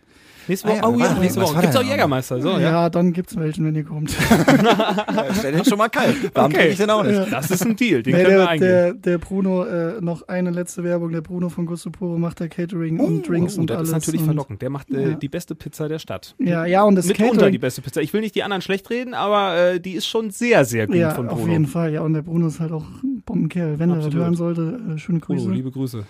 Nächste 0.48 0.68
Woche, 0.70 0.78
Ah 0.78 0.82
ja, 0.82 0.88
oh 0.88 0.98
ja, 0.98 1.06
warte, 1.06 1.20
nächste 1.22 1.42
Woche. 1.42 1.56
war 1.56 1.62
Gibt's 1.62 1.76
auch? 1.78 1.84
Jägermeister, 1.84 2.42
so, 2.42 2.50
ja. 2.52 2.60
ja. 2.60 2.90
dann 2.90 3.14
gibt's 3.14 3.36
welchen, 3.38 3.66
wenn 3.66 3.76
ihr 3.76 3.84
kommt. 3.84 4.12
Stell 5.40 5.52
den 5.54 5.66
schon 5.66 5.78
mal 5.78 5.90
kalt. 5.90 6.16
Warum 6.34 6.52
Okay. 6.54 6.70
ich 6.70 6.78
den 6.78 6.90
auch 6.90 7.04
nicht? 7.04 7.32
Das 7.32 7.52
ist 7.52 7.66
ein 7.66 7.76
Deal, 7.76 8.04
den 8.04 8.16
Nee, 8.16 8.24
können 8.24 8.36
wir 8.36 8.38
der, 8.40 8.50
eingehen. 8.50 8.68
der, 8.70 8.94
der 8.94 9.18
Bruno, 9.18 9.64
äh, 9.66 10.02
noch 10.02 10.28
eine 10.28 10.52
letzte 10.52 10.84
Werbung, 10.84 11.12
der 11.12 11.22
Bruno 11.22 11.50
von 11.50 11.66
Gusto 11.66 11.90
Puro 11.90 12.18
macht 12.18 12.40
der 12.40 12.50
Catering 12.50 13.00
und 13.00 13.28
Drinks 13.28 13.58
Oh, 13.58 13.62
und 13.62 13.70
das 13.70 13.78
alles. 13.78 13.90
ist 13.90 13.94
natürlich 13.96 14.22
verlockend. 14.24 14.62
Der 14.62 14.70
macht 14.70 14.90
äh, 14.92 15.10
Ja. 15.12 15.16
die 15.16 15.30
beste 15.30 15.56
Pizza 15.56 15.88
der 15.88 16.00
Stadt. 16.00 16.36
Ja, 16.40 16.66
ja, 16.66 16.84
und 16.84 16.96
das 16.96 17.06
Mitunter 17.08 17.32
Catering. 17.34 17.52
die 17.52 17.58
beste 17.60 17.82
Pizza. 17.82 18.02
Ich 18.02 18.14
will 18.14 18.22
nicht 18.22 18.36
die 18.36 18.44
anderen 18.44 18.62
schlecht 18.62 18.90
reden, 18.90 19.14
aber 19.14 19.56
äh, 19.58 19.80
die 19.80 19.94
ist 19.94 20.08
schon 20.08 20.32
sehr, 20.32 20.66
sehr 20.66 20.88
gut 20.88 20.96
ja, 20.96 21.12
von 21.12 21.28
auf 21.30 21.40
Bruno. 21.40 21.52
jeden 21.52 21.66
Fall. 21.68 21.92
Ja, 21.94 22.02
und 22.02 22.14
der 22.14 22.22
Bruno 22.22 22.48
ist 22.48 22.60
halt 22.60 22.72
auch 22.72 22.86
ein 23.04 23.22
Bombenkerl. 23.26 23.80
Wenn 23.80 23.90
er 23.90 23.98
das 23.98 24.06
Absolut. 24.06 24.24
hören 24.26 24.36
sollte, 24.36 24.80
äh, 24.96 24.98
schöne 24.98 25.20
Grüße. 25.20 25.44
Bruno, 25.44 25.56
liebe 25.56 25.72
Grüße. 25.72 26.06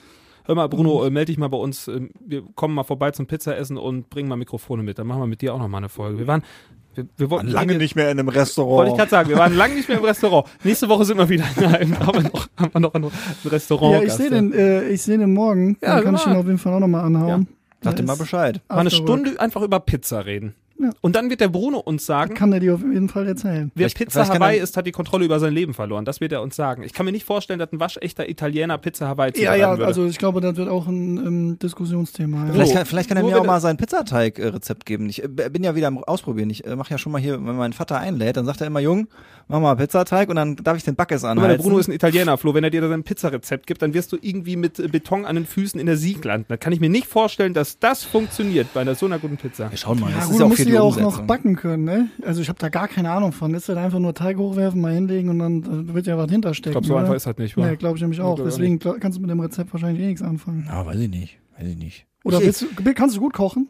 Hör 0.48 0.56
mal, 0.56 0.68
Bruno, 0.68 1.06
äh, 1.06 1.10
melde 1.10 1.28
dich 1.32 1.38
mal 1.38 1.50
bei 1.50 1.58
uns. 1.58 1.88
Ähm, 1.88 2.10
Wir 2.26 2.42
kommen 2.56 2.74
mal 2.74 2.84
vorbei 2.84 3.12
zum 3.12 3.28
Pizzaessen 3.28 3.78
und 3.78 4.10
bringen 4.10 4.28
mal 4.30 4.38
Mikrofone 4.38 4.82
mit. 4.82 4.98
Dann 4.98 5.06
machen 5.08 5.22
wir 5.22 5.28
mit 5.28 5.42
dir 5.42 5.54
auch 5.54 5.60
noch 5.60 5.68
mal 5.68 5.78
eine 5.78 5.90
Folge. 5.90 6.18
Wir 6.20 6.28
waren, 6.28 6.42
wir, 6.96 7.06
wir 7.18 7.30
wollten 7.30 7.48
Lange 7.48 7.78
nicht 7.78 7.96
mehr 7.96 8.10
in 8.10 8.18
einem 8.20 8.28
Wollte 8.28 8.40
ich 8.40 8.42
Restaurant. 8.48 8.98
gerade 8.98 9.10
sagen, 9.12 9.30
wir 9.30 9.38
waren 9.38 9.54
lange 9.56 9.76
nicht 9.76 9.88
mehr 9.90 9.98
im 10.00 10.04
Restaurant. 10.06 10.48
Nächste 10.64 10.90
Woche 10.90 11.06
sind 11.06 11.18
wir 11.18 11.30
wieder 11.30 11.46
in 11.58 11.66
einem, 11.66 12.00
haben 12.08 12.24
wir 12.24 12.30
noch, 12.32 12.48
haben 12.58 12.74
wir 12.74 12.80
noch 12.80 12.94
ein 12.96 13.06
Restaurant. 13.46 13.94
ja, 13.94 14.02
ich 14.04 14.14
sehe 14.14 14.30
den, 14.30 14.54
äh, 14.54 14.88
ich 14.90 15.02
sehe 15.04 15.18
den 15.18 15.34
morgen. 15.34 15.78
Ja, 15.82 15.96
Dann 15.96 16.04
kann 16.06 16.16
ich 16.16 16.24
genau. 16.24 16.36
ihn 16.38 16.40
auf 16.40 16.46
jeden 16.48 16.58
Fall 16.58 16.74
auch 16.74 16.80
nochmal 16.80 17.04
anhauen. 17.04 17.48
Sag 17.82 17.96
Da 17.96 18.02
dir 18.02 18.08
mal 18.08 18.18
Bescheid. 18.18 18.62
Mal 18.70 18.78
eine. 18.80 18.90
Stunde 18.90 19.40
einfach 19.40 19.62
über 19.62 19.80
Pizza 19.80 20.26
reden. 20.26 20.56
Ja. 20.80 20.92
Und 21.02 21.16
dann 21.16 21.30
wird 21.30 21.42
der 21.42 21.48
Bruno 21.48 21.80
uns 21.80 22.06
sagen, 22.06 22.34
Kann 22.36 22.54
er 22.54 22.60
dir 22.60 22.76
auf 22.76 22.82
jeden 22.82 23.10
Fall 23.10 23.28
erzählen. 23.28 23.72
wer 23.76 23.90
Vielleicht- 23.90 23.98
Pizza 23.98 24.26
vielleicht 24.26 24.40
Hawaii 24.42 24.60
ist, 24.60 24.78
hat 24.78 24.86
die 24.86 24.92
Kontrolle 24.92 25.26
über 25.26 25.40
sein 25.40 25.54
Leben 25.54 25.74
verloren. 25.74 26.06
Das 26.06 26.22
wird 26.22 26.32
er 26.32 26.42
uns 26.42 26.56
sagen. 26.56 26.84
Ich 26.84 26.94
kann 26.94 27.06
mir 27.06 27.12
nicht 27.12 27.26
vorstellen, 27.26 27.60
dass 27.60 27.72
ein 27.72 27.80
waschechter 27.80 28.30
Italiener 28.30 28.78
Pizza 28.78 29.08
Hawaii 29.08 29.30
Ja, 29.30 29.34
zubereiten 29.36 29.60
ja, 29.62 29.70
würde. 29.72 29.86
also 29.88 30.06
ich 30.06 30.18
glaube, 30.18 30.40
das 30.42 30.56
wird 30.56 30.70
auch 30.70 30.88
ein 30.88 31.18
ähm, 31.18 31.60
Diskussionsthema. 31.60 32.46
Ja. 32.48 32.54
Vielleicht 32.54 32.74
kann, 32.74 32.86
vielleicht 32.86 33.08
kann 33.10 33.18
er 33.18 33.24
Nur 33.24 33.32
mir 33.32 33.42
auch 33.42 33.46
mal 33.46 33.60
sein 33.60 33.78
Pizzateig-Rezept 33.78 34.86
geben. 34.86 35.10
Ich 35.10 35.24
äh, 35.24 35.28
bin 35.28 35.64
ja 35.64 35.76
wieder 35.76 35.88
am 35.88 35.98
Ausprobieren. 36.04 36.50
Ich 36.50 36.66
äh, 36.66 36.76
mache 36.76 36.92
ja 36.92 36.98
schon 36.98 37.12
mal 37.12 37.20
hier, 37.22 37.34
wenn 37.34 37.56
mein 37.56 37.74
Vater 37.74 37.98
einlädt, 38.00 38.38
dann 38.38 38.46
sagt 38.46 38.62
er 38.62 38.68
immer, 38.68 38.80
Jung, 38.80 39.08
mach 39.48 39.60
mal 39.60 39.76
Pizzateig 39.76 40.30
und 40.30 40.36
dann 40.36 40.56
darf 40.58 40.78
ich 40.78 40.84
den 40.84 40.96
Backes 40.96 41.22
Guck 41.24 41.36
mal, 41.36 41.48
der. 41.48 41.58
Bruno 41.58 41.78
ist 41.80 41.88
ein 41.88 41.94
Italiener, 41.94 42.38
Flo. 42.38 42.54
Wenn 42.54 42.64
er 42.64 42.70
dir 42.70 42.88
sein 42.88 43.04
Pizzarezept 43.04 43.68
gibt, 43.68 43.82
dann 43.82 43.94
wirst 43.94 44.12
du 44.12 44.18
irgendwie 44.22 44.56
mit 44.56 44.80
äh, 44.80 44.88
Beton 44.88 45.26
an 45.26 45.36
den 45.36 45.46
Füßen 45.46 45.80
in 45.80 45.86
der 45.86 45.98
Sieg 45.98 46.24
landen. 46.24 46.46
Da 46.50 46.58
kann 46.58 46.74
ich 46.74 46.80
mir 46.80 46.90
nicht 46.90 47.08
vorstellen, 47.08 47.54
dass 47.54 47.80
das 47.80 48.04
funktioniert 48.04 48.74
bei 48.74 48.82
einer 48.82 48.96
so 48.96 49.06
einer 49.06 49.20
guten 49.20 49.38
Pizza. 49.38 49.70
Wir 49.72 49.78
schauen 49.78 50.00
mal. 50.00 50.10
Ja, 50.12 50.18
das 50.18 50.26
gut, 50.26 50.34
ist 50.36 50.40
ja 50.40 50.46
auch 50.46 50.50
die 50.68 50.72
die 50.72 50.76
ja 50.78 50.82
auch 50.82 51.00
noch 51.00 51.22
backen 51.22 51.56
können, 51.56 51.84
ne? 51.84 52.10
Also 52.24 52.42
ich 52.42 52.50
habe 52.50 52.60
da 52.60 52.70
gar 52.70 52.88
keine 52.88 53.12
Ahnung 53.12 53.32
von. 53.32 53.52
Jetzt 53.54 53.68
halt 53.70 53.78
einfach 53.78 54.00
nur 54.00 54.14
Teig 54.14 54.38
hochwerfen, 54.38 54.80
mal 54.82 54.94
hinlegen 54.94 55.30
und 55.30 55.40
dann 55.40 55.88
äh, 55.90 55.94
wird 55.94 56.08
ja 56.08 56.18
was 56.18 56.30
hinterstecken. 56.30 56.72
Ich 56.72 56.74
glaube, 56.74 56.88
so 56.88 56.94
oder? 56.94 57.02
einfach 57.04 57.16
ist 57.16 57.26
das 57.26 57.38
nicht. 57.38 57.58
wa? 57.58 57.66
Nee, 57.68 57.76
glaube 57.76 57.96
ich 57.98 58.02
nämlich 58.02 58.22
auch. 58.22 58.36
Glaub 58.36 58.48
ich 58.48 58.54
auch 58.54 58.58
Deswegen 58.58 58.80
glaub, 58.80 59.00
kannst 59.02 59.18
du 59.18 59.22
mit 59.22 59.30
dem 59.30 59.40
Rezept 59.40 59.74
wahrscheinlich 59.74 60.04
eh 60.04 60.08
nichts 60.08 60.22
anfangen. 60.22 60.66
Ja, 60.68 60.86
weiß 60.86 61.00
ich 61.00 61.10
nicht. 61.10 61.40
Weiß 61.58 61.68
ich 61.68 61.78
nicht. 61.78 62.06
Oder 62.24 62.40
ich, 62.40 62.46
willst 62.46 62.62
du, 62.62 62.94
kannst 62.94 63.16
du 63.16 63.20
gut 63.22 63.34
kochen? 63.34 63.70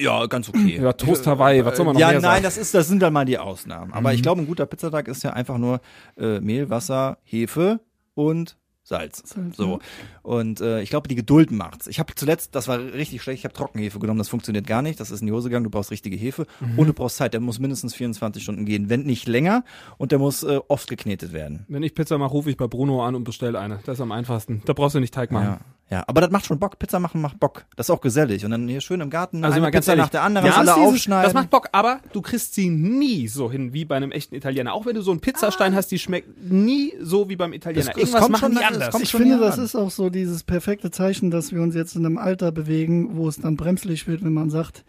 Ja, 0.00 0.26
ganz 0.26 0.48
okay. 0.48 0.80
Ja, 0.82 0.92
Toast 0.92 1.26
Hawaii, 1.26 1.64
was 1.64 1.76
soll 1.76 1.86
man 1.86 1.94
noch 1.94 2.00
ja, 2.00 2.08
mehr 2.08 2.14
nein, 2.20 2.22
sagen? 2.22 2.42
das 2.42 2.58
ist, 2.58 2.74
das 2.74 2.88
sind 2.88 3.00
dann 3.00 3.12
mal 3.12 3.24
die 3.24 3.38
Ausnahmen. 3.38 3.92
Aber 3.92 4.08
Mhm. 4.10 4.14
ich 4.16 4.22
glaube, 4.22 4.40
ein 4.40 4.46
guter 4.46 4.66
Pizzateig 4.66 5.06
ist 5.06 5.22
ja 5.22 5.32
einfach 5.32 5.58
nur 5.58 5.80
äh, 6.18 6.40
Mehl, 6.40 6.70
Wasser, 6.70 7.18
Hefe 7.22 7.80
und 8.14 8.56
Salz. 8.82 9.22
Salz, 9.24 9.56
So. 9.56 9.78
Und 10.26 10.60
äh, 10.60 10.80
ich 10.82 10.90
glaube, 10.90 11.06
die 11.06 11.14
Geduld 11.14 11.52
macht's. 11.52 11.86
Ich 11.86 12.00
habe 12.00 12.12
zuletzt, 12.16 12.56
das 12.56 12.66
war 12.66 12.80
richtig 12.80 13.22
schlecht, 13.22 13.38
ich 13.38 13.44
habe 13.44 13.54
Trockenhefe 13.54 14.00
genommen, 14.00 14.18
das 14.18 14.28
funktioniert 14.28 14.66
gar 14.66 14.82
nicht. 14.82 14.98
Das 14.98 15.12
ist 15.12 15.20
in 15.20 15.28
die 15.28 15.32
Hose 15.32 15.48
gegangen, 15.50 15.62
du 15.62 15.70
brauchst 15.70 15.92
richtige 15.92 16.16
Hefe 16.16 16.46
Mhm. 16.58 16.78
und 16.80 16.86
du 16.88 16.92
brauchst 16.92 17.16
Zeit. 17.16 17.32
Der 17.32 17.40
muss 17.40 17.60
mindestens 17.60 17.94
24 17.94 18.42
Stunden 18.42 18.64
gehen, 18.64 18.90
wenn 18.90 19.04
nicht 19.04 19.28
länger. 19.28 19.62
Und 19.98 20.10
der 20.10 20.18
muss 20.18 20.42
äh, 20.42 20.58
oft 20.66 20.88
geknetet 20.90 21.32
werden. 21.32 21.64
Wenn 21.68 21.84
ich 21.84 21.94
Pizza 21.94 22.18
mache, 22.18 22.32
rufe 22.32 22.50
ich 22.50 22.56
bei 22.56 22.66
Bruno 22.66 23.04
an 23.04 23.14
und 23.14 23.22
bestelle 23.22 23.58
eine. 23.60 23.78
Das 23.86 23.98
ist 23.98 24.00
am 24.02 24.10
einfachsten. 24.10 24.62
Da 24.64 24.72
brauchst 24.72 24.96
du 24.96 25.00
nicht 25.00 25.14
Teig 25.14 25.30
machen. 25.30 25.44
Ja. 25.46 25.58
Ja, 25.88 26.02
aber 26.08 26.20
das 26.20 26.32
macht 26.32 26.44
schon 26.46 26.58
Bock. 26.58 26.80
Pizza 26.80 26.98
machen 26.98 27.20
macht 27.20 27.38
Bock. 27.38 27.64
Das 27.76 27.86
ist 27.86 27.90
auch 27.90 28.00
gesellig. 28.00 28.44
Und 28.44 28.50
dann 28.50 28.66
hier 28.66 28.80
schön 28.80 29.00
im 29.00 29.08
Garten 29.08 29.44
Also 29.44 29.52
eine 29.54 29.58
immer 29.58 29.70
ganz 29.70 29.84
Pizza 29.84 29.92
ehrlich, 29.92 30.06
nach 30.06 30.10
der 30.10 30.22
anderen, 30.24 30.48
ja, 30.48 30.54
alle 30.56 30.72
dieses- 30.74 30.88
aufschneiden. 30.88 31.22
Das 31.22 31.32
macht 31.34 31.48
Bock, 31.50 31.68
aber 31.70 32.00
du 32.12 32.22
kriegst 32.22 32.54
sie 32.54 32.68
nie 32.68 33.28
so 33.28 33.52
hin 33.52 33.72
wie 33.72 33.84
bei 33.84 33.94
einem 33.96 34.10
echten 34.10 34.34
Italiener. 34.34 34.74
Auch 34.74 34.84
wenn 34.84 34.96
du 34.96 35.02
so 35.02 35.12
einen 35.12 35.20
Pizzastein 35.20 35.76
hast, 35.76 35.92
die 35.92 36.00
schmeckt 36.00 36.42
nie 36.50 36.92
so 37.00 37.28
wie 37.28 37.36
beim 37.36 37.52
Italiener. 37.52 37.82
Es- 37.82 37.88
es 37.90 37.96
Irgendwas 37.98 38.20
kommt 38.20 38.32
machen 38.32 38.40
schon- 38.40 38.50
die 38.50 38.56
es 38.58 38.64
anders. 38.74 38.90
kommt 38.90 39.04
Ich 39.04 39.10
schon 39.10 39.20
finde, 39.20 39.38
das 39.38 39.58
an. 39.60 39.64
ist 39.64 39.76
auch 39.76 39.90
so 39.92 40.10
dieses 40.16 40.42
perfekte 40.42 40.90
Zeichen, 40.90 41.30
dass 41.30 41.52
wir 41.52 41.62
uns 41.62 41.74
jetzt 41.74 41.94
in 41.96 42.04
einem 42.04 42.18
Alter 42.18 42.50
bewegen, 42.52 43.16
wo 43.16 43.28
es 43.28 43.36
dann 43.36 43.56
bremslich 43.56 44.08
wird, 44.08 44.24
wenn 44.24 44.32
man 44.32 44.50
sagt, 44.50 44.84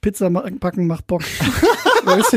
Pizza 0.00 0.30
backen 0.30 0.86
macht 0.86 1.06
Bock. 1.08 1.22
weißt 2.04 2.32
du, 2.32 2.36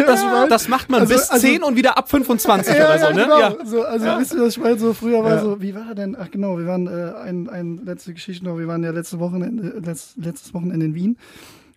ja, 0.00 0.06
Das, 0.06 0.24
das 0.48 0.68
macht 0.68 0.90
man 0.90 1.02
Also- 1.02 1.14
bis 1.14 1.30
also- 1.30 1.46
10 1.46 1.62
und 1.62 1.76
wieder 1.76 1.96
ab 1.96 2.10
25 2.10 2.74
ja, 2.74 2.84
oder 2.88 2.98
so, 2.98 3.04
ja, 3.06 3.12
ne? 3.12 3.22
genau. 3.22 3.38
Ja. 3.40 3.54
So, 3.64 3.82
also 3.84 4.06
wisst 4.18 4.34
ihr, 4.34 4.40
was 4.40 4.56
ich 4.56 4.62
meine? 4.62 4.78
So 4.78 4.92
früher 4.92 5.22
war 5.22 5.36
Ja. 5.36 5.40
so, 5.42 5.62
wie 5.62 5.74
war 5.74 5.88
er 5.90 5.94
denn? 5.94 6.16
Ach 6.18 6.30
genau, 6.30 6.58
wir 6.58 6.66
waren 6.66 6.88
äh, 6.88 7.12
ein, 7.22 7.48
ein 7.48 7.80
letzte 7.84 8.12
Geschichte 8.12 8.44
noch, 8.44 8.58
wir 8.58 8.66
waren 8.66 8.82
ja 8.82 8.90
letzte 8.90 9.20
Wochenende, 9.20 9.80
letzt, 9.84 10.16
letztes 10.16 10.52
Wochenende 10.52 10.86
in 10.86 10.94
Wien 10.94 11.16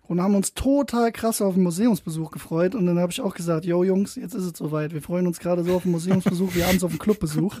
und 0.06 0.20
haben 0.20 0.34
uns 0.34 0.54
total 0.54 1.12
krass 1.12 1.40
auf 1.40 1.54
den 1.54 1.62
Museumsbesuch 1.62 2.30
gefreut 2.30 2.74
und 2.74 2.86
dann 2.86 2.98
habe 2.98 3.10
ich 3.10 3.20
auch 3.20 3.34
gesagt, 3.34 3.64
yo 3.64 3.84
Jungs, 3.84 4.16
jetzt 4.16 4.34
ist 4.34 4.44
es 4.44 4.58
soweit. 4.58 4.92
Wir 4.92 5.00
freuen 5.00 5.26
uns 5.26 5.38
gerade 5.38 5.64
so 5.64 5.76
auf 5.76 5.82
den 5.82 5.92
Museumsbesuch, 5.92 6.54
wir 6.54 6.66
haben 6.66 6.76
es 6.76 6.84
auf 6.84 6.90
den 6.90 6.98
Clubbesuch. 6.98 7.56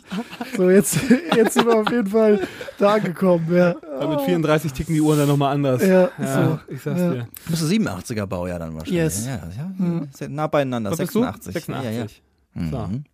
So, 0.56 0.70
jetzt, 0.70 0.98
jetzt 1.36 1.54
sind 1.54 1.66
wir 1.66 1.76
auf 1.76 1.90
jeden 1.90 2.08
Fall 2.08 2.46
da 2.78 2.94
angekommen. 2.94 3.46
Ja, 3.50 3.74
Aber 3.98 4.16
mit 4.16 4.20
34 4.22 4.72
ticken 4.72 4.94
die 4.94 5.00
Uhren 5.00 5.18
dann 5.18 5.28
nochmal 5.28 5.54
anders. 5.54 5.82
Ja, 5.82 6.10
ja 6.18 6.60
so. 6.68 6.72
ich 6.72 6.82
sag's 6.82 7.00
Ja. 7.00 7.12
dir. 7.12 7.28
Müsste 7.48 7.66
87er 7.66 8.26
Baujahr 8.26 8.58
dann 8.58 8.74
wahrscheinlich. 8.74 9.02
Yes. 9.02 9.26
Ja, 9.26 9.40
ja, 9.56 10.06
ja 10.20 10.28
nah 10.28 10.46
beieinander. 10.46 10.90
Was 10.90 10.98
bist 10.98 11.14
du? 11.14 11.22
86. 11.22 11.52
86. 11.54 12.22
Ja, 12.54 12.62
ja. 12.62 12.70
So. 12.70 12.92
Mhm. 12.92 13.04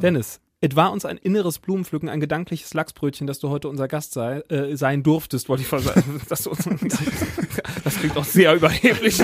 Dennis, 0.00 0.40
es 0.60 0.74
war 0.74 0.90
uns 0.90 1.04
ein 1.04 1.18
inneres 1.18 1.58
Blumenpflücken, 1.58 2.08
ein 2.08 2.20
gedankliches 2.20 2.72
Lachsbrötchen, 2.72 3.26
dass 3.26 3.38
du 3.38 3.50
heute 3.50 3.68
unser 3.68 3.88
Gast 3.88 4.12
sei, 4.12 4.40
äh, 4.48 4.76
sein 4.76 5.02
durftest, 5.02 5.48
wollte 5.48 5.62
ich 5.62 5.68
sagen. 5.68 6.20
Dass 6.28 6.44
du, 6.44 6.50
das 7.84 7.96
klingt 7.96 8.16
auch 8.16 8.24
sehr 8.24 8.54
überheblich. 8.54 9.18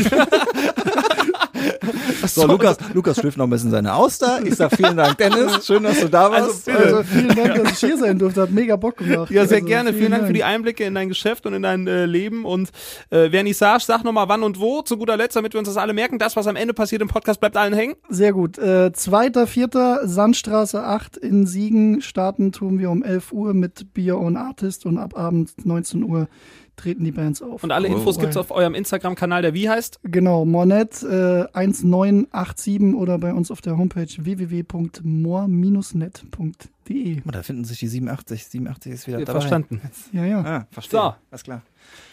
So, 2.26 2.46
Lukas, 2.46 2.76
Lukas 2.94 3.18
schlüpft 3.18 3.36
noch 3.36 3.46
ein 3.46 3.50
bisschen 3.50 3.70
seine 3.70 3.94
Auster. 3.94 4.40
Ich 4.44 4.54
sag 4.54 4.74
vielen 4.74 4.96
Dank, 4.96 5.18
Dennis. 5.18 5.66
Schön, 5.66 5.82
dass 5.82 6.00
du 6.00 6.08
da 6.08 6.30
warst. 6.30 6.66
bitte. 6.66 6.78
Also 6.78 7.02
vielen 7.02 7.34
Dank, 7.34 7.54
dass 7.62 7.72
ich 7.72 7.78
hier 7.78 7.98
sein 7.98 8.18
durfte. 8.18 8.42
Hat 8.42 8.50
mega 8.50 8.76
Bock 8.76 8.96
gemacht. 8.96 9.30
Ja, 9.30 9.46
sehr 9.46 9.56
also, 9.56 9.66
gerne. 9.66 9.92
Vielen 9.92 10.12
Dank 10.12 10.26
für 10.26 10.32
die 10.32 10.44
Einblicke 10.44 10.84
in 10.84 10.94
dein 10.94 11.08
Geschäft 11.08 11.46
und 11.46 11.54
in 11.54 11.62
dein 11.62 11.86
äh, 11.86 12.06
Leben. 12.06 12.44
Und 12.44 12.70
äh, 13.10 13.30
Vernissage, 13.30 13.84
sag 13.84 14.04
nochmal 14.04 14.28
wann 14.28 14.42
und 14.42 14.60
wo, 14.60 14.82
zu 14.82 14.96
guter 14.96 15.16
Letzt, 15.16 15.36
damit 15.36 15.54
wir 15.54 15.58
uns 15.58 15.68
das 15.68 15.76
alle 15.76 15.92
merken. 15.92 16.18
Das, 16.18 16.36
was 16.36 16.46
am 16.46 16.56
Ende 16.56 16.74
passiert 16.74 17.02
im 17.02 17.08
Podcast, 17.08 17.40
bleibt 17.40 17.56
allen 17.56 17.74
hängen. 17.74 17.94
Sehr 18.08 18.32
gut. 18.32 18.58
Äh, 18.58 18.92
zweiter, 18.92 19.46
vierter, 19.46 20.06
Sandstraße 20.06 20.82
8 20.82 21.16
in 21.16 21.46
Siegen. 21.46 22.02
Starten 22.02 22.52
tun 22.52 22.78
wir 22.78 22.90
um 22.90 23.02
11 23.02 23.32
Uhr 23.32 23.54
mit 23.54 23.92
Bier 23.94 24.18
und 24.18 24.36
Artist 24.36 24.86
und 24.86 24.98
ab 24.98 25.16
Abend 25.16 25.64
19 25.64 26.04
Uhr 26.04 26.28
treten 26.76 27.04
die 27.04 27.12
Bands 27.12 27.42
auf. 27.42 27.62
Und 27.62 27.70
alle 27.70 27.88
Infos 27.88 28.18
gibt's 28.18 28.36
auf 28.36 28.50
eurem 28.50 28.74
Instagram-Kanal, 28.74 29.42
der 29.42 29.54
wie 29.54 29.68
heißt? 29.68 30.00
Genau, 30.04 30.44
Mornet 30.44 31.02
äh, 31.02 31.44
1987 31.52 32.94
oder 32.94 33.18
bei 33.18 33.32
uns 33.34 33.50
auf 33.50 33.60
der 33.60 33.76
Homepage 33.76 34.08
www.more-net.de. 34.18 37.14
Guck 37.16 37.26
mal, 37.26 37.32
Da 37.32 37.42
finden 37.42 37.64
sich 37.64 37.78
die 37.78 37.88
87. 37.88 38.44
87 38.46 38.92
ist 38.92 39.06
wieder 39.06 39.18
dabei. 39.18 39.32
Verstanden. 39.32 39.80
Ja, 40.12 40.24
ja. 40.26 40.40
Ah, 40.40 40.66
verstehe. 40.70 41.00
So. 41.00 41.14
Alles 41.30 41.42
klar. 41.44 41.62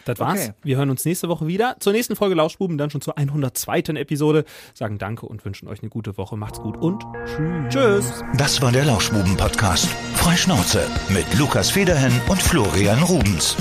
Das 0.04 0.18
war's. 0.18 0.40
Okay. 0.40 0.52
Wir 0.62 0.76
hören 0.78 0.90
uns 0.90 1.04
nächste 1.04 1.28
Woche 1.28 1.46
wieder. 1.46 1.76
Zur 1.80 1.92
nächsten 1.92 2.16
Folge 2.16 2.34
Lauschbuben, 2.34 2.78
dann 2.78 2.90
schon 2.90 3.00
zur 3.00 3.18
102. 3.18 3.78
Episode. 3.96 4.44
Sagen 4.74 4.98
Danke 4.98 5.26
und 5.26 5.44
wünschen 5.44 5.68
euch 5.68 5.80
eine 5.82 5.90
gute 5.90 6.16
Woche. 6.16 6.36
Macht's 6.36 6.60
gut 6.60 6.76
und 6.76 7.02
tschüss. 7.26 7.68
Tschüss. 7.68 8.24
Das 8.36 8.62
war 8.62 8.72
der 8.72 8.84
Lauschbuben-Podcast. 8.86 9.86
Freischnauze 10.14 10.86
mit 11.10 11.26
Lukas 11.38 11.70
Federhen 11.70 12.12
und 12.28 12.40
Florian 12.40 13.02
Rubens. 13.02 13.56